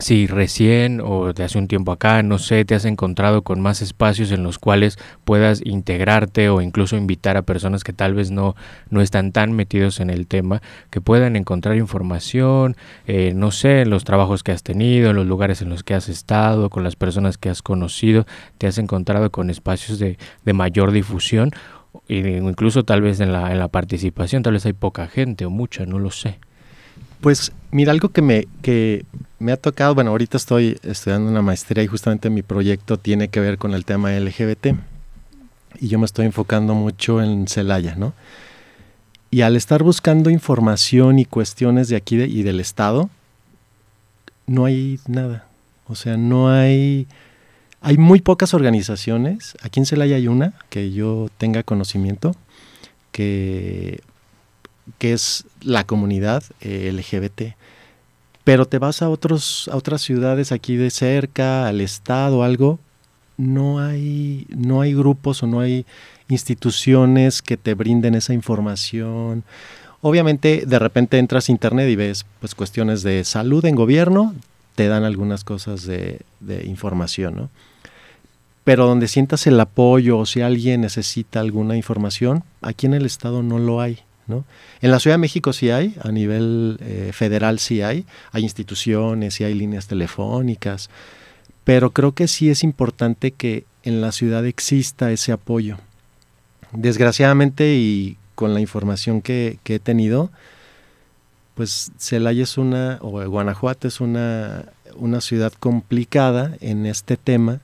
si 0.00 0.26
recién 0.26 1.00
o 1.00 1.32
de 1.32 1.44
hace 1.44 1.58
un 1.58 1.68
tiempo 1.68 1.92
acá, 1.92 2.22
no 2.22 2.38
sé, 2.38 2.64
te 2.64 2.74
has 2.74 2.86
encontrado 2.86 3.42
con 3.42 3.60
más 3.60 3.82
espacios 3.82 4.32
en 4.32 4.42
los 4.42 4.58
cuales 4.58 4.98
puedas 5.24 5.60
integrarte 5.64 6.48
o 6.48 6.62
incluso 6.62 6.96
invitar 6.96 7.36
a 7.36 7.42
personas 7.42 7.84
que 7.84 7.92
tal 7.92 8.14
vez 8.14 8.30
no, 8.30 8.56
no 8.88 9.02
están 9.02 9.30
tan 9.30 9.52
metidos 9.52 10.00
en 10.00 10.08
el 10.08 10.26
tema, 10.26 10.62
que 10.90 11.02
puedan 11.02 11.36
encontrar 11.36 11.76
información, 11.76 12.76
eh, 13.06 13.32
no 13.36 13.50
sé, 13.50 13.82
en 13.82 13.90
los 13.90 14.04
trabajos 14.04 14.42
que 14.42 14.52
has 14.52 14.62
tenido, 14.62 15.10
en 15.10 15.16
los 15.16 15.26
lugares 15.26 15.60
en 15.60 15.68
los 15.68 15.82
que 15.82 15.94
has 15.94 16.08
estado, 16.08 16.70
con 16.70 16.82
las 16.82 16.96
personas 16.96 17.36
que 17.36 17.50
has 17.50 17.60
conocido, 17.60 18.26
te 18.56 18.66
has 18.66 18.78
encontrado 18.78 19.30
con 19.30 19.50
espacios 19.50 19.98
de, 19.98 20.18
de 20.44 20.52
mayor 20.54 20.92
difusión, 20.92 21.52
incluso 22.08 22.84
tal 22.84 23.02
vez 23.02 23.20
en 23.20 23.32
la, 23.32 23.52
en 23.52 23.58
la 23.58 23.68
participación, 23.68 24.42
tal 24.42 24.54
vez 24.54 24.64
hay 24.64 24.72
poca 24.72 25.06
gente 25.08 25.44
o 25.44 25.50
mucha, 25.50 25.84
no 25.84 25.98
lo 25.98 26.10
sé. 26.10 26.38
Pues 27.20 27.52
mira, 27.70 27.92
algo 27.92 28.10
que 28.10 28.22
me, 28.22 28.46
que 28.62 29.04
me 29.38 29.52
ha 29.52 29.56
tocado, 29.56 29.94
bueno, 29.94 30.10
ahorita 30.10 30.36
estoy 30.36 30.78
estudiando 30.82 31.30
una 31.30 31.42
maestría 31.42 31.82
y 31.82 31.86
justamente 31.86 32.30
mi 32.30 32.42
proyecto 32.42 32.98
tiene 32.98 33.28
que 33.28 33.40
ver 33.40 33.58
con 33.58 33.74
el 33.74 33.84
tema 33.84 34.12
LGBT. 34.12 34.68
Y 35.80 35.88
yo 35.88 35.98
me 35.98 36.06
estoy 36.06 36.26
enfocando 36.26 36.74
mucho 36.74 37.22
en 37.22 37.46
Celaya, 37.46 37.94
¿no? 37.94 38.12
Y 39.30 39.42
al 39.42 39.56
estar 39.56 39.82
buscando 39.82 40.28
información 40.30 41.18
y 41.18 41.24
cuestiones 41.24 41.88
de 41.88 41.96
aquí 41.96 42.20
y 42.20 42.42
del 42.42 42.58
Estado, 42.58 43.08
no 44.46 44.64
hay 44.64 44.98
nada. 45.06 45.46
O 45.86 45.94
sea, 45.94 46.16
no 46.16 46.50
hay... 46.50 47.06
Hay 47.82 47.96
muy 47.96 48.20
pocas 48.20 48.52
organizaciones. 48.52 49.56
Aquí 49.62 49.80
en 49.80 49.86
Celaya 49.86 50.16
hay 50.16 50.28
una 50.28 50.52
que 50.68 50.92
yo 50.92 51.30
tenga 51.38 51.62
conocimiento, 51.62 52.34
que 53.10 54.00
que 54.98 55.12
es 55.12 55.46
la 55.62 55.84
comunidad 55.84 56.42
eh, 56.60 56.90
LGBT. 56.92 57.54
Pero 58.44 58.66
te 58.66 58.78
vas 58.78 59.02
a, 59.02 59.08
otros, 59.08 59.68
a 59.72 59.76
otras 59.76 60.02
ciudades 60.02 60.52
aquí 60.52 60.76
de 60.76 60.90
cerca, 60.90 61.66
al 61.68 61.80
estado, 61.80 62.42
algo, 62.42 62.78
no 63.36 63.80
hay, 63.80 64.46
no 64.50 64.80
hay 64.80 64.94
grupos 64.94 65.42
o 65.42 65.46
no 65.46 65.60
hay 65.60 65.86
instituciones 66.28 67.42
que 67.42 67.56
te 67.56 67.74
brinden 67.74 68.14
esa 68.14 68.32
información. 68.34 69.44
Obviamente, 70.02 70.64
de 70.66 70.78
repente 70.78 71.18
entras 71.18 71.48
a 71.48 71.52
internet 71.52 71.88
y 71.88 71.96
ves 71.96 72.24
pues 72.40 72.54
cuestiones 72.54 73.02
de 73.02 73.24
salud 73.24 73.64
en 73.64 73.74
gobierno, 73.74 74.34
te 74.74 74.88
dan 74.88 75.04
algunas 75.04 75.44
cosas 75.44 75.84
de, 75.84 76.20
de 76.40 76.66
información, 76.66 77.36
¿no? 77.36 77.50
Pero 78.64 78.86
donde 78.86 79.08
sientas 79.08 79.46
el 79.46 79.58
apoyo 79.58 80.18
o 80.18 80.26
si 80.26 80.42
alguien 80.42 80.82
necesita 80.82 81.40
alguna 81.40 81.76
información, 81.76 82.44
aquí 82.62 82.86
en 82.86 82.94
el 82.94 83.06
estado 83.06 83.42
no 83.42 83.58
lo 83.58 83.80
hay. 83.80 84.00
En 84.80 84.90
la 84.90 85.00
Ciudad 85.00 85.14
de 85.14 85.18
México 85.18 85.52
sí 85.52 85.70
hay, 85.70 85.96
a 86.02 86.10
nivel 86.10 86.78
eh, 86.80 87.10
federal 87.12 87.58
sí 87.58 87.82
hay, 87.82 88.06
hay 88.32 88.42
instituciones 88.42 89.40
y 89.40 89.44
hay 89.44 89.54
líneas 89.54 89.86
telefónicas, 89.86 90.90
pero 91.64 91.90
creo 91.90 92.12
que 92.12 92.28
sí 92.28 92.50
es 92.50 92.62
importante 92.62 93.32
que 93.32 93.64
en 93.82 94.00
la 94.00 94.12
ciudad 94.12 94.44
exista 94.46 95.12
ese 95.12 95.32
apoyo. 95.32 95.78
Desgraciadamente 96.72 97.74
y 97.74 98.16
con 98.34 98.54
la 98.54 98.60
información 98.60 99.22
que, 99.22 99.58
he 99.64 99.78
tenido, 99.78 100.30
pues 101.54 101.92
Celaya 101.98 102.42
es 102.42 102.56
una, 102.58 102.98
o 103.02 103.22
Guanajuato 103.28 103.88
es 103.88 104.00
una, 104.00 104.64
una 104.94 105.20
ciudad 105.20 105.52
complicada 105.52 106.56
en 106.60 106.86
este 106.86 107.16
tema, 107.16 107.60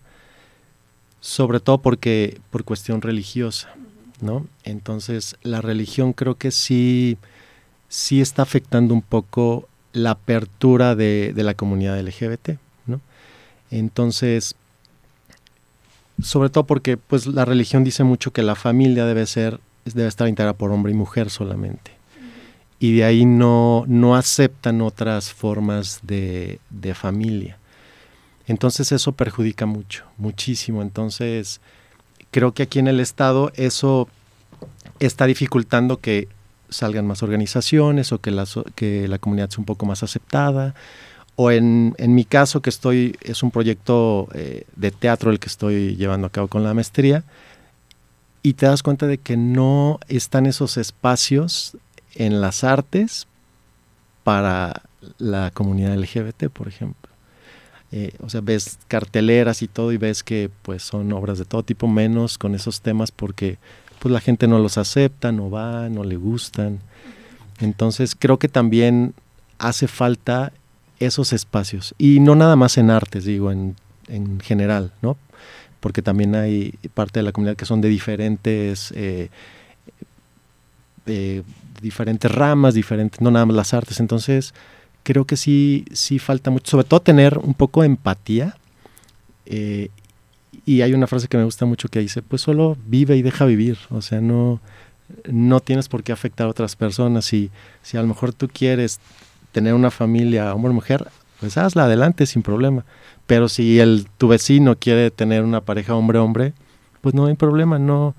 sobre 1.20 1.60
todo 1.60 1.78
porque 1.78 2.40
por 2.50 2.64
cuestión 2.64 3.00
religiosa. 3.00 3.74
¿No? 4.20 4.46
Entonces, 4.64 5.36
la 5.42 5.60
religión 5.60 6.12
creo 6.12 6.36
que 6.36 6.50
sí, 6.50 7.18
sí 7.88 8.20
está 8.20 8.42
afectando 8.42 8.94
un 8.94 9.02
poco 9.02 9.68
la 9.92 10.12
apertura 10.12 10.94
de, 10.94 11.32
la 11.36 11.54
comunidad 11.54 11.98
LGBT, 11.98 12.58
¿no? 12.86 13.00
Entonces, 13.70 14.54
sobre 16.22 16.50
todo 16.50 16.64
porque 16.64 16.96
pues 16.96 17.26
la 17.26 17.44
religión 17.44 17.84
dice 17.84 18.04
mucho 18.04 18.32
que 18.32 18.42
la 18.42 18.54
familia 18.54 19.06
debe 19.06 19.26
ser, 19.26 19.60
debe 19.84 20.08
estar 20.08 20.28
integrada 20.28 20.54
por 20.54 20.70
hombre 20.70 20.92
y 20.92 20.96
mujer 20.96 21.30
solamente. 21.30 21.92
Y 22.78 22.96
de 22.96 23.04
ahí 23.04 23.24
no, 23.24 23.84
no 23.86 24.16
aceptan 24.16 24.82
otras 24.82 25.32
formas 25.32 26.00
de, 26.02 26.60
de 26.68 26.94
familia. 26.94 27.58
Entonces 28.46 28.92
eso 28.92 29.12
perjudica 29.12 29.64
mucho, 29.64 30.04
muchísimo. 30.18 30.82
Entonces, 30.82 31.60
creo 32.30 32.52
que 32.52 32.64
aquí 32.64 32.78
en 32.78 32.88
el 32.88 33.00
Estado 33.00 33.52
eso 33.54 34.08
está 35.00 35.26
dificultando 35.26 35.98
que 35.98 36.28
salgan 36.68 37.06
más 37.06 37.22
organizaciones 37.22 38.12
o 38.12 38.20
que 38.20 38.30
la, 38.30 39.18
comunidad 39.18 39.50
sea 39.50 39.58
un 39.58 39.64
poco 39.64 39.86
más 39.86 40.02
aceptada. 40.02 40.74
O 41.36 41.50
en, 41.50 41.94
en 41.98 42.14
mi 42.14 42.24
caso, 42.24 42.62
que 42.62 42.70
estoy, 42.70 43.16
es 43.20 43.42
un 43.42 43.50
proyecto 43.50 44.28
eh, 44.32 44.64
de 44.74 44.90
teatro 44.90 45.30
el 45.30 45.38
que 45.38 45.48
estoy 45.48 45.94
llevando 45.96 46.26
a 46.26 46.30
cabo 46.30 46.48
con 46.48 46.64
la 46.64 46.72
maestría, 46.72 47.24
y 48.42 48.54
te 48.54 48.66
das 48.66 48.82
cuenta 48.82 49.06
de 49.06 49.18
que 49.18 49.36
no 49.36 49.98
están 50.08 50.46
esos 50.46 50.76
espacios 50.76 51.76
en 52.14 52.40
las 52.40 52.64
artes 52.64 53.26
para 54.24 54.82
la 55.18 55.50
comunidad 55.52 55.96
LGBT, 55.96 56.48
por 56.48 56.68
ejemplo. 56.68 57.05
Eh, 57.92 58.12
o 58.20 58.28
sea, 58.28 58.40
ves 58.40 58.78
carteleras 58.88 59.62
y 59.62 59.68
todo 59.68 59.92
y 59.92 59.96
ves 59.96 60.22
que 60.22 60.50
pues 60.62 60.82
son 60.82 61.12
obras 61.12 61.38
de 61.38 61.44
todo 61.44 61.62
tipo, 61.62 61.86
menos 61.86 62.36
con 62.36 62.54
esos 62.54 62.80
temas 62.80 63.12
porque 63.12 63.58
pues 64.00 64.12
la 64.12 64.20
gente 64.20 64.48
no 64.48 64.58
los 64.58 64.76
acepta, 64.76 65.32
no 65.32 65.50
va, 65.50 65.88
no 65.88 66.04
le 66.04 66.16
gustan. 66.16 66.80
Entonces 67.60 68.16
creo 68.18 68.38
que 68.38 68.48
también 68.48 69.14
hace 69.58 69.88
falta 69.88 70.52
esos 70.98 71.32
espacios 71.32 71.94
y 71.98 72.20
no 72.20 72.34
nada 72.34 72.56
más 72.56 72.76
en 72.76 72.90
artes, 72.90 73.24
digo, 73.24 73.52
en, 73.52 73.76
en 74.08 74.40
general, 74.40 74.92
¿no? 75.02 75.16
Porque 75.80 76.02
también 76.02 76.34
hay 76.34 76.72
parte 76.94 77.20
de 77.20 77.22
la 77.22 77.32
comunidad 77.32 77.56
que 77.56 77.66
son 77.66 77.80
de 77.80 77.88
diferentes, 77.88 78.92
eh, 78.96 79.28
de 81.04 81.44
diferentes 81.80 82.30
ramas, 82.30 82.74
diferentes, 82.74 83.20
no 83.20 83.30
nada 83.30 83.46
más 83.46 83.56
las 83.56 83.74
artes. 83.74 84.00
Entonces 84.00 84.54
creo 85.06 85.24
que 85.24 85.36
sí, 85.36 85.84
sí 85.92 86.18
falta 86.18 86.50
mucho, 86.50 86.68
sobre 86.68 86.84
todo 86.84 86.98
tener 86.98 87.38
un 87.38 87.54
poco 87.54 87.82
de 87.82 87.86
empatía. 87.86 88.56
Eh, 89.46 89.90
y 90.64 90.80
hay 90.80 90.94
una 90.94 91.06
frase 91.06 91.28
que 91.28 91.36
me 91.36 91.44
gusta 91.44 91.64
mucho 91.64 91.88
que 91.88 92.00
dice, 92.00 92.22
pues 92.22 92.42
solo 92.42 92.76
vive 92.86 93.16
y 93.16 93.22
deja 93.22 93.44
vivir, 93.44 93.78
o 93.90 94.02
sea, 94.02 94.20
no, 94.20 94.60
no 95.30 95.60
tienes 95.60 95.88
por 95.88 96.02
qué 96.02 96.10
afectar 96.10 96.48
a 96.48 96.50
otras 96.50 96.74
personas. 96.74 97.24
Si, 97.24 97.52
si 97.82 97.96
a 97.96 98.02
lo 98.02 98.08
mejor 98.08 98.32
tú 98.32 98.48
quieres 98.52 98.98
tener 99.52 99.74
una 99.74 99.92
familia 99.92 100.52
hombre 100.52 100.72
mujer, 100.72 101.06
pues 101.38 101.56
hazla 101.56 101.84
adelante 101.84 102.26
sin 102.26 102.42
problema. 102.42 102.84
Pero 103.28 103.48
si 103.48 103.78
el, 103.78 104.08
tu 104.18 104.26
vecino 104.26 104.74
quiere 104.74 105.12
tener 105.12 105.44
una 105.44 105.60
pareja 105.60 105.94
hombre-hombre, 105.94 106.52
pues 107.00 107.14
no 107.14 107.26
hay 107.26 107.34
problema, 107.34 107.78
no, 107.78 108.16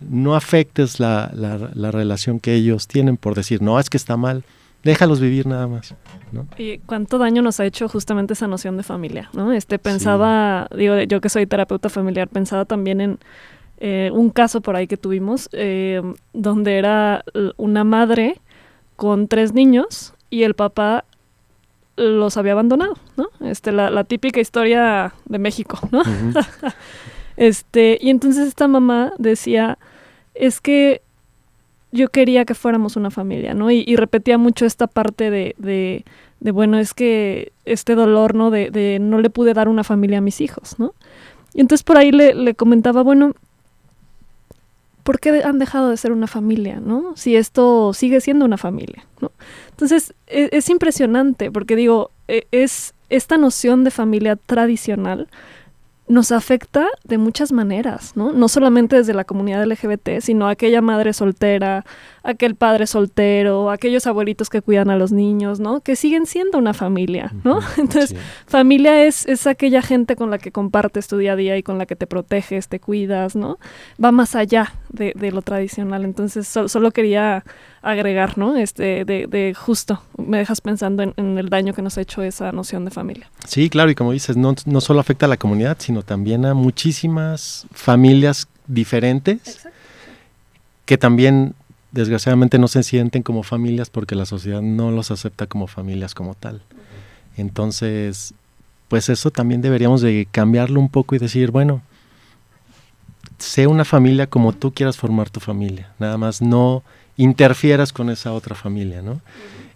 no 0.00 0.34
afectes 0.34 1.00
la, 1.00 1.30
la 1.34 1.90
relación 1.90 2.40
que 2.40 2.54
ellos 2.54 2.88
tienen 2.88 3.18
por 3.18 3.34
decir, 3.34 3.60
no, 3.60 3.78
es 3.78 3.90
que 3.90 3.98
está 3.98 4.16
mal 4.16 4.42
déjalos 4.82 5.20
vivir 5.20 5.46
nada 5.46 5.66
más. 5.66 5.94
¿no? 6.32 6.46
Y 6.56 6.78
cuánto 6.78 7.18
daño 7.18 7.42
nos 7.42 7.60
ha 7.60 7.66
hecho 7.66 7.88
justamente 7.88 8.34
esa 8.34 8.46
noción 8.46 8.76
de 8.76 8.82
familia, 8.82 9.30
¿no? 9.32 9.52
Este 9.52 9.78
pensaba, 9.78 10.68
digo, 10.76 10.98
yo 11.00 11.20
que 11.20 11.28
soy 11.28 11.46
terapeuta 11.46 11.88
familiar, 11.88 12.28
pensaba 12.28 12.64
también 12.64 13.00
en 13.00 13.18
eh, 13.78 14.10
un 14.12 14.30
caso 14.30 14.60
por 14.60 14.76
ahí 14.76 14.86
que 14.86 14.96
tuvimos, 14.96 15.48
eh, 15.52 16.02
donde 16.32 16.78
era 16.78 17.24
una 17.56 17.84
madre 17.84 18.40
con 18.96 19.28
tres 19.28 19.54
niños 19.54 20.14
y 20.28 20.44
el 20.44 20.54
papá 20.54 21.04
los 21.96 22.36
había 22.36 22.52
abandonado, 22.52 22.96
¿no? 23.16 23.28
Este, 23.40 23.72
la, 23.72 23.90
la 23.90 24.04
típica 24.04 24.40
historia 24.40 25.14
de 25.26 25.38
México, 25.38 25.78
¿no? 25.90 26.02
este, 27.36 27.98
y 28.00 28.10
entonces 28.10 28.48
esta 28.48 28.68
mamá 28.68 29.12
decía, 29.18 29.78
es 30.34 30.60
que 30.60 31.02
yo 31.92 32.08
quería 32.08 32.44
que 32.44 32.54
fuéramos 32.54 32.96
una 32.96 33.10
familia, 33.10 33.54
¿no? 33.54 33.70
Y, 33.70 33.96
repetía 33.96 34.38
mucho 34.38 34.66
esta 34.66 34.86
parte 34.86 35.30
de, 35.30 35.54
de, 35.58 36.50
bueno, 36.52 36.78
es 36.78 36.94
que 36.94 37.52
este 37.64 37.94
dolor, 37.94 38.34
¿no? 38.34 38.50
De, 38.50 38.70
de, 38.70 38.98
no 39.00 39.20
le 39.20 39.30
pude 39.30 39.54
dar 39.54 39.68
una 39.68 39.84
familia 39.84 40.18
a 40.18 40.22
mis 40.22 40.40
hijos, 40.40 40.78
¿no? 40.78 40.94
Y 41.52 41.60
entonces 41.60 41.82
por 41.82 41.98
ahí 41.98 42.12
le, 42.12 42.34
le 42.34 42.54
comentaba, 42.54 43.02
bueno, 43.02 43.34
¿por 45.02 45.18
qué 45.18 45.42
han 45.42 45.58
dejado 45.58 45.90
de 45.90 45.96
ser 45.96 46.12
una 46.12 46.28
familia, 46.28 46.78
¿no? 46.80 47.14
Si 47.16 47.34
esto 47.34 47.92
sigue 47.92 48.20
siendo 48.20 48.44
una 48.44 48.58
familia, 48.58 49.06
¿no? 49.20 49.32
Entonces, 49.70 50.14
es, 50.26 50.50
es 50.52 50.70
impresionante, 50.70 51.50
porque 51.50 51.74
digo, 51.74 52.12
e, 52.28 52.46
es 52.52 52.94
esta 53.08 53.36
noción 53.36 53.82
de 53.82 53.90
familia 53.90 54.36
tradicional 54.36 55.28
nos 56.10 56.32
afecta 56.32 56.88
de 57.04 57.18
muchas 57.18 57.52
maneras, 57.52 58.16
¿no? 58.16 58.32
No 58.32 58.48
solamente 58.48 58.96
desde 58.96 59.14
la 59.14 59.24
comunidad 59.24 59.64
LGBT, 59.64 60.20
sino 60.20 60.48
aquella 60.48 60.82
madre 60.82 61.12
soltera, 61.12 61.84
aquel 62.22 62.54
padre 62.54 62.86
soltero, 62.86 63.70
aquellos 63.70 64.06
abuelitos 64.06 64.50
que 64.50 64.62
cuidan 64.62 64.90
a 64.90 64.96
los 64.96 65.12
niños, 65.12 65.60
¿no? 65.60 65.80
Que 65.80 65.96
siguen 65.96 66.26
siendo 66.26 66.58
una 66.58 66.74
familia, 66.74 67.32
¿no? 67.44 67.60
Entonces, 67.76 68.14
familia 68.46 69.04
es, 69.04 69.26
es 69.26 69.46
aquella 69.46 69.82
gente 69.82 70.16
con 70.16 70.30
la 70.30 70.38
que 70.38 70.52
compartes 70.52 71.08
tu 71.08 71.16
día 71.16 71.32
a 71.32 71.36
día 71.36 71.56
y 71.56 71.62
con 71.62 71.78
la 71.78 71.86
que 71.86 71.96
te 71.96 72.06
proteges, 72.06 72.68
te 72.68 72.80
cuidas, 72.80 73.36
¿no? 73.36 73.58
Va 74.02 74.12
más 74.12 74.34
allá 74.34 74.74
de, 74.88 75.12
de 75.16 75.32
lo 75.32 75.42
tradicional. 75.42 76.04
Entonces, 76.04 76.46
solo 76.46 76.90
quería 76.90 77.44
agregar, 77.82 78.36
¿no? 78.36 78.56
Este, 78.56 79.04
de, 79.04 79.26
de 79.26 79.54
justo, 79.54 80.02
me 80.16 80.38
dejas 80.38 80.60
pensando 80.60 81.02
en, 81.02 81.38
el 81.38 81.48
daño 81.48 81.72
que 81.72 81.82
nos 81.82 81.96
ha 81.96 82.02
hecho 82.02 82.22
esa 82.22 82.52
noción 82.52 82.84
de 82.84 82.90
familia. 82.90 83.30
Sí, 83.46 83.70
claro, 83.70 83.90
y 83.90 83.94
como 83.94 84.12
dices, 84.12 84.36
no, 84.36 84.54
no 84.66 84.80
solo 84.80 85.00
afecta 85.00 85.26
a 85.26 85.28
la 85.28 85.36
comunidad, 85.36 85.76
sino 85.80 86.02
también 86.02 86.44
a 86.44 86.54
muchísimas 86.54 87.66
familias 87.72 88.48
diferentes 88.66 89.66
que 90.84 90.98
también 90.98 91.54
desgraciadamente 91.92 92.58
no 92.58 92.68
se 92.68 92.82
sienten 92.82 93.22
como 93.22 93.42
familias 93.42 93.90
porque 93.90 94.14
la 94.14 94.26
sociedad 94.26 94.62
no 94.62 94.90
los 94.90 95.10
acepta 95.10 95.46
como 95.46 95.66
familias 95.66 96.14
como 96.14 96.34
tal. 96.34 96.62
Entonces, 97.36 98.34
pues 98.88 99.08
eso 99.08 99.30
también 99.30 99.62
deberíamos 99.62 100.00
de 100.00 100.26
cambiarlo 100.30 100.80
un 100.80 100.88
poco 100.88 101.14
y 101.14 101.18
decir, 101.18 101.50
bueno, 101.50 101.82
sé 103.38 103.66
una 103.66 103.84
familia 103.84 104.26
como 104.26 104.52
tú 104.52 104.72
quieras 104.72 104.96
formar 104.96 105.30
tu 105.30 105.40
familia, 105.40 105.92
nada 105.98 106.18
más 106.18 106.42
no 106.42 106.82
interfieras 107.16 107.92
con 107.92 108.10
esa 108.10 108.32
otra 108.32 108.54
familia, 108.54 109.02
¿no? 109.02 109.20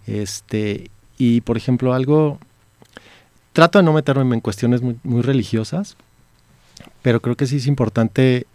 Este, 0.07 0.91
y 1.19 1.41
por 1.41 1.57
ejemplo, 1.57 1.95
algo, 1.95 2.39
trato 3.53 3.79
de 3.79 3.85
no 3.85 3.93
meterme 3.93 4.35
en 4.35 4.41
cuestiones 4.41 4.83
muy, 4.83 4.99
muy 5.03 5.23
religiosas, 5.23 5.97
pero 7.03 7.21
creo 7.21 7.37
que 7.37 7.47
sí 7.47 7.57
es 7.57 7.67
importante, 7.67 8.47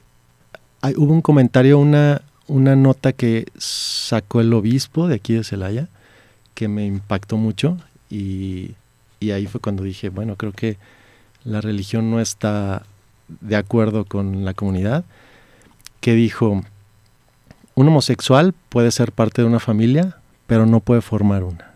hay, 0.82 0.94
hubo 0.98 1.14
un 1.14 1.22
comentario, 1.22 1.80
una, 1.80 2.22
una 2.50 2.76
nota 2.76 3.14
que 3.14 3.48
sacó 3.58 4.42
el 4.42 4.54
obispo 4.54 5.08
de 5.08 5.16
aquí 5.16 5.34
de 5.34 5.44
Celaya, 5.44 5.88
que 6.56 6.68
me 6.68 6.86
impactó 6.86 7.38
mucho 7.38 7.78
y, 8.10 8.72
y 9.20 9.32
ahí 9.32 9.48
fue 9.48 9.62
cuando 9.62 9.84
dije, 9.84 10.10
bueno, 10.10 10.36
creo 10.36 10.52
que 10.52 10.78
la 11.46 11.62
religión 11.62 12.12
no 12.12 12.20
está 12.20 12.84
de 13.28 13.56
acuerdo 13.56 14.04
con 14.06 14.44
la 14.44 14.54
comunidad, 14.54 15.06
que 16.02 16.14
dijo, 16.14 16.64
un 17.76 17.88
homosexual 17.88 18.54
puede 18.70 18.92
ser 18.92 19.12
parte 19.12 19.42
de 19.42 19.48
una 19.48 19.60
familia, 19.60 20.18
pero 20.48 20.66
no 20.66 20.80
puede 20.80 21.02
formar 21.02 21.44
una. 21.44 21.70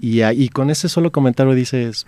Y, 0.00 0.22
ahí, 0.22 0.48
con 0.48 0.70
ese 0.70 0.88
solo 0.88 1.10
comentario 1.10 1.54
dices, 1.54 2.06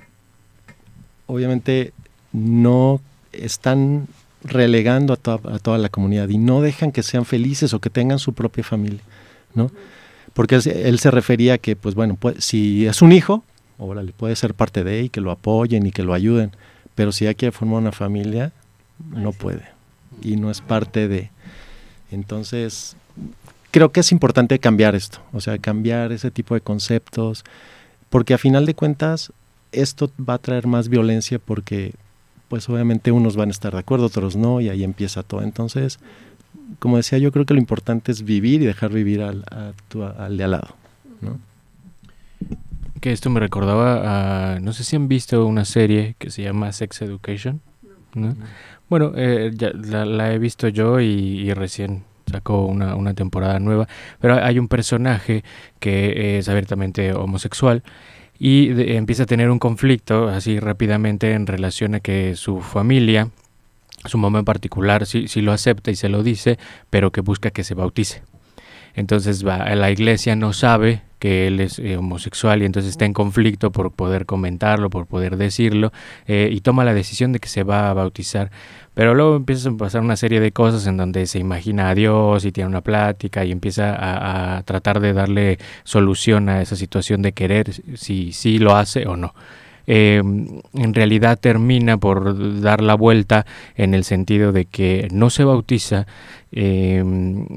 obviamente 1.27 1.93
no 2.33 3.01
están 3.33 4.09
relegando 4.49 5.13
a, 5.13 5.33
a, 5.33 5.59
toda 5.59 5.79
la 5.79 5.89
comunidad 5.89 6.29
y 6.29 6.39
no 6.39 6.61
dejan 6.61 6.93
que 6.93 7.03
sean 7.03 7.25
felices 7.25 7.75
o 7.75 7.81
que 7.81 7.91
tengan 7.91 8.19
su 8.19 8.33
propia 8.33 8.65
familia, 8.65 9.01
¿no? 9.55 9.71
Porque 10.35 10.57
él, 10.57 10.99
se 10.99 11.11
refería 11.11 11.55
a 11.55 11.59
que, 11.59 11.75
pues 11.75 11.95
bueno, 11.95 12.17
si 12.39 12.87
es 12.87 13.03
un 13.03 13.13
hijo, 13.13 13.43
órale, 13.79 14.13
puede 14.13 14.37
ser 14.37 14.55
parte 14.55 14.85
de 14.85 15.01
él 15.01 15.05
y 15.07 15.09
que 15.09 15.21
lo 15.21 15.31
apoyen 15.31 15.87
y 15.87 15.91
que 15.91 16.03
lo 16.03 16.15
ayuden, 16.15 16.53
pero 16.95 17.13
si 17.13 17.25
ya 17.25 17.35
quiere 17.35 17.53
formar 17.53 17.81
una 17.81 17.93
familia, 17.93 18.53
no 19.11 19.33
puede 19.33 19.65
y 20.23 20.37
no 20.37 20.51
es 20.51 20.61
parte 20.61 21.09
de. 21.09 21.31
Entonces, 22.11 22.97
creo 23.71 23.93
que 23.93 24.01
es 24.01 24.13
importante 24.13 24.59
cambiar 24.59 24.95
esto, 24.95 25.19
o 25.33 25.41
sea, 25.41 25.59
cambiar 25.59 26.13
ese 26.13 26.31
tipo 26.31 26.55
de 26.55 26.61
conceptos, 26.61 27.45
porque 28.11 28.35
a 28.35 28.39
final 28.39 28.67
de 28.67 28.75
cuentas 28.75 29.33
esto 29.73 30.11
va 30.19 30.35
a 30.35 30.39
traer 30.39 30.67
más 30.67 30.89
violencia 30.89 31.39
porque 31.39 31.93
pues 32.49 32.69
obviamente 32.69 33.13
unos 33.13 33.37
van 33.37 33.49
a 33.49 33.53
estar 33.53 33.73
de 33.73 33.79
acuerdo, 33.79 34.07
otros 34.07 34.37
no, 34.37 34.61
y 34.61 34.69
ahí 34.69 34.85
empieza 34.85 35.23
todo. 35.23 35.43
Entonces, 35.43 35.99
como 36.79 36.97
decía, 36.97 37.19
yo 37.19 37.33
creo 37.33 37.45
que 37.45 37.55
lo 37.55 37.61
importante 37.61 38.13
es 38.13 38.23
vivir 38.23 38.63
y 38.63 38.67
dejar 38.67 38.91
vivir 38.91 39.23
al, 39.23 39.45
al 39.51 40.37
de 40.37 40.45
al 40.45 40.51
lado. 40.51 40.75
¿no? 41.21 41.39
Que 43.01 43.13
esto 43.13 43.31
me 43.31 43.41
recordaba 43.41 44.55
a, 44.55 44.61
no 44.61 44.73
sé 44.73 44.85
si 44.85 44.97
han 44.97 45.09
visto 45.09 45.47
una 45.47 45.65
serie 45.65 46.15
que 46.19 46.31
se 46.31 46.43
llama 46.43 46.73
Sex 46.73 47.03
Education. 47.03 47.61
¿no? 48.15 48.35
Bueno, 48.89 49.13
eh, 49.17 49.53
ya 49.55 49.73
la, 49.73 50.33
he 50.33 50.39
visto 50.39 50.69
yo 50.69 51.01
y, 51.01 51.53
recién 51.53 52.05
sacó 52.31 52.67
una, 52.67 52.95
una, 52.95 53.15
temporada 53.15 53.59
nueva, 53.59 53.89
pero 54.21 54.35
hay 54.35 54.59
un 54.59 54.69
personaje 54.69 55.45
que 55.81 56.39
es 56.39 56.49
abiertamente 56.49 57.15
homosexual 57.15 57.83
y 58.39 58.71
empieza 58.95 59.25
a 59.25 59.27
tener 59.27 59.51
un 59.51 59.59
conflicto 59.59 60.29
así 60.29 60.61
rápidamente 60.61 61.33
en 61.33 61.47
relación 61.47 61.95
a 61.95 62.01
que 62.01 62.37
su 62.37 62.61
familia, 62.61 63.31
su 64.05 64.19
mamá 64.19 64.39
en 64.41 64.45
particular, 64.45 65.07
sí, 65.07 65.29
sí 65.29 65.41
lo 65.41 65.53
acepta 65.53 65.91
y 65.91 65.97
se 65.97 66.09
lo 66.09 66.23
dice, 66.23 66.59
pero 66.91 67.11
que 67.11 67.21
busca 67.21 67.51
que 67.51 67.65
se 67.65 67.75
bautice. 67.75 68.23
Entonces 68.99 69.47
va, 69.47 69.59
la 69.77 69.93
iglesia 69.93 70.35
no 70.35 70.53
sabe 70.53 71.03
que 71.21 71.47
él 71.47 71.61
es 71.61 71.79
eh, 71.79 71.97
homosexual 71.97 72.63
y 72.63 72.65
entonces 72.65 72.91
está 72.91 73.05
en 73.05 73.13
conflicto 73.13 73.71
por 73.71 73.93
poder 73.93 74.27
comentarlo, 74.27 74.91
por 74.91 75.07
poder 75.07 75.37
decirlo, 75.37 75.93
eh, 76.27 76.49
y 76.51 76.61
toma 76.63 76.85
la 76.85 76.95
decisión 76.95 77.31
de 77.33 77.39
que 77.39 77.49
se 77.49 77.63
va 77.63 77.91
a 77.91 77.95
bautizar. 77.95 78.51
Pero 78.95 79.15
luego 79.15 79.37
empieza 79.37 79.69
a 79.69 79.77
pasar 79.77 80.01
una 80.01 80.17
serie 80.17 80.41
de 80.41 80.51
cosas 80.51 80.85
en 80.89 80.97
donde 80.97 81.27
se 81.27 81.39
imagina 81.39 81.91
a 81.91 81.95
Dios 81.95 82.45
y 82.45 82.51
tiene 82.51 82.69
una 82.69 82.81
plática 82.81 83.45
y 83.45 83.53
empieza 83.53 83.95
a, 84.57 84.65
tratar 84.65 84.99
de 84.99 85.13
darle 85.13 85.59
solución 85.85 86.49
a 86.49 86.61
esa 86.61 86.75
situación 86.75 87.23
de 87.23 87.31
querer 87.31 87.71
si 87.95 88.33
sí 88.33 88.59
lo 88.59 88.75
hace 88.75 89.07
o 89.07 89.17
no. 89.17 89.33
Eh, 89.91 90.19
en 90.19 90.95
realidad 90.95 91.39
termina 91.41 91.97
por 91.97 92.61
dar 92.61 92.83
la 92.83 92.95
vuelta 92.95 93.47
en 93.75 93.95
el 93.95 94.05
sentido 94.05 94.53
de 94.53 94.67
que 94.67 95.09
no 95.11 95.31
se 95.31 95.45
bautiza 95.45 96.07
eh, 96.53 97.03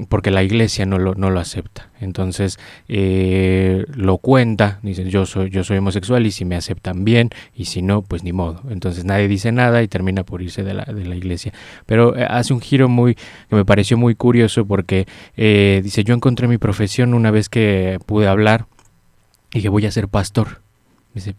porque 0.08 0.30
la 0.30 0.42
iglesia 0.42 0.86
no 0.86 0.98
lo, 0.98 1.14
no 1.14 1.28
lo 1.28 1.40
acepta. 1.40 1.90
Entonces 2.00 2.58
eh, 2.88 3.84
lo 3.94 4.16
cuenta, 4.16 4.80
dice 4.82 5.04
yo 5.10 5.26
soy, 5.26 5.50
yo 5.50 5.62
soy 5.62 5.76
homosexual 5.76 6.24
y 6.24 6.30
si 6.30 6.46
me 6.46 6.56
aceptan 6.56 7.04
bien 7.04 7.28
y 7.54 7.66
si 7.66 7.82
no, 7.82 8.00
pues 8.00 8.24
ni 8.24 8.32
modo. 8.32 8.62
Entonces 8.70 9.04
nadie 9.04 9.28
dice 9.28 9.52
nada 9.52 9.82
y 9.82 9.88
termina 9.88 10.24
por 10.24 10.40
irse 10.40 10.62
de 10.62 10.72
la, 10.72 10.84
de 10.84 11.04
la 11.04 11.16
iglesia. 11.16 11.52
Pero 11.84 12.14
hace 12.30 12.54
un 12.54 12.62
giro 12.62 12.88
muy 12.88 13.14
que 13.14 13.56
me 13.56 13.66
pareció 13.66 13.98
muy 13.98 14.14
curioso 14.14 14.64
porque 14.64 15.06
dice 15.36 16.02
yo 16.02 16.14
encontré 16.14 16.48
mi 16.48 16.56
profesión 16.56 17.12
una 17.12 17.30
vez 17.30 17.50
que 17.50 17.98
pude 18.06 18.26
hablar 18.26 18.64
y 19.52 19.60
que 19.60 19.68
voy 19.68 19.84
a 19.84 19.90
ser 19.90 20.08
pastor 20.08 20.61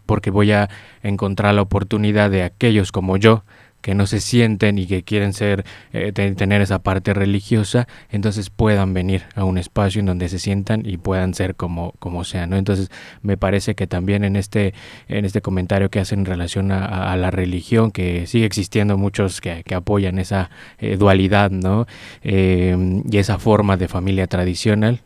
porque 0.05 0.29
voy 0.29 0.51
a 0.51 0.69
encontrar 1.01 1.53
la 1.55 1.61
oportunidad 1.61 2.29
de 2.29 2.43
aquellos 2.43 2.91
como 2.91 3.17
yo 3.17 3.43
que 3.83 3.93
no 3.95 4.07
se 4.07 4.21
sienten 4.21 4.77
y 4.77 4.87
que 4.87 5.03
quieren 5.03 5.33
ser 5.33 5.65
eh, 5.91 6.13
tener 6.13 6.61
esa 6.61 6.79
parte 6.79 7.13
religiosa, 7.13 7.85
entonces 8.09 8.49
puedan 8.49 8.93
venir 8.93 9.23
a 9.35 9.43
un 9.43 9.57
espacio 9.57 9.99
en 9.99 10.05
donde 10.05 10.29
se 10.29 10.39
sientan 10.39 10.83
y 10.85 10.95
puedan 10.95 11.33
ser 11.33 11.55
como 11.55 11.93
como 11.99 12.23
sean, 12.23 12.51
¿no? 12.51 12.55
Entonces 12.55 12.89
me 13.21 13.35
parece 13.35 13.75
que 13.75 13.85
también 13.85 14.23
en 14.23 14.37
este 14.37 14.73
en 15.09 15.25
este 15.25 15.41
comentario 15.41 15.89
que 15.89 15.99
hacen 15.99 16.19
en 16.19 16.25
relación 16.25 16.71
a, 16.71 17.13
la 17.17 17.29
religión 17.29 17.91
que 17.91 18.25
sigue 18.25 18.45
existiendo 18.45 18.97
muchos 18.97 19.41
que, 19.41 19.63
apoyan 19.75 20.17
esa 20.17 20.49
eh, 20.77 20.95
dualidad, 20.95 21.51
¿no? 21.51 21.85
Eh, 22.21 23.01
y 23.11 23.17
esa 23.17 23.37
forma 23.37 23.75
de 23.75 23.89
familia 23.89 24.27
tradicional. 24.27 25.01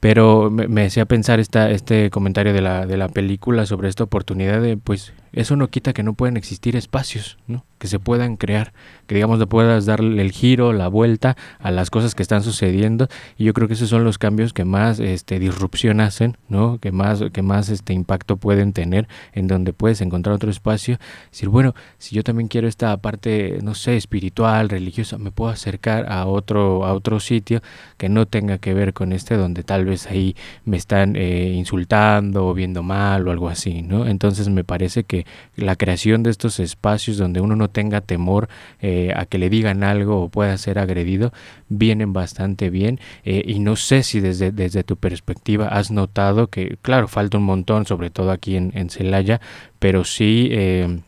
Pero 0.00 0.50
me, 0.50 0.68
me 0.68 0.84
hacía 0.84 1.06
pensar 1.06 1.40
esta, 1.40 1.70
este 1.70 2.10
comentario 2.10 2.52
de 2.52 2.60
la, 2.60 2.86
de 2.86 2.96
la 2.96 3.08
película 3.08 3.66
sobre 3.66 3.88
esta 3.88 4.04
oportunidad 4.04 4.60
de, 4.60 4.76
pues, 4.76 5.12
eso 5.32 5.56
no 5.56 5.68
quita 5.68 5.92
que 5.92 6.02
no 6.02 6.14
puedan 6.14 6.36
existir 6.36 6.76
espacios, 6.76 7.38
¿no? 7.46 7.64
que 7.78 7.88
se 7.88 7.98
puedan 7.98 8.36
crear, 8.36 8.72
que 9.06 9.14
digamos 9.14 9.38
le 9.38 9.46
puedas 9.46 9.86
darle 9.86 10.22
el 10.22 10.32
giro, 10.32 10.72
la 10.72 10.88
vuelta 10.88 11.36
a 11.58 11.70
las 11.70 11.90
cosas 11.90 12.14
que 12.14 12.22
están 12.22 12.42
sucediendo 12.42 13.08
y 13.36 13.44
yo 13.44 13.52
creo 13.52 13.68
que 13.68 13.74
esos 13.74 13.90
son 13.90 14.04
los 14.04 14.18
cambios 14.18 14.52
que 14.52 14.64
más 14.64 14.98
este 14.98 15.38
disrupción 15.38 16.00
hacen, 16.00 16.38
¿no? 16.48 16.78
Que 16.78 16.90
más 16.92 17.22
que 17.32 17.42
más 17.42 17.68
este 17.68 17.92
impacto 17.92 18.36
pueden 18.36 18.72
tener 18.72 19.08
en 19.32 19.46
donde 19.46 19.72
puedes 19.72 20.00
encontrar 20.00 20.34
otro 20.34 20.50
espacio, 20.50 20.98
decir, 21.30 21.48
bueno, 21.48 21.74
si 21.98 22.16
yo 22.16 22.22
también 22.22 22.48
quiero 22.48 22.66
esta 22.66 22.96
parte, 22.96 23.58
no 23.62 23.74
sé, 23.74 23.96
espiritual, 23.96 24.68
religiosa, 24.68 25.18
me 25.18 25.30
puedo 25.30 25.50
acercar 25.50 26.10
a 26.10 26.26
otro 26.26 26.84
a 26.86 26.94
otro 26.94 27.20
sitio 27.20 27.60
que 27.98 28.08
no 28.08 28.26
tenga 28.26 28.58
que 28.58 28.72
ver 28.74 28.94
con 28.94 29.12
este 29.12 29.36
donde 29.36 29.62
tal 29.62 29.84
vez 29.84 30.06
ahí 30.06 30.34
me 30.64 30.76
están 30.76 31.14
eh, 31.16 31.52
insultando 31.54 32.46
o 32.46 32.54
viendo 32.54 32.82
mal 32.82 33.28
o 33.28 33.30
algo 33.30 33.48
así, 33.48 33.82
¿no? 33.82 34.06
Entonces 34.06 34.48
me 34.48 34.64
parece 34.64 35.04
que 35.04 35.25
la 35.56 35.76
creación 35.76 36.22
de 36.22 36.30
estos 36.30 36.60
espacios 36.60 37.16
donde 37.16 37.40
uno 37.40 37.56
no 37.56 37.68
tenga 37.68 38.00
temor 38.00 38.48
eh, 38.80 39.12
a 39.16 39.26
que 39.26 39.38
le 39.38 39.50
digan 39.50 39.82
algo 39.82 40.22
o 40.22 40.28
pueda 40.28 40.56
ser 40.58 40.78
agredido, 40.78 41.32
vienen 41.68 42.12
bastante 42.12 42.70
bien. 42.70 43.00
Eh, 43.24 43.42
y 43.46 43.58
no 43.58 43.76
sé 43.76 44.02
si 44.02 44.20
desde, 44.20 44.52
desde 44.52 44.84
tu 44.84 44.96
perspectiva 44.96 45.68
has 45.68 45.90
notado 45.90 46.48
que, 46.48 46.76
claro, 46.82 47.08
falta 47.08 47.38
un 47.38 47.44
montón, 47.44 47.86
sobre 47.86 48.10
todo 48.10 48.30
aquí 48.30 48.56
en, 48.56 48.72
en 48.74 48.90
Celaya, 48.90 49.40
pero 49.78 50.04
sí 50.04 50.48
eh, 50.52 51.00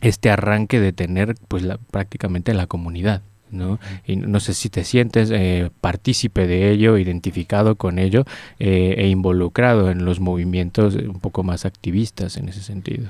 este 0.00 0.30
arranque 0.30 0.80
de 0.80 0.92
tener 0.92 1.34
pues 1.48 1.62
la, 1.62 1.78
prácticamente 1.78 2.54
la 2.54 2.66
comunidad. 2.66 3.22
¿no? 3.50 3.80
Y 4.06 4.16
no 4.16 4.40
sé 4.40 4.52
si 4.52 4.68
te 4.68 4.84
sientes 4.84 5.32
partícipe 5.80 6.46
de 6.46 6.70
ello, 6.70 6.98
identificado 6.98 7.76
con 7.76 7.98
ello 7.98 8.26
e 8.58 9.08
involucrado 9.08 9.90
en 9.90 10.04
los 10.04 10.20
movimientos 10.20 10.96
un 10.96 11.18
poco 11.18 11.42
más 11.44 11.64
activistas 11.64 12.36
en 12.36 12.50
ese 12.50 12.60
sentido. 12.60 13.08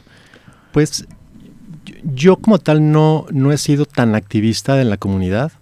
Pues 0.72 1.06
yo 2.04 2.36
como 2.36 2.58
tal 2.58 2.92
no, 2.92 3.26
no 3.30 3.52
he 3.52 3.58
sido 3.58 3.86
tan 3.86 4.14
activista 4.14 4.74
de 4.74 4.84
la 4.84 4.96
comunidad. 4.96 5.52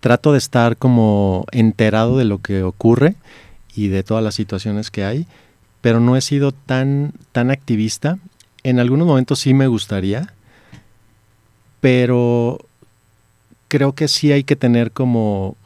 Trato 0.00 0.32
de 0.32 0.38
estar 0.38 0.76
como 0.76 1.44
enterado 1.52 2.18
de 2.18 2.24
lo 2.24 2.38
que 2.38 2.62
ocurre 2.62 3.16
y 3.74 3.88
de 3.88 4.02
todas 4.02 4.22
las 4.22 4.34
situaciones 4.34 4.90
que 4.90 5.04
hay, 5.04 5.26
pero 5.80 6.00
no 6.00 6.16
he 6.16 6.20
sido 6.20 6.52
tan, 6.52 7.12
tan 7.32 7.50
activista. 7.50 8.18
En 8.62 8.78
algunos 8.78 9.06
momentos 9.06 9.40
sí 9.40 9.54
me 9.54 9.66
gustaría, 9.66 10.32
pero 11.80 12.58
creo 13.68 13.94
que 13.94 14.08
sí 14.08 14.32
hay 14.32 14.44
que 14.44 14.56
tener 14.56 14.92
como 14.92 15.56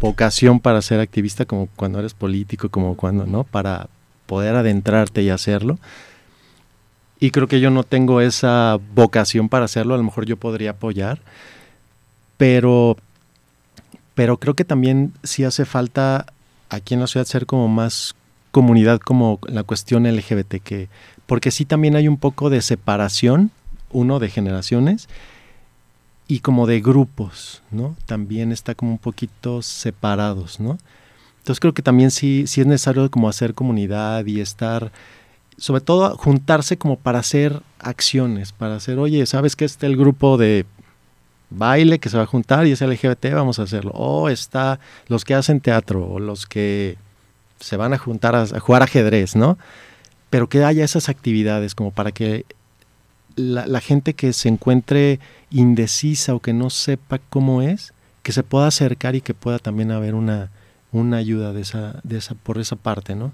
vocación 0.00 0.60
para 0.60 0.82
ser 0.82 1.00
activista, 1.00 1.44
como 1.44 1.68
cuando 1.76 1.98
eres 1.98 2.14
político, 2.14 2.68
como 2.68 2.96
cuando, 2.96 3.26
¿no? 3.26 3.44
Para 3.44 3.88
poder 4.26 4.54
adentrarte 4.54 5.22
y 5.22 5.30
hacerlo 5.30 5.78
y 7.20 7.30
creo 7.30 7.46
que 7.46 7.60
yo 7.60 7.70
no 7.70 7.84
tengo 7.84 8.22
esa 8.22 8.78
vocación 8.94 9.50
para 9.50 9.66
hacerlo, 9.66 9.94
a 9.94 9.98
lo 9.98 10.02
mejor 10.02 10.24
yo 10.24 10.38
podría 10.38 10.70
apoyar, 10.70 11.20
pero, 12.38 12.96
pero 14.14 14.38
creo 14.38 14.54
que 14.54 14.64
también 14.64 15.12
sí 15.22 15.44
hace 15.44 15.66
falta 15.66 16.26
aquí 16.70 16.94
en 16.94 17.00
la 17.00 17.06
ciudad 17.06 17.26
ser 17.26 17.44
como 17.44 17.68
más 17.68 18.14
comunidad 18.50 18.98
como 18.98 19.38
la 19.46 19.62
cuestión 19.62 20.04
LGBT, 20.04 20.56
que, 20.62 20.88
porque 21.26 21.50
sí 21.50 21.66
también 21.66 21.94
hay 21.94 22.08
un 22.08 22.16
poco 22.16 22.48
de 22.48 22.62
separación, 22.62 23.50
uno 23.92 24.18
de 24.18 24.30
generaciones, 24.30 25.08
y 26.26 26.40
como 26.40 26.66
de 26.66 26.80
grupos, 26.80 27.60
¿no? 27.70 27.96
También 28.06 28.50
está 28.52 28.74
como 28.74 28.92
un 28.92 28.98
poquito 28.98 29.62
separados, 29.62 30.58
¿no? 30.58 30.78
Entonces 31.38 31.60
creo 31.60 31.74
que 31.74 31.82
también 31.82 32.10
sí, 32.10 32.46
sí 32.46 32.60
es 32.60 32.66
necesario 32.66 33.10
como 33.10 33.28
hacer 33.28 33.52
comunidad 33.52 34.24
y 34.26 34.40
estar 34.40 34.92
sobre 35.60 35.82
todo 35.82 36.16
juntarse 36.16 36.78
como 36.78 36.96
para 36.96 37.18
hacer 37.18 37.62
acciones, 37.78 38.52
para 38.52 38.76
hacer, 38.76 38.98
oye, 38.98 39.26
¿sabes 39.26 39.56
que 39.56 39.66
está 39.66 39.86
el 39.86 39.96
grupo 39.96 40.38
de 40.38 40.64
baile 41.50 41.98
que 41.98 42.08
se 42.08 42.16
va 42.16 42.22
a 42.22 42.26
juntar 42.26 42.66
y 42.66 42.72
es 42.72 42.80
LGBT, 42.80 43.34
vamos 43.34 43.58
a 43.58 43.64
hacerlo? 43.64 43.92
O 43.94 44.30
está 44.30 44.80
los 45.06 45.22
que 45.26 45.34
hacen 45.34 45.60
teatro 45.60 46.06
o 46.06 46.18
los 46.18 46.46
que 46.46 46.96
se 47.60 47.76
van 47.76 47.92
a 47.92 47.98
juntar 47.98 48.34
a, 48.34 48.46
jugar 48.58 48.82
ajedrez, 48.82 49.36
¿no? 49.36 49.58
Pero 50.30 50.48
que 50.48 50.64
haya 50.64 50.82
esas 50.82 51.10
actividades 51.10 51.74
como 51.74 51.90
para 51.90 52.10
que 52.10 52.46
la, 53.36 53.80
gente 53.80 54.14
que 54.14 54.32
se 54.32 54.48
encuentre 54.48 55.20
indecisa 55.50 56.34
o 56.34 56.40
que 56.40 56.54
no 56.54 56.70
sepa 56.70 57.18
cómo 57.28 57.60
es, 57.60 57.92
que 58.22 58.32
se 58.32 58.42
pueda 58.42 58.66
acercar 58.66 59.14
y 59.14 59.20
que 59.20 59.34
pueda 59.34 59.58
también 59.58 59.90
haber 59.90 60.14
una, 60.14 60.50
una 60.90 61.18
ayuda 61.18 61.52
de 61.52 61.60
esa, 61.60 62.00
de 62.02 62.16
esa, 62.16 62.34
por 62.34 62.56
esa 62.56 62.76
parte, 62.76 63.14
¿no? 63.14 63.32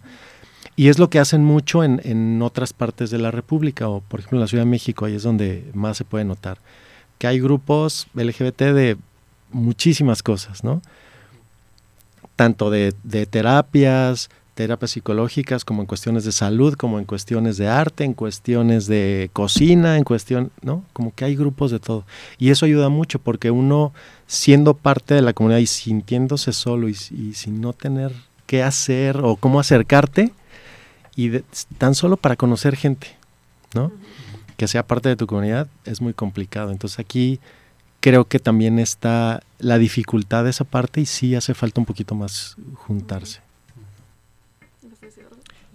Y 0.77 0.89
es 0.89 0.99
lo 0.99 1.09
que 1.09 1.19
hacen 1.19 1.43
mucho 1.43 1.83
en, 1.83 2.03
en, 2.05 2.43
otras 2.43 2.75
partes 2.75 3.11
de 3.11 3.19
la 3.19 3.31
República, 3.31 3.89
o 3.89 4.03
por 4.03 4.21
ejemplo 4.21 4.37
en 4.37 4.43
la 4.43 4.47
Ciudad 4.47 4.65
de 4.65 4.71
México, 4.71 5.07
ahí 5.07 5.15
es 5.15 5.23
donde 5.23 5.65
más 5.73 5.97
se 5.97 6.05
puede 6.05 6.27
notar, 6.27 6.59
que 7.19 7.27
hay 7.27 7.41
grupos 7.41 8.07
LGBT 8.15 8.61
de 8.75 8.99
muchísimas 9.51 10.23
cosas, 10.23 10.65
¿no? 10.65 10.83
Tanto 12.37 12.69
de, 12.71 12.93
de 13.05 13.25
terapias, 13.25 14.29
terapias 14.57 14.91
psicológicas, 14.91 15.65
como 15.65 15.83
en 15.83 15.87
cuestiones 15.87 16.25
de 16.25 16.33
salud, 16.33 16.75
como 16.75 16.99
en 16.99 17.05
cuestiones 17.05 17.57
de 17.57 17.69
arte, 17.69 18.05
en 18.05 18.15
cuestiones 18.15 18.87
de 18.87 19.31
cocina, 19.33 19.97
en 19.97 20.05
cuestión, 20.05 20.51
¿no? 20.63 20.85
Como 20.93 21.15
que 21.15 21.25
hay 21.25 21.37
grupos 21.37 21.71
de 21.71 21.79
todo. 21.79 22.05
Y 22.39 22.51
eso 22.51 22.67
ayuda 22.67 22.89
mucho 22.89 23.19
porque 23.19 23.51
uno, 23.51 23.93
siendo 24.27 24.75
parte 24.75 25.15
de 25.15 25.23
la 25.23 25.33
comunidad 25.33 25.61
y 25.61 25.67
sintiéndose 25.67 26.53
solo 26.53 26.89
y, 26.89 26.97
y 27.11 27.35
sin 27.35 27.61
no 27.61 27.73
tener 27.73 28.13
qué 28.47 28.63
hacer 28.63 29.19
o 29.23 29.37
cómo 29.37 29.61
acercarte, 29.61 30.33
y 31.17 31.41
tan 31.79 31.95
solo 31.95 32.17
para 32.17 32.37
conocer 32.37 32.77
gente, 32.77 33.17
¿no? 33.75 33.91
Que 34.57 34.69
sea 34.69 34.87
parte 34.87 35.09
de 35.09 35.17
tu 35.17 35.27
comunidad 35.27 35.67
es 35.85 36.01
muy 36.01 36.13
complicado. 36.13 36.71
Entonces 36.71 36.99
aquí 36.99 37.41
creo 38.01 38.27
que 38.27 38.39
también 38.39 38.79
está 38.79 39.43
la 39.59 39.79
dificultad 39.79 40.45
de 40.45 40.51
esa 40.51 40.65
parte 40.65 41.01
y 41.01 41.07
sí 41.07 41.35
hace 41.35 41.55
falta 41.55 41.81
un 41.81 41.87
poquito 41.87 42.15
más 42.15 42.57
juntarse. 42.75 43.41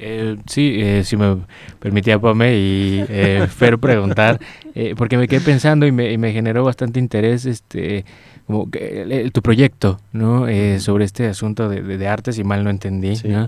Eh, 0.04 0.36
sí, 0.48 0.78
eh, 0.80 1.04
si 1.04 1.16
me 1.16 1.38
permitía 1.80 2.18
Pame 2.18 2.58
y 2.58 3.06
eh, 3.08 3.48
Fer 3.56 3.78
preguntar, 3.78 4.40
eh, 4.74 4.96
porque 4.98 5.16
me 5.16 5.28
quedé 5.28 5.42
pensando 5.42 5.86
y 5.86 5.92
me, 5.92 6.12
y 6.12 6.18
me 6.18 6.34
generó 6.34 6.64
bastante 6.64 7.00
interés 7.00 7.46
este 7.46 8.04
como 8.48 8.70
que, 8.72 9.30
tu 9.32 9.42
proyecto, 9.42 10.00
¿no? 10.12 10.46
Sobre 10.80 11.06
este 11.06 11.28
asunto 11.28 11.70
de, 11.70 11.84
de, 11.84 12.08
arte, 12.08 12.34
si 12.34 12.44
mal 12.44 12.66
no 12.66 12.70
entendí, 12.70 13.14
¿no? 13.24 13.48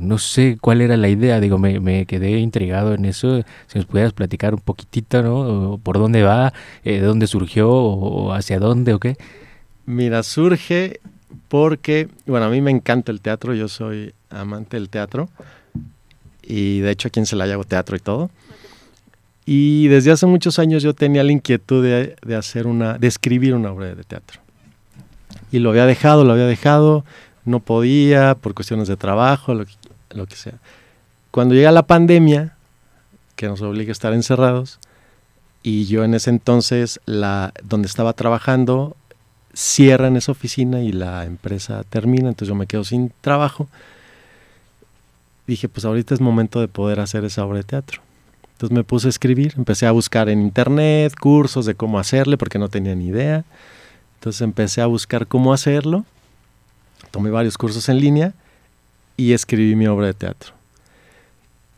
No 0.00 0.18
sé 0.18 0.56
cuál 0.58 0.80
era 0.80 0.96
la 0.96 1.10
idea, 1.10 1.40
digo, 1.40 1.58
me, 1.58 1.78
me, 1.78 2.06
quedé 2.06 2.38
intrigado 2.38 2.94
en 2.94 3.04
eso, 3.04 3.42
si 3.66 3.78
nos 3.78 3.84
pudieras 3.84 4.14
platicar 4.14 4.54
un 4.54 4.60
poquitito, 4.60 5.22
¿no? 5.22 5.78
¿Por 5.82 5.98
dónde 5.98 6.22
va? 6.22 6.54
¿De 6.84 7.00
dónde 7.00 7.26
surgió? 7.26 7.70
¿O 7.70 8.32
hacia 8.32 8.58
dónde 8.58 8.94
o 8.94 9.00
qué? 9.00 9.16
Mira, 9.84 10.22
surge 10.22 11.00
porque, 11.48 12.08
bueno, 12.26 12.46
a 12.46 12.50
mí 12.50 12.62
me 12.62 12.70
encanta 12.70 13.12
el 13.12 13.20
teatro, 13.20 13.52
yo 13.52 13.68
soy 13.68 14.14
amante 14.30 14.76
del 14.76 14.88
teatro 14.88 15.28
y 16.42 16.80
de 16.80 16.90
hecho 16.90 17.08
aquí 17.08 17.20
en 17.20 17.26
Celaya 17.26 17.54
hago 17.54 17.64
teatro 17.64 17.96
y 17.96 18.00
todo. 18.00 18.30
Y 19.44 19.88
desde 19.88 20.10
hace 20.10 20.26
muchos 20.26 20.58
años 20.58 20.82
yo 20.82 20.94
tenía 20.94 21.24
la 21.24 21.32
inquietud 21.32 21.82
de, 21.82 22.16
de, 22.22 22.36
hacer 22.36 22.66
una, 22.66 22.98
de 22.98 23.06
escribir 23.06 23.54
una 23.54 23.72
obra 23.72 23.94
de 23.94 24.04
teatro. 24.04 24.40
Y 25.50 25.58
lo 25.58 25.70
había 25.70 25.86
dejado, 25.86 26.24
lo 26.24 26.32
había 26.32 26.46
dejado, 26.46 27.04
no 27.44 27.60
podía 27.60 28.34
por 28.34 28.54
cuestiones 28.54 28.88
de 28.88 28.96
trabajo, 28.96 29.54
lo 29.54 29.64
que, 29.64 29.72
lo 30.10 30.26
que 30.26 30.36
sea. 30.36 30.54
Cuando 31.30 31.54
llega 31.54 31.72
la 31.72 31.86
pandemia, 31.86 32.56
que 33.36 33.46
nos 33.46 33.62
obliga 33.62 33.90
a 33.90 33.92
estar 33.92 34.12
encerrados, 34.12 34.78
y 35.62 35.86
yo 35.86 36.04
en 36.04 36.14
ese 36.14 36.30
entonces, 36.30 37.00
la, 37.06 37.52
donde 37.62 37.88
estaba 37.88 38.12
trabajando, 38.12 38.96
cierran 39.54 40.16
esa 40.16 40.32
oficina 40.32 40.82
y 40.82 40.92
la 40.92 41.24
empresa 41.24 41.84
termina, 41.88 42.28
entonces 42.28 42.48
yo 42.48 42.54
me 42.54 42.66
quedo 42.66 42.84
sin 42.84 43.12
trabajo. 43.20 43.68
Dije, 45.48 45.66
pues 45.66 45.86
ahorita 45.86 46.14
es 46.14 46.20
momento 46.20 46.60
de 46.60 46.68
poder 46.68 47.00
hacer 47.00 47.24
esa 47.24 47.42
obra 47.44 47.56
de 47.56 47.64
teatro. 47.64 48.02
Entonces 48.52 48.76
me 48.76 48.84
puse 48.84 49.06
a 49.06 49.10
escribir, 49.10 49.54
empecé 49.56 49.86
a 49.86 49.92
buscar 49.92 50.28
en 50.28 50.42
internet 50.42 51.14
cursos 51.18 51.64
de 51.64 51.74
cómo 51.74 51.98
hacerle 51.98 52.36
porque 52.36 52.58
no 52.58 52.68
tenía 52.68 52.94
ni 52.94 53.06
idea. 53.06 53.44
Entonces 54.16 54.42
empecé 54.42 54.82
a 54.82 54.86
buscar 54.86 55.26
cómo 55.26 55.54
hacerlo, 55.54 56.04
tomé 57.10 57.30
varios 57.30 57.56
cursos 57.56 57.88
en 57.88 57.98
línea 57.98 58.34
y 59.16 59.32
escribí 59.32 59.74
mi 59.74 59.86
obra 59.86 60.08
de 60.08 60.14
teatro. 60.14 60.52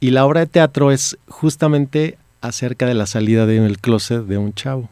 Y 0.00 0.10
la 0.10 0.26
obra 0.26 0.40
de 0.40 0.46
teatro 0.46 0.90
es 0.90 1.16
justamente 1.28 2.18
acerca 2.40 2.86
de 2.86 2.94
la 2.94 3.06
salida 3.06 3.46
del 3.46 3.78
closet 3.78 4.24
de 4.24 4.36
un 4.36 4.52
chavo. 4.52 4.88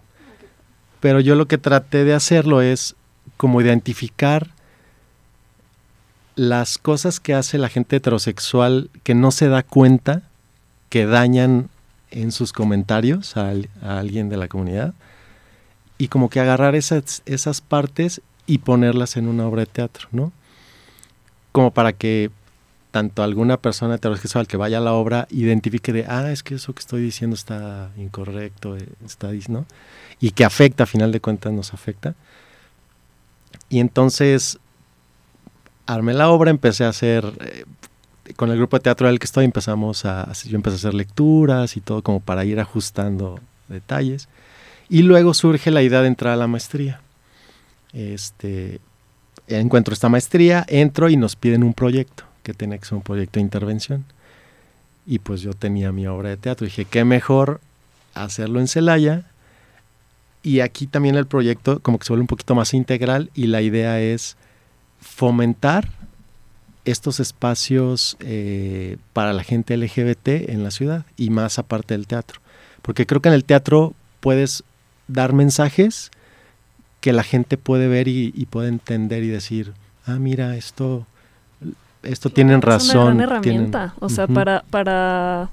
Pero 1.00 1.18
yo 1.18 1.34
lo 1.34 1.48
que 1.48 1.58
traté 1.58 2.04
de 2.04 2.14
hacerlo 2.14 2.62
es 2.62 2.94
como 3.36 3.60
identificar 3.60 4.48
las 6.38 6.78
cosas 6.78 7.18
que 7.18 7.34
hace 7.34 7.58
la 7.58 7.68
gente 7.68 7.96
heterosexual 7.96 8.90
que 9.02 9.16
no 9.16 9.32
se 9.32 9.48
da 9.48 9.64
cuenta 9.64 10.22
que 10.88 11.04
dañan 11.04 11.68
en 12.12 12.30
sus 12.30 12.52
comentarios 12.52 13.36
a, 13.36 13.52
alguien 13.82 14.28
de 14.28 14.36
la 14.36 14.46
comunidad 14.46 14.94
y 15.98 16.06
como 16.06 16.30
que 16.30 16.38
agarrar 16.38 16.76
esas, 16.76 17.22
esas 17.26 17.60
partes 17.60 18.22
y 18.46 18.58
ponerlas 18.58 19.16
en 19.16 19.26
una 19.26 19.48
obra 19.48 19.62
de 19.62 19.66
teatro, 19.66 20.06
¿no? 20.12 20.30
Como 21.50 21.72
para 21.72 21.92
que 21.92 22.30
tanto 22.92 23.24
alguna 23.24 23.56
persona 23.56 23.96
heterosexual 23.96 24.46
que 24.46 24.56
vaya 24.56 24.78
a 24.78 24.80
la 24.80 24.92
obra 24.92 25.26
identifique 25.32 25.92
de, 25.92 26.06
ah, 26.06 26.30
es 26.30 26.44
que 26.44 26.54
eso 26.54 26.72
que 26.72 26.80
estoy 26.80 27.02
diciendo 27.02 27.34
está 27.34 27.90
incorrecto, 27.96 28.76
eh, 28.76 28.88
está, 29.04 29.30
¿no? 29.48 29.66
Y 30.20 30.30
que 30.30 30.44
afecta, 30.44 30.84
a 30.84 30.86
final 30.86 31.10
de 31.10 31.20
cuentas 31.20 31.52
nos 31.52 31.74
afecta. 31.74 32.14
Y 33.68 33.80
entonces 33.80 34.60
armé 35.88 36.12
la 36.12 36.28
obra, 36.28 36.50
empecé 36.50 36.84
a 36.84 36.90
hacer, 36.90 37.24
eh, 37.40 37.64
con 38.36 38.50
el 38.50 38.58
grupo 38.58 38.76
de 38.76 38.82
teatro 38.82 39.06
del 39.06 39.18
que 39.18 39.24
estoy, 39.24 39.46
empezamos 39.46 40.04
a, 40.04 40.30
yo 40.44 40.54
empecé 40.54 40.74
a 40.74 40.76
hacer 40.76 40.94
lecturas 40.94 41.76
y 41.76 41.80
todo 41.80 42.02
como 42.02 42.20
para 42.20 42.44
ir 42.44 42.60
ajustando 42.60 43.40
detalles. 43.68 44.28
Y 44.90 45.02
luego 45.02 45.32
surge 45.32 45.70
la 45.70 45.82
idea 45.82 46.02
de 46.02 46.08
entrar 46.08 46.34
a 46.34 46.36
la 46.36 46.46
maestría. 46.46 47.00
Este, 47.94 48.80
encuentro 49.46 49.94
esta 49.94 50.10
maestría, 50.10 50.64
entro 50.68 51.08
y 51.08 51.16
nos 51.16 51.36
piden 51.36 51.62
un 51.62 51.72
proyecto 51.72 52.24
que 52.42 52.52
tenía 52.52 52.76
que 52.78 52.84
ser 52.84 52.96
un 52.96 53.02
proyecto 53.02 53.40
de 53.40 53.44
intervención. 53.44 54.04
Y 55.06 55.20
pues 55.20 55.40
yo 55.40 55.54
tenía 55.54 55.90
mi 55.90 56.06
obra 56.06 56.28
de 56.28 56.36
teatro. 56.36 56.66
Dije, 56.66 56.84
qué 56.84 57.04
mejor 57.04 57.62
hacerlo 58.12 58.60
en 58.60 58.68
Celaya. 58.68 59.24
Y 60.42 60.60
aquí 60.60 60.86
también 60.86 61.14
el 61.14 61.26
proyecto 61.26 61.80
como 61.80 61.98
que 61.98 62.04
se 62.04 62.12
vuelve 62.12 62.22
un 62.22 62.28
poquito 62.28 62.54
más 62.54 62.74
integral 62.74 63.30
y 63.34 63.46
la 63.46 63.62
idea 63.62 64.00
es 64.00 64.36
fomentar 65.00 65.88
estos 66.84 67.20
espacios 67.20 68.16
eh, 68.20 68.96
para 69.12 69.32
la 69.32 69.44
gente 69.44 69.76
LGBT 69.76 70.28
en 70.48 70.64
la 70.64 70.70
ciudad 70.70 71.04
y 71.16 71.30
más 71.30 71.58
aparte 71.58 71.94
del 71.94 72.06
teatro. 72.06 72.40
Porque 72.82 73.06
creo 73.06 73.20
que 73.20 73.28
en 73.28 73.34
el 73.34 73.44
teatro 73.44 73.94
puedes 74.20 74.64
dar 75.06 75.32
mensajes 75.32 76.10
que 77.00 77.12
la 77.12 77.22
gente 77.22 77.56
puede 77.56 77.88
ver 77.88 78.08
y, 78.08 78.32
y 78.34 78.46
puede 78.46 78.68
entender 78.68 79.22
y 79.22 79.28
decir, 79.28 79.74
ah, 80.06 80.18
mira, 80.18 80.56
esto 80.56 81.06
esto 82.02 82.30
tienen 82.30 82.62
razón. 82.62 83.08
Es 83.08 83.14
una 83.14 83.24
herramienta, 83.24 83.94
o 83.98 84.08
sea, 84.08 84.26
para, 84.26 84.64
para 84.70 85.50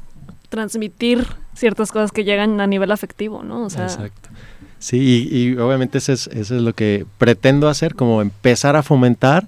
transmitir 0.50 1.26
ciertas 1.54 1.92
cosas 1.92 2.12
que 2.12 2.24
llegan 2.24 2.62
a 2.62 2.68
nivel 2.68 2.92
afectivo, 2.92 3.44
¿no? 3.44 3.66
O 3.66 3.70
sea, 3.70 3.86
Exacto. 3.86 4.30
Sí, 4.86 5.28
y, 5.32 5.58
obviamente 5.58 5.98
eso 5.98 6.14
es, 6.14 6.28
eso 6.28 6.56
es 6.56 6.62
lo 6.62 6.74
que 6.74 7.08
pretendo 7.18 7.70
hacer, 7.70 7.96
como 7.96 8.22
empezar 8.22 8.76
a 8.76 8.84
fomentar 8.84 9.48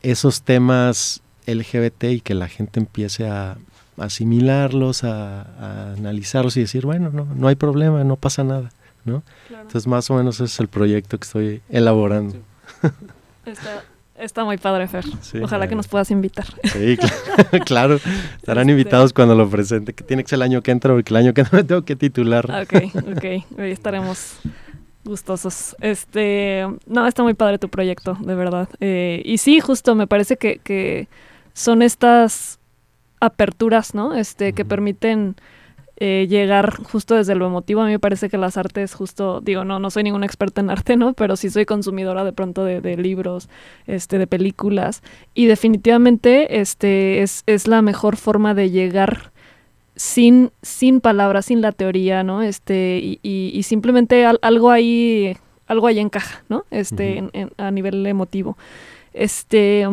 esos 0.00 0.40
temas 0.40 1.20
LGBT 1.46 2.04
y 2.04 2.20
que 2.22 2.32
la 2.32 2.48
gente 2.48 2.80
empiece 2.80 3.28
a 3.28 3.58
asimilarlos, 3.98 5.04
a, 5.04 5.92
analizarlos 5.92 6.56
y 6.56 6.60
decir, 6.60 6.86
bueno, 6.86 7.10
no, 7.12 7.26
no 7.26 7.48
hay 7.48 7.56
problema, 7.56 8.04
no 8.04 8.16
pasa 8.16 8.42
nada, 8.42 8.70
¿no? 9.04 9.22
Entonces 9.50 9.86
más 9.86 10.10
o 10.10 10.14
menos 10.14 10.36
ese 10.36 10.44
es 10.44 10.60
el 10.60 10.68
proyecto 10.68 11.18
que 11.18 11.24
estoy 11.24 11.62
elaborando. 11.68 12.38
Está, 13.44 13.84
Está 14.16 14.44
muy 14.44 14.58
padre, 14.58 14.86
Fer. 14.86 15.04
Ojalá 15.42 15.66
que 15.66 15.74
nos 15.74 15.88
puedas 15.88 16.10
invitar. 16.10 16.46
Sí, 16.64 16.96
claro. 17.66 17.96
Estarán 18.36 18.68
este 18.68 18.72
invitados 18.72 19.12
cuando 19.12 19.34
lo 19.34 19.48
presente, 19.48 19.92
que 19.92 20.04
tiene 20.04 20.22
que 20.22 20.28
ser 20.28 20.36
el 20.36 20.42
año 20.42 20.62
que 20.62 20.70
entra, 20.70 20.94
porque 20.94 21.12
el 21.12 21.16
año 21.16 21.34
que 21.34 21.40
entra 21.40 21.58
me 21.58 21.64
tengo 21.64 21.82
que 21.82 21.96
titular. 21.96 22.46
Ok, 22.62 22.74
ok. 23.16 23.24
Hoy 23.58 23.70
estaremos 23.70 24.38
gustosos. 25.04 25.76
Este, 25.80 26.66
no, 26.86 27.06
está 27.06 27.22
muy 27.22 27.34
padre 27.34 27.58
tu 27.58 27.68
proyecto, 27.68 28.16
de 28.20 28.34
verdad. 28.34 28.68
Eh, 28.80 29.20
y 29.24 29.38
sí, 29.38 29.60
justo 29.60 29.94
me 29.94 30.06
parece 30.06 30.36
que, 30.36 30.58
que 30.58 31.08
son 31.52 31.82
estas 31.82 32.60
aperturas, 33.20 33.94
¿no? 33.94 34.14
Este, 34.14 34.52
que 34.52 34.64
permiten 34.64 35.36
eh, 35.96 36.26
llegar 36.28 36.82
justo 36.82 37.14
desde 37.14 37.34
lo 37.34 37.46
emotivo. 37.46 37.82
A 37.82 37.86
mí 37.86 37.92
me 37.92 37.98
parece 37.98 38.28
que 38.28 38.36
las 38.36 38.56
artes, 38.56 38.94
justo, 38.94 39.40
digo, 39.40 39.64
no, 39.64 39.78
no 39.78 39.90
soy 39.90 40.02
ninguna 40.02 40.26
experta 40.26 40.60
en 40.60 40.70
arte, 40.70 40.96
¿no? 40.96 41.12
Pero 41.12 41.36
sí 41.36 41.50
soy 41.50 41.66
consumidora 41.66 42.24
de 42.24 42.32
pronto 42.32 42.64
de, 42.64 42.96
libros, 42.96 43.48
este, 43.86 44.18
de 44.18 44.26
películas. 44.26 45.02
Y 45.34 45.46
definitivamente 45.46 46.60
este, 46.60 47.22
es, 47.22 47.44
es 47.46 47.68
la 47.68 47.80
mejor 47.82 48.16
forma 48.16 48.54
de 48.54 48.70
llegar 48.70 49.32
sin, 49.96 50.50
sin 50.62 51.00
palabras, 51.00 51.46
sin 51.46 51.60
la 51.60 51.72
teoría, 51.72 52.24
¿no? 52.24 52.42
Este, 52.42 52.98
y, 52.98 53.20
y, 53.22 53.62
simplemente 53.62 54.26
algo 54.26 54.70
ahí, 54.70 55.36
algo 55.66 55.86
ahí 55.86 56.00
encaja, 56.00 56.42
¿no? 56.48 56.64
Este, 56.70 57.22
a 57.56 57.70
nivel 57.70 58.04
emotivo. 58.06 58.56
Este, 59.12 59.86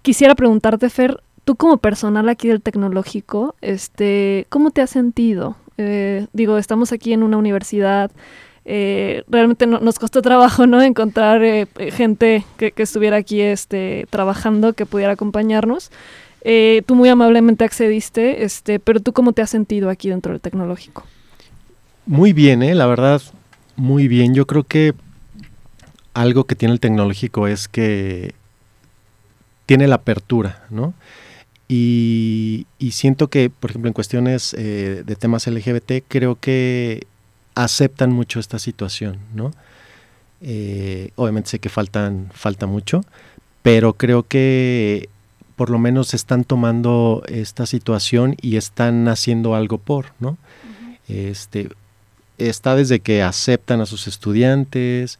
quisiera 0.00 0.34
preguntarte, 0.34 0.88
Fer, 0.88 1.20
tú 1.48 1.56
como 1.56 1.78
personal 1.78 2.28
aquí 2.28 2.48
del 2.48 2.60
tecnológico, 2.60 3.56
este, 3.62 4.46
¿cómo 4.50 4.70
te 4.70 4.82
has 4.82 4.90
sentido? 4.90 5.56
Eh, 5.78 6.26
digo, 6.34 6.58
estamos 6.58 6.92
aquí 6.92 7.14
en 7.14 7.22
una 7.22 7.38
universidad, 7.38 8.10
eh, 8.66 9.24
realmente 9.28 9.66
nos 9.66 9.98
costó 9.98 10.20
trabajo, 10.20 10.66
¿no? 10.66 10.82
Encontrar 10.82 11.42
eh, 11.42 11.66
gente 11.90 12.44
que, 12.58 12.74
estuviera 12.76 13.16
aquí 13.16 13.40
este, 13.40 14.06
trabajando, 14.10 14.74
que 14.74 14.84
pudiera 14.84 15.12
acompañarnos. 15.12 15.90
tú 16.84 16.94
muy 16.94 17.08
amablemente 17.08 17.64
accediste, 17.64 18.44
este, 18.44 18.78
pero 18.78 19.00
tú 19.00 19.14
cómo 19.14 19.32
te 19.32 19.40
has 19.40 19.48
sentido 19.48 19.88
aquí 19.88 20.10
dentro 20.10 20.32
del 20.32 20.42
tecnológico? 20.42 21.04
Muy 22.04 22.34
bien, 22.34 22.62
¿eh? 22.62 22.74
la 22.74 22.84
verdad, 22.84 23.22
muy 23.74 24.06
bien. 24.06 24.34
Yo 24.34 24.46
creo 24.46 24.64
que 24.64 24.92
algo 26.12 26.44
que 26.44 26.56
tiene 26.56 26.74
el 26.74 26.80
tecnológico 26.80 27.48
es 27.48 27.68
que 27.68 28.34
tiene 29.64 29.88
la 29.88 29.94
apertura, 29.94 30.66
¿no? 30.68 30.92
Y, 31.68 32.66
siento 32.92 33.28
que, 33.28 33.50
por 33.50 33.70
ejemplo, 33.70 33.88
en 33.88 33.92
cuestiones 33.92 34.54
eh, 34.54 35.02
de 35.04 35.16
temas 35.16 35.46
LGBT, 35.46 36.04
creo 36.08 36.38
que 36.40 37.06
aceptan 37.54 38.10
mucho 38.10 38.40
esta 38.40 38.58
situación, 38.58 39.18
¿no? 39.34 39.52
Eh, 40.40 41.10
obviamente 41.16 41.50
sé 41.50 41.58
que 41.58 41.68
faltan, 41.68 42.30
falta 42.32 42.66
mucho, 42.66 43.04
pero 43.62 43.94
creo 43.94 44.22
que 44.22 45.08
por 45.56 45.68
lo 45.68 45.78
menos 45.78 46.14
están 46.14 46.44
tomando 46.44 47.24
esta 47.26 47.66
situación 47.66 48.36
y 48.40 48.56
están 48.56 49.08
haciendo 49.08 49.56
algo 49.56 49.78
por, 49.78 50.12
¿no? 50.20 50.38
este, 51.08 51.68
está 52.36 52.76
desde 52.76 53.00
que 53.00 53.22
aceptan 53.22 53.80
a 53.80 53.86
sus 53.86 54.06
estudiantes, 54.06 55.18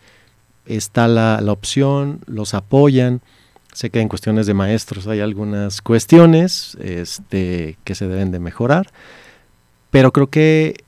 está 0.67 1.09
la, 1.09 1.41
la 1.41 1.53
opción, 1.53 2.21
los 2.27 2.55
apoyan, 2.55 3.21
Sé 3.79 3.91
que 3.91 4.01
en 4.01 4.09
cuestiones 4.09 4.49
de 4.49 4.55
maestros 4.55 5.07
hay 5.07 5.21
algunas 5.21 5.81
cuestiones 5.83 6.77
este, 6.81 7.79
que 7.85 7.95
se 7.95 8.09
deben 8.09 8.33
de 8.33 8.41
mejorar, 8.41 8.91
pero 9.93 10.11
creo 10.13 10.27
que 10.27 10.83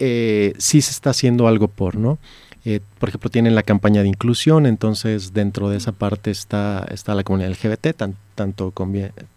eh, 0.00 0.52
sí 0.58 0.82
se 0.82 0.90
está 0.90 1.08
haciendo 1.08 1.48
algo 1.48 1.68
por, 1.68 1.96
¿no? 1.96 2.18
Eh, 2.66 2.80
por 2.98 3.08
ejemplo, 3.08 3.30
tienen 3.30 3.54
la 3.54 3.62
campaña 3.62 4.02
de 4.02 4.08
inclusión, 4.08 4.66
entonces 4.66 5.32
dentro 5.32 5.70
de 5.70 5.78
esa 5.78 5.92
parte 5.92 6.30
está, 6.30 6.86
está 6.90 7.14
la 7.14 7.24
comunidad 7.24 7.52
LGBT, 7.52 7.96
tanto 8.34 8.74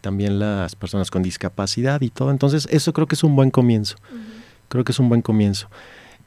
también 0.02 0.38
las 0.38 0.76
personas 0.76 1.10
con 1.10 1.24
discapacidad 1.24 2.02
y 2.02 2.10
todo. 2.10 2.32
Entonces, 2.32 2.68
eso 2.70 2.92
creo 2.92 3.08
que 3.08 3.16
es 3.16 3.24
un 3.24 3.34
buen 3.34 3.50
comienzo. 3.50 3.96
Creo 4.68 4.84
que 4.84 4.92
es 4.92 5.00
un 5.00 5.08
buen 5.08 5.22
comienzo. 5.22 5.70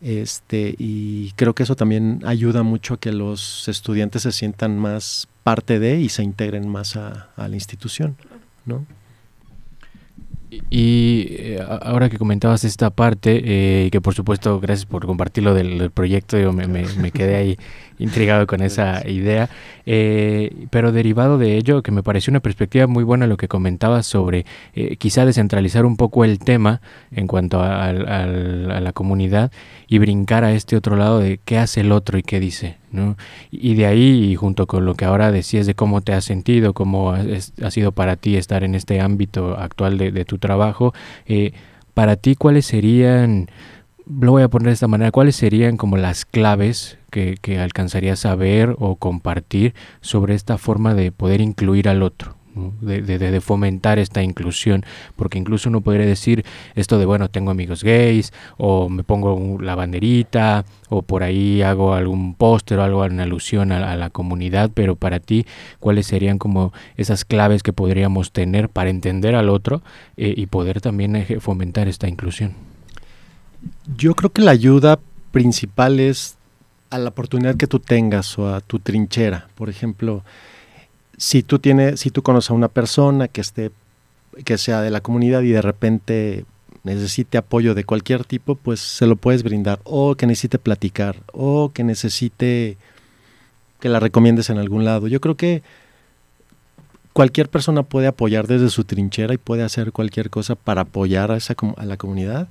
Este, 0.03 0.75
y 0.79 1.31
creo 1.37 1.55
que 1.55 1.63
eso 1.63 1.77
también 1.77 2.23
ayuda 2.25 2.65
mucho 2.65 2.95
a 2.95 3.01
que 3.01 3.13
los 3.13 3.69
estudiantes 3.69 4.23
se 4.23 4.33
sientan 4.33 4.77
más 4.77 5.29
parte 5.45 5.79
de 5.79 6.01
y 6.01 6.09
se 6.09 6.25
integren 6.25 6.69
más 6.69 6.97
a, 6.97 7.31
a 7.37 7.47
la 7.47 7.55
institución, 7.55 8.17
¿no? 8.67 8.85
Y 10.69 11.27
eh, 11.31 11.65
ahora 11.83 12.11
que 12.11 12.19
comentabas 12.19 12.65
esta 12.65 12.91
parte, 12.91 13.87
eh, 13.87 13.91
que 13.91 14.01
por 14.03 14.15
supuesto, 14.15 14.61
gracias 14.61 14.85
por 14.85 15.07
compartirlo 15.07 15.55
del, 15.55 15.79
del 15.79 15.91
proyecto, 15.91 16.39
yo 16.39 16.53
me, 16.53 16.67
me, 16.67 16.85
me, 16.99 17.11
quedé 17.11 17.37
ahí 17.37 17.57
intrigado 18.03 18.47
con 18.47 18.63
esa 18.63 19.09
idea, 19.09 19.49
eh, 19.87 20.67
pero 20.71 20.93
derivado 20.93 21.39
de 21.39 21.57
ello, 21.57 21.83
que 21.83 21.91
me 21.91 22.03
pareció 22.03 22.31
una 22.31 22.41
perspectiva 22.41 22.87
muy 22.87 23.05
buena 23.05 23.27
lo 23.27 23.37
que 23.37 23.49
comentabas 23.49 24.07
sobre 24.07 24.45
eh, 24.75 24.97
quizá 24.97 25.25
descentralizar 25.25 25.87
un 25.87 25.97
poco 25.97 26.25
el 26.25 26.39
tema 26.39 26.81
en 27.11 27.27
cuanto 27.27 27.61
a, 27.61 27.85
a, 27.85 27.91
a, 27.91 28.27
la 28.27 28.93
comunidad 28.93 29.53
y 29.89 29.99
brincar 29.99 30.45
a 30.45 30.53
este 30.53 30.77
otro 30.77 30.97
lado 30.97 31.19
de 31.19 31.39
qué 31.45 31.59
hace 31.59 31.81
el 31.81 31.93
otro 31.93 32.19
y 32.19 32.23
qué 32.23 32.41
dice. 32.41 32.77
¿no? 32.91 33.17
Y 33.51 33.75
de 33.75 33.87
ahí, 33.87 34.31
y 34.31 34.37
junto 34.37 34.67
con 34.67 34.85
lo 34.85 34.95
que 34.95 35.05
ahora 35.05 35.33
decías 35.33 35.67
de 35.67 35.75
cómo 35.75 36.03
te 36.03 36.13
has 36.13 36.25
sentido, 36.25 36.75
cómo 36.75 37.13
ha, 37.13 37.23
es, 37.23 37.55
ha 37.63 37.71
sido 37.71 37.93
para 37.93 38.17
ti 38.17 38.37
estar 38.37 38.65
en 38.65 38.75
este 38.75 39.01
ámbito 39.01 39.57
actual 39.59 39.97
de, 39.97 40.13
de 40.13 40.25
tu 40.25 40.39
trabajo, 40.39 40.93
eh, 41.27 41.53
para 41.95 42.17
ti, 42.17 42.37
¿cuáles 42.37 42.67
serían 42.67 43.49
lo 44.07 44.33
voy 44.33 44.43
a 44.43 44.49
poner 44.49 44.69
de 44.69 44.75
esta 44.75 44.89
manera, 44.89 45.11
¿cuáles 45.11 45.37
serían 45.37 45.77
como 45.77 45.97
las 45.97 46.25
claves 46.25 46.99
que, 47.11 47.37
que 47.41 47.59
alcanzarías 47.59 48.27
a 48.27 48.35
ver 48.35 48.75
o 48.79 48.97
compartir 48.97 49.75
sobre 50.01 50.35
esta 50.35 50.59
forma 50.59 50.95
de 50.95 51.13
poder 51.13 51.41
incluir 51.41 51.89
al 51.89 52.03
otro? 52.03 52.37
De, 52.83 53.01
de, 53.01 53.19
de, 53.19 53.41
fomentar 53.41 53.99
esta 53.99 54.23
inclusión, 54.23 54.85
porque 55.17 55.39
incluso 55.39 55.71
uno 55.71 55.81
podría 55.81 56.05
decir 56.05 56.45
esto 56.75 56.99
de, 56.99 57.07
bueno, 57.07 57.31
tengo 57.31 57.51
amigos 57.51 57.83
gays, 57.83 58.35
o 58.59 58.91
me 58.91 59.05
pongo 59.05 59.57
la 59.59 59.75
banderita, 59.75 60.67
o 60.91 61.01
por 61.01 61.23
ahí 61.23 61.63
hago 61.63 61.95
algún 61.95 62.35
póster 62.35 62.79
o 62.79 62.83
algo 62.83 63.07
en 63.07 63.21
alusión 63.21 63.73
a, 63.73 63.91
a, 63.91 63.97
la 63.97 64.11
comunidad, 64.11 64.71
pero 64.75 64.97
para 64.97 65.19
ti, 65.19 65.47
¿cuáles 65.81 66.07
serían 66.07 66.37
como 66.37 66.75
esas 66.99 67.25
claves 67.25 67.63
que 67.63 67.73
podríamos 67.73 68.33
tener 68.33 68.69
para 68.69 68.91
entender 68.91 69.35
al 69.35 69.49
otro 69.49 69.81
eh, 70.19 70.35
y 70.37 70.45
poder 70.45 70.83
también 70.83 71.25
fomentar 71.41 71.89
esta 71.89 72.07
inclusión? 72.07 72.72
Yo 73.97 74.15
creo 74.15 74.31
que 74.31 74.43
la 74.43 74.51
ayuda 74.51 74.99
principal 75.31 76.01
es 76.01 76.37
a 76.91 76.99
la 76.99 77.11
oportunidad 77.11 77.57
que 77.57 77.67
tú 77.67 77.79
tengas 77.79 78.39
o 78.39 78.55
a 78.55 78.61
tu 78.61 78.79
trinchera. 78.79 79.49
Por 79.55 79.71
ejemplo, 79.71 80.23
si 81.17 81.43
tú 81.43 81.59
tienes, 81.59 82.01
si 82.01 82.11
tú 82.11 82.23
conoces 82.23 82.51
a 82.51 82.55
una 82.55 82.69
persona 82.69 83.29
que 83.29 83.41
esté, 83.41 83.71
que 84.45 84.59
sea 84.59 84.83
de 84.83 84.91
la 84.91 85.01
comunidad 85.01 85.43
y 85.43 85.51
de 85.51 85.63
repente 85.63 86.45
necesite 86.85 87.39
apoyo 87.39 87.75
de 87.75 87.85
cualquier 87.85 88.25
tipo, 88.25 88.57
pues 88.57 88.81
se 88.81 89.07
lo 89.07 89.17
puedes 89.17 89.43
brindar. 89.43 89.81
O 89.85 90.15
que 90.17 90.27
necesite 90.27 90.59
platicar, 90.59 91.17
o 91.33 91.71
que 91.73 91.85
necesite 91.85 92.77
que 93.81 93.89
la 93.89 94.01
recomiendes 94.01 94.51
en 94.51 94.59
algún 94.59 94.85
lado. 94.85 95.09
Yo 95.09 95.21
creo 95.21 95.37
que 95.37 95.63
cualquier 97.13 97.49
persona 97.49 97.83
puede 97.83 98.07
apoyar 98.07 98.47
desde 98.47 98.71
su 98.71 98.85
trinchera 98.85 99.35
y 99.35 99.39
puede 99.39 99.63
hacer 99.63 99.93
cualquier 99.93 100.31
cosa 100.31 100.55
para 100.55 100.83
apoyar 100.83 101.31
a, 101.31 101.37
esa, 101.37 101.55
a 101.77 101.85
la 101.85 101.97
comunidad. 101.97 102.49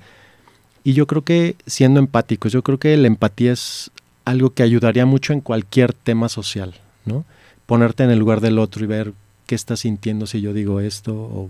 Y 0.83 0.93
yo 0.93 1.07
creo 1.07 1.23
que 1.23 1.55
siendo 1.65 1.99
empáticos, 1.99 2.51
yo 2.51 2.63
creo 2.63 2.79
que 2.79 2.95
la 2.97 3.07
empatía 3.07 3.53
es 3.53 3.91
algo 4.25 4.51
que 4.51 4.63
ayudaría 4.63 5.05
mucho 5.05 5.33
en 5.33 5.41
cualquier 5.41 5.93
tema 5.93 6.29
social, 6.29 6.73
¿no? 7.05 7.25
Ponerte 7.65 8.03
en 8.03 8.11
el 8.11 8.19
lugar 8.19 8.41
del 8.41 8.59
otro 8.59 8.83
y 8.83 8.87
ver 8.87 9.13
qué 9.45 9.55
está 9.55 9.75
sintiendo 9.75 10.25
si 10.25 10.41
yo 10.41 10.53
digo 10.53 10.79
esto, 10.79 11.13
o 11.13 11.49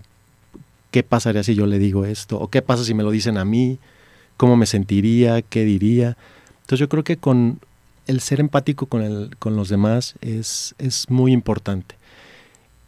qué 0.92 1.04
pasaría 1.04 1.44
si 1.44 1.56
yo 1.56 1.66
le 1.66 1.80
digo 1.80 2.06
esto, 2.06 2.40
o 2.40 2.50
qué 2.50 2.62
pasa 2.62 2.84
si 2.84 2.94
me 2.94 3.04
lo 3.04 3.12
dicen 3.12 3.38
a 3.38 3.46
mí, 3.46 3.80
cómo 4.38 4.58
me 4.58 4.66
sentiría, 4.66 5.42
qué 5.42 5.64
diría. 5.64 6.18
Entonces 6.62 6.80
yo 6.80 6.90
creo 6.90 7.04
que 7.04 7.18
con 7.18 7.60
el 8.08 8.20
ser 8.20 8.40
empático 8.40 8.88
con, 8.88 9.02
el, 9.02 9.36
con 9.38 9.56
los 9.56 9.70
demás 9.70 10.16
es, 10.22 10.76
es 10.78 11.10
muy 11.10 11.32
importante. 11.32 11.96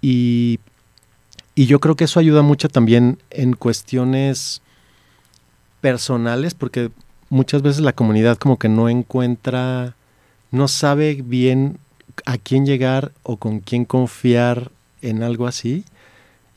Y, 0.01 0.59
y 1.55 1.67
yo 1.67 1.79
creo 1.79 1.95
que 1.95 2.05
eso 2.05 2.19
ayuda 2.19 2.41
mucho 2.41 2.67
también 2.67 3.19
en 3.29 3.53
cuestiones 3.53 4.62
personales, 5.84 6.53
porque 6.53 6.91
muchas 7.29 7.61
veces 7.61 7.81
la 7.81 7.91
comunidad 7.91 8.38
como 8.38 8.57
que 8.57 8.69
no 8.69 8.88
encuentra, 8.88 9.97
no 10.49 10.69
sabe 10.69 11.21
bien 11.21 11.77
a 12.25 12.38
quién 12.38 12.65
llegar 12.65 13.11
o 13.21 13.36
con 13.36 13.59
quién 13.59 13.84
confiar 13.84 14.71
en 15.01 15.23
algo 15.23 15.45
así. 15.45 15.84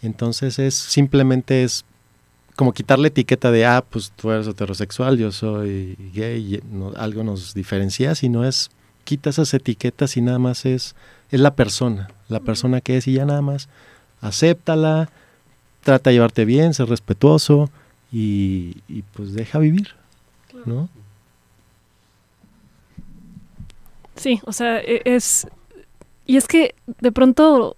Entonces 0.01 0.61
es 0.61 0.75
simplemente 0.77 1.65
es 1.65 1.85
como 2.55 2.73
quitarle 2.73 3.09
etiqueta 3.09 3.51
de, 3.51 3.67
ah, 3.67 3.85
pues 3.91 4.13
tú 4.15 4.31
eres 4.31 4.47
heterosexual, 4.47 5.19
yo 5.19 5.33
soy 5.33 5.99
gay, 6.15 6.63
no, 6.71 6.93
algo 6.97 7.25
nos 7.25 7.53
diferencia, 7.53 8.15
sino 8.15 8.45
es, 8.45 8.71
quita 9.03 9.31
esas 9.31 9.53
etiquetas 9.55 10.17
y 10.17 10.21
nada 10.21 10.39
más 10.39 10.65
es, 10.67 10.95
es 11.33 11.41
la 11.41 11.57
persona, 11.57 12.11
la 12.29 12.39
persona 12.39 12.81
que 12.81 12.97
es 12.97 13.09
y 13.09 13.15
ya 13.15 13.25
nada 13.25 13.43
más, 13.43 13.69
acéptala, 14.21 15.11
trata 15.83 16.11
de 16.11 16.15
llevarte 16.15 16.45
bien, 16.45 16.75
ser 16.75 16.89
respetuoso, 16.89 17.71
y, 18.19 18.79
y 18.89 19.03
pues 19.03 19.35
deja 19.35 19.59
vivir, 19.59 19.89
¿no? 20.65 20.89
Sí, 24.15 24.41
o 24.47 24.53
sea, 24.53 24.79
e, 24.79 25.03
es... 25.05 25.47
Y 26.25 26.39
es 26.39 26.49
que 26.49 26.75
de 26.87 27.13
pronto 27.13 27.77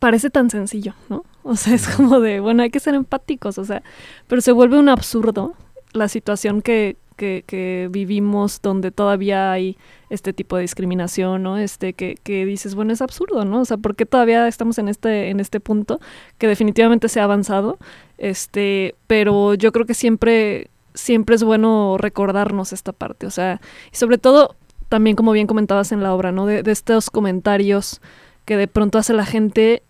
parece 0.00 0.30
tan 0.30 0.50
sencillo, 0.50 0.94
¿no? 1.08 1.24
O 1.44 1.54
sea, 1.54 1.74
es 1.74 1.86
como 1.86 2.18
de, 2.18 2.40
bueno, 2.40 2.64
hay 2.64 2.70
que 2.70 2.80
ser 2.80 2.94
empáticos, 2.94 3.56
o 3.56 3.64
sea, 3.64 3.84
pero 4.26 4.42
se 4.42 4.50
vuelve 4.50 4.80
un 4.80 4.88
absurdo 4.88 5.54
la 5.92 6.08
situación 6.08 6.60
que, 6.60 6.96
que, 7.16 7.44
que, 7.46 7.88
vivimos 7.90 8.60
donde 8.60 8.90
todavía 8.90 9.52
hay 9.52 9.78
este 10.10 10.32
tipo 10.32 10.56
de 10.56 10.62
discriminación, 10.62 11.42
¿no? 11.44 11.56
Este, 11.56 11.92
que, 11.92 12.16
que, 12.22 12.44
dices, 12.46 12.74
bueno, 12.74 12.92
es 12.92 13.00
absurdo, 13.00 13.44
¿no? 13.44 13.60
O 13.60 13.64
sea, 13.64 13.76
¿por 13.76 13.94
qué 13.94 14.06
todavía 14.06 14.48
estamos 14.48 14.78
en 14.78 14.88
este, 14.88 15.30
en 15.30 15.38
este 15.38 15.60
punto 15.60 16.00
que 16.36 16.48
definitivamente 16.48 17.08
se 17.08 17.20
ha 17.20 17.24
avanzado? 17.24 17.78
Este, 18.20 18.94
pero 19.06 19.54
yo 19.54 19.72
creo 19.72 19.86
que 19.86 19.94
siempre, 19.94 20.68
siempre 20.94 21.34
es 21.34 21.42
bueno 21.42 21.96
recordarnos 21.98 22.72
esta 22.72 22.92
parte, 22.92 23.26
o 23.26 23.30
sea, 23.30 23.60
y 23.92 23.96
sobre 23.96 24.18
todo, 24.18 24.54
también 24.90 25.16
como 25.16 25.32
bien 25.32 25.46
comentabas 25.46 25.90
en 25.90 26.02
la 26.02 26.14
obra, 26.14 26.30
¿no? 26.30 26.46
De, 26.46 26.62
de 26.62 26.70
estos 26.70 27.10
comentarios 27.10 28.00
que 28.44 28.56
de 28.56 28.68
pronto 28.68 28.98
hace 28.98 29.14
la 29.14 29.24
gente 29.24 29.82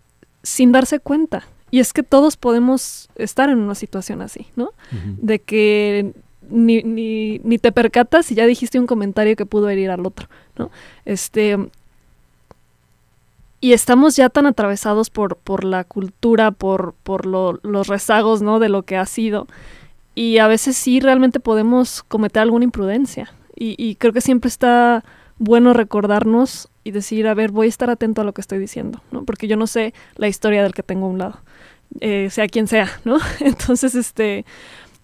sin 0.43 0.72
darse 0.72 1.01
cuenta. 1.01 1.45
Y 1.72 1.78
es 1.81 1.93
que 1.93 2.03
todos 2.03 2.37
podemos 2.37 3.09
estar 3.14 3.49
en 3.49 3.59
una 3.59 3.74
situación 3.74 4.22
así, 4.22 4.49
¿no? 4.57 4.64
Uh 4.64 4.97
-huh. 4.97 5.16
De 5.20 5.39
que 5.39 6.12
ni, 6.49 6.83
ni, 6.83 7.41
ni 7.45 7.59
te 7.59 7.72
percatas 7.72 8.31
y 8.33 8.35
ya 8.35 8.47
dijiste 8.47 8.78
un 8.81 8.87
comentario 8.87 9.37
que 9.37 9.47
pudo 9.47 9.68
herir 9.68 9.91
al 9.91 10.05
otro, 10.05 10.28
¿no? 10.57 10.70
Este, 11.05 11.57
y 13.61 13.72
estamos 13.72 14.16
ya 14.16 14.30
tan 14.30 14.46
atravesados 14.46 15.11
por, 15.11 15.36
por 15.36 15.64
la 15.64 15.84
cultura, 15.84 16.50
por, 16.50 16.94
por 17.02 17.26
lo, 17.26 17.61
los 17.62 17.88
rezagos, 17.88 18.42
¿no? 18.42 18.58
De 18.58 18.68
lo 18.68 18.82
que 18.82 18.96
ha 18.96 19.06
sido. 19.06 19.46
Y 20.14 20.38
a 20.38 20.48
veces 20.48 20.76
sí 20.76 21.00
realmente 21.00 21.40
podemos 21.40 22.02
cometer 22.02 22.42
alguna 22.42 22.64
imprudencia. 22.64 23.32
Y, 23.54 23.74
y 23.78 23.96
creo 23.96 24.12
que 24.12 24.22
siempre 24.22 24.48
está 24.48 25.04
bueno 25.38 25.72
recordarnos 25.72 26.68
y 26.84 26.90
decir, 26.92 27.26
a 27.28 27.34
ver, 27.34 27.50
voy 27.50 27.66
a 27.66 27.68
estar 27.68 27.90
atento 27.90 28.22
a 28.22 28.24
lo 28.24 28.32
que 28.32 28.40
estoy 28.40 28.58
diciendo, 28.58 29.02
¿no? 29.11 29.24
Porque 29.24 29.48
yo 29.48 29.56
no 29.56 29.66
sé 29.66 29.92
la 30.16 30.28
historia 30.28 30.62
del 30.62 30.74
que 30.74 30.82
tengo 30.82 31.06
a 31.06 31.11
un 31.11 31.18
lado, 31.18 31.40
eh, 32.00 32.28
sea 32.30 32.46
quien 32.46 32.66
sea, 32.66 32.88
¿no? 33.04 33.18
Entonces, 33.40 33.94
este, 33.94 34.44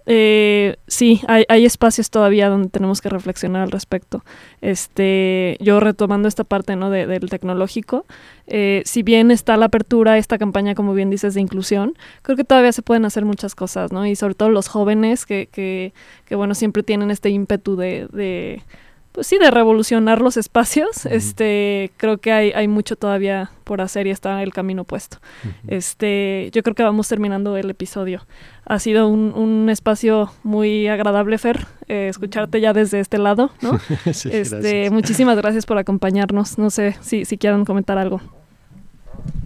eh, 0.06 0.76
sí, 0.86 1.20
hay, 1.26 1.64
espacios 1.64 2.10
todavía 2.10 2.48
donde 2.48 2.68
tenemos 2.68 3.00
que 3.00 3.08
reflexionar 3.08 3.62
al 3.62 3.72
respecto. 3.72 4.24
Este, 4.60 5.56
yo 5.60 5.80
retomando 5.80 6.28
esta 6.28 6.44
parte 6.44 6.76
¿no? 6.76 6.90
de, 6.90 7.06
del 7.06 7.28
tecnológico, 7.28 8.06
eh, 8.46 8.82
si 8.84 9.02
bien 9.02 9.32
está 9.32 9.56
la 9.56 9.66
apertura, 9.66 10.16
esta 10.16 10.38
campaña, 10.38 10.76
como 10.76 10.94
bien 10.94 11.10
dices, 11.10 11.34
de 11.34 11.40
inclusión, 11.40 11.94
creo 12.22 12.36
que 12.36 12.44
todavía 12.44 12.72
se 12.72 12.82
pueden 12.82 13.04
hacer 13.04 13.24
muchas 13.24 13.56
cosas, 13.56 13.90
¿no? 13.90 14.06
Y 14.06 14.14
sobre 14.14 14.34
todo 14.34 14.50
los 14.50 14.68
jóvenes 14.68 15.26
que, 15.26 15.48
que, 15.50 15.92
que 16.24 16.36
bueno, 16.36 16.54
siempre 16.54 16.84
tienen 16.84 17.10
este 17.10 17.30
ímpetu 17.30 17.74
de 17.74 18.62
pues 19.16 19.28
sí, 19.28 19.38
de 19.38 19.50
revolucionar 19.50 20.20
los 20.20 20.36
espacios. 20.36 21.06
Uh 21.06 21.08
-huh. 21.08 21.12
Este, 21.12 21.90
creo 21.96 22.18
que 22.18 22.32
hay, 22.32 22.52
hay 22.52 22.68
mucho 22.68 22.96
todavía 22.96 23.50
por 23.64 23.80
hacer 23.80 24.06
y 24.06 24.10
está 24.10 24.42
el 24.42 24.52
camino 24.52 24.84
puesto. 24.84 25.16
Uh 25.42 25.48
-huh. 25.48 25.52
Este, 25.68 26.50
yo 26.52 26.62
creo 26.62 26.74
que 26.74 26.82
vamos 26.82 27.08
terminando 27.08 27.56
el 27.56 27.70
episodio. 27.70 28.26
Ha 28.66 28.78
sido 28.78 29.08
un, 29.08 29.32
un 29.34 29.70
espacio 29.70 30.30
muy 30.42 30.86
agradable, 30.86 31.38
Fer, 31.38 31.66
eh, 31.88 32.08
escucharte 32.10 32.60
ya 32.60 32.74
desde 32.74 33.00
este 33.00 33.16
lado, 33.16 33.52
¿no? 33.62 33.78
sí, 34.12 34.28
este, 34.30 34.60
gracias. 34.60 34.92
muchísimas 34.92 35.36
gracias 35.38 35.64
por 35.64 35.78
acompañarnos. 35.78 36.58
No 36.58 36.68
sé 36.68 36.94
si, 37.00 37.24
si 37.24 37.38
quieran 37.38 37.64
comentar 37.64 37.96
algo. 37.96 38.20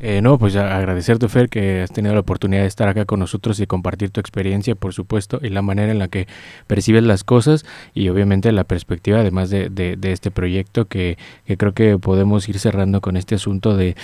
Eh, 0.03 0.23
no, 0.23 0.39
pues 0.39 0.57
agradecerte, 0.57 1.29
Fer, 1.29 1.51
que 1.51 1.83
has 1.83 1.93
tenido 1.93 2.15
la 2.15 2.21
oportunidad 2.21 2.63
de 2.63 2.69
estar 2.69 2.89
acá 2.89 3.05
con 3.05 3.21
nosotros 3.21 3.61
y 3.61 3.67
compartir 3.67 4.11
tu 4.11 4.19
experiencia, 4.21 4.75
por 4.75 4.95
supuesto, 4.95 5.39
y 5.43 5.51
la 5.51 5.61
manera 5.61 5.93
en 5.93 5.99
la 5.99 6.09
que 6.09 6.27
percibes 6.67 7.03
las 7.03 7.23
cosas 7.23 7.67
y 7.93 8.09
obviamente 8.09 8.51
la 8.53 8.65
perspectiva, 8.65 9.21
además 9.21 9.51
de, 9.51 9.69
de, 9.69 10.13
este 10.13 10.31
proyecto, 10.31 10.87
que, 10.87 11.19
que, 11.47 11.57
creo 11.59 11.75
que 11.75 11.99
podemos 11.99 12.49
ir 12.49 12.59
cerrando 12.59 13.03
con 13.03 13.19
este 13.19 13.35
asunto 13.35 13.77
de 13.77 13.95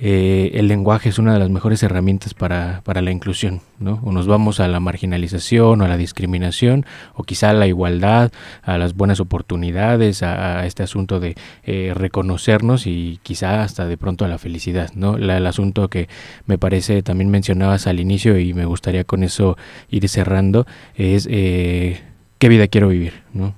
eh, 0.00 0.50
el 0.54 0.68
lenguaje 0.68 1.08
es 1.08 1.18
una 1.18 1.32
de 1.32 1.38
las 1.38 1.48
mejores 1.48 1.82
herramientas 1.82 2.34
para, 2.34 2.82
para 2.84 3.00
la 3.00 3.10
inclusión, 3.10 3.60
¿no? 3.78 4.00
O 4.02 4.12
nos 4.12 4.26
vamos 4.26 4.60
a 4.60 4.68
la 4.68 4.80
marginalización 4.80 5.80
o 5.80 5.84
a 5.84 5.88
la 5.88 5.96
discriminación, 5.96 6.84
o 7.14 7.22
quizá 7.22 7.50
a 7.50 7.54
la 7.54 7.66
igualdad, 7.66 8.32
a 8.62 8.78
las 8.78 8.94
buenas 8.94 9.20
oportunidades, 9.20 10.22
a, 10.22 10.66
este 10.66 10.82
asunto 10.82 11.20
de 11.20 11.36
eh, 11.64 11.92
reconocernos 11.94 12.86
y 12.86 13.20
quizá 13.22 13.62
hasta 13.62 13.86
de 13.86 13.96
pronto 13.96 14.24
a 14.24 14.28
la 14.28 14.38
felicidad, 14.38 14.90
¿no? 14.94 15.15
La, 15.18 15.36
el 15.36 15.46
asunto 15.46 15.88
que 15.88 16.08
me 16.46 16.58
parece 16.58 17.02
también 17.02 17.30
mencionabas 17.30 17.86
al 17.86 18.00
inicio 18.00 18.38
y 18.38 18.54
me 18.54 18.64
gustaría 18.64 19.04
con 19.04 19.22
eso 19.22 19.56
ir 19.90 20.08
cerrando 20.08 20.66
es 20.94 21.28
eh, 21.30 22.00
qué 22.38 22.48
vida 22.48 22.68
quiero 22.68 22.88
vivir, 22.88 23.22
¿no? 23.32 23.54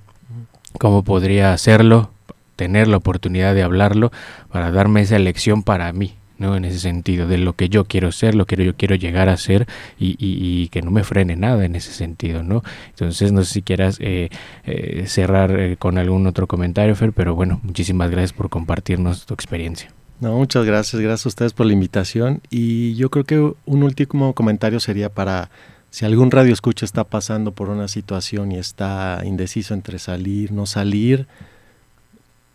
¿Cómo 0.78 1.02
podría 1.02 1.52
hacerlo? 1.52 2.10
Tener 2.56 2.88
la 2.88 2.96
oportunidad 2.96 3.54
de 3.54 3.62
hablarlo 3.62 4.12
para 4.50 4.70
darme 4.70 5.00
esa 5.02 5.16
elección 5.16 5.62
para 5.62 5.92
mí, 5.92 6.14
¿no? 6.38 6.56
En 6.56 6.64
ese 6.64 6.78
sentido, 6.78 7.26
de 7.26 7.38
lo 7.38 7.54
que 7.54 7.68
yo 7.68 7.84
quiero 7.84 8.12
ser, 8.12 8.34
lo 8.34 8.46
que 8.46 8.62
yo 8.62 8.74
quiero 8.76 8.94
llegar 8.94 9.28
a 9.28 9.36
ser 9.36 9.66
y, 9.98 10.16
y, 10.18 10.68
que 10.68 10.82
no 10.82 10.90
me 10.90 11.04
frene 11.04 11.36
nada 11.36 11.64
en 11.64 11.76
ese 11.76 11.92
sentido, 11.92 12.42
¿no? 12.42 12.62
Entonces, 12.90 13.32
no 13.32 13.42
sé 13.44 13.54
si 13.54 13.62
quieras 13.62 13.98
eh, 14.00 14.28
eh, 14.64 15.04
cerrar 15.06 15.76
con 15.78 15.98
algún 15.98 16.26
otro 16.26 16.46
comentario, 16.46 16.94
Fer, 16.94 17.12
pero 17.12 17.34
bueno, 17.34 17.60
muchísimas 17.62 18.10
gracias 18.10 18.32
por 18.32 18.48
compartirnos 18.50 19.26
tu 19.26 19.34
experiencia. 19.34 19.90
No, 20.20 20.36
muchas 20.36 20.64
gracias, 20.64 21.00
gracias 21.00 21.26
a 21.26 21.28
ustedes 21.28 21.52
por 21.52 21.66
la 21.66 21.72
invitación. 21.72 22.40
Y 22.50 22.94
yo 22.96 23.08
creo 23.08 23.24
que 23.24 23.38
un 23.38 23.82
último 23.84 24.34
comentario 24.34 24.80
sería 24.80 25.10
para 25.10 25.48
si 25.90 26.04
algún 26.04 26.32
radio 26.32 26.52
escucha 26.52 26.84
está 26.84 27.04
pasando 27.04 27.52
por 27.52 27.68
una 27.68 27.86
situación 27.86 28.50
y 28.50 28.58
está 28.58 29.22
indeciso 29.24 29.74
entre 29.74 30.00
salir, 30.00 30.50
no 30.50 30.66
salir, 30.66 31.28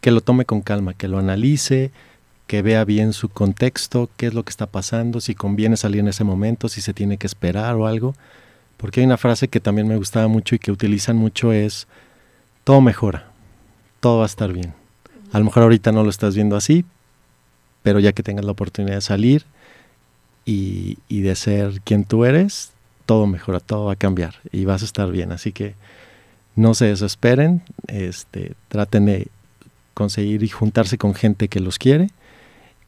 que 0.02 0.12
lo 0.12 0.20
tome 0.20 0.44
con 0.44 0.62
calma, 0.62 0.94
que 0.94 1.08
lo 1.08 1.20
analice, 1.20 1.92
que 2.48 2.62
vea 2.62 2.84
bien 2.84 3.14
su 3.14 3.30
contexto, 3.30 4.10
qué 4.18 4.28
es 4.28 4.34
lo 4.34 4.44
que 4.44 4.50
está 4.50 4.66
pasando, 4.68 5.22
si 5.22 5.34
conviene 5.34 5.78
salir 5.78 6.02
en 6.02 6.10
ese 6.10 6.26
momento, 6.26 6.68
si 6.68 6.82
se 6.82 6.94
tiene 6.94 7.18
que 7.18 7.28
esperar 7.28 7.76
o 7.76 7.88
algo. 7.88 8.14
Porque 8.76 9.00
hay 9.00 9.06
una 9.06 9.18
frase 9.18 9.48
que 9.48 9.62
también 9.62 9.88
me 9.88 9.96
gustaba 9.96 10.28
mucho 10.28 10.56
y 10.56 10.60
que 10.60 10.72
utilizan 10.72 11.16
mucho 11.16 11.54
es, 11.54 11.88
todo 12.66 12.82
mejora, 12.82 13.32
todo 14.02 14.18
va 14.18 14.24
a 14.24 14.28
estar 14.28 14.52
bien. 14.52 14.74
A 15.32 15.40
lo 15.40 15.46
mejor 15.46 15.64
ahorita 15.64 15.94
no 15.94 16.04
lo 16.04 16.10
estás 16.10 16.36
viendo 16.36 16.58
así, 16.58 16.84
pero 17.84 18.00
ya 18.00 18.14
que 18.14 18.24
tengas 18.24 18.46
la 18.46 18.52
oportunidad 18.52 18.96
de 18.96 19.02
salir 19.02 19.46
y, 20.46 20.98
de 21.10 21.36
ser 21.36 21.82
quien 21.82 22.06
tú 22.06 22.26
eres, 22.26 22.72
todo 23.06 23.28
mejora, 23.28 23.60
todo 23.60 23.86
va 23.86 23.94
a 23.94 23.98
cambiar 23.98 24.36
y 24.52 24.66
vas 24.66 24.82
a 24.82 24.86
estar 24.86 25.12
bien. 25.12 25.32
Así 25.32 25.52
que 25.52 25.76
no 26.56 26.74
se 26.74 26.86
desesperen, 26.86 27.62
este, 27.88 28.54
traten 28.70 29.06
de 29.06 29.28
conseguir 29.94 30.44
y 30.44 30.50
juntarse 30.50 30.98
con 30.98 31.14
gente 31.14 31.48
que 31.48 31.60
los 31.60 31.78
quiere 31.78 32.10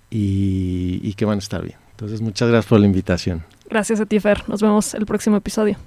y, 0.09 0.99
y 1.03 1.13
que 1.13 1.25
van 1.25 1.37
a 1.37 1.39
estar 1.39 1.61
bien. 1.61 1.77
Entonces, 1.91 2.21
muchas 2.21 2.49
gracias 2.49 2.69
por 2.69 2.79
la 2.79 2.87
invitación. 2.87 3.43
Gracias 3.69 3.99
a 3.99 4.05
ti, 4.05 4.19
Fer. 4.19 4.47
Nos 4.49 4.61
vemos 4.61 4.93
el 4.93 5.05
próximo 5.05 5.37
episodio. 5.37 5.77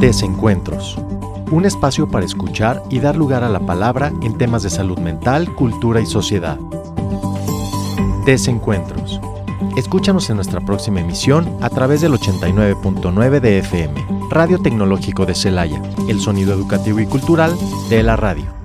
Desencuentros. 0.00 0.96
Un 1.50 1.64
espacio 1.64 2.10
para 2.10 2.24
escuchar 2.24 2.82
y 2.90 3.00
dar 3.00 3.16
lugar 3.16 3.44
a 3.44 3.48
la 3.48 3.60
palabra 3.60 4.12
en 4.22 4.38
temas 4.38 4.62
de 4.62 4.70
salud 4.70 4.98
mental, 4.98 5.52
cultura 5.56 6.00
y 6.00 6.06
sociedad. 6.06 6.58
Desencuentros. 8.26 9.20
Escúchanos 9.76 10.28
en 10.30 10.36
nuestra 10.36 10.60
próxima 10.60 11.00
emisión 11.00 11.56
a 11.60 11.70
través 11.70 12.00
del 12.00 12.12
89.9 12.12 13.40
de 13.40 13.58
FM, 13.58 14.06
Radio 14.30 14.60
Tecnológico 14.60 15.26
de 15.26 15.34
Celaya, 15.34 15.80
el 16.08 16.20
sonido 16.20 16.52
educativo 16.52 17.00
y 17.00 17.06
cultural 17.06 17.56
de 17.88 18.02
la 18.02 18.16
radio. 18.16 18.59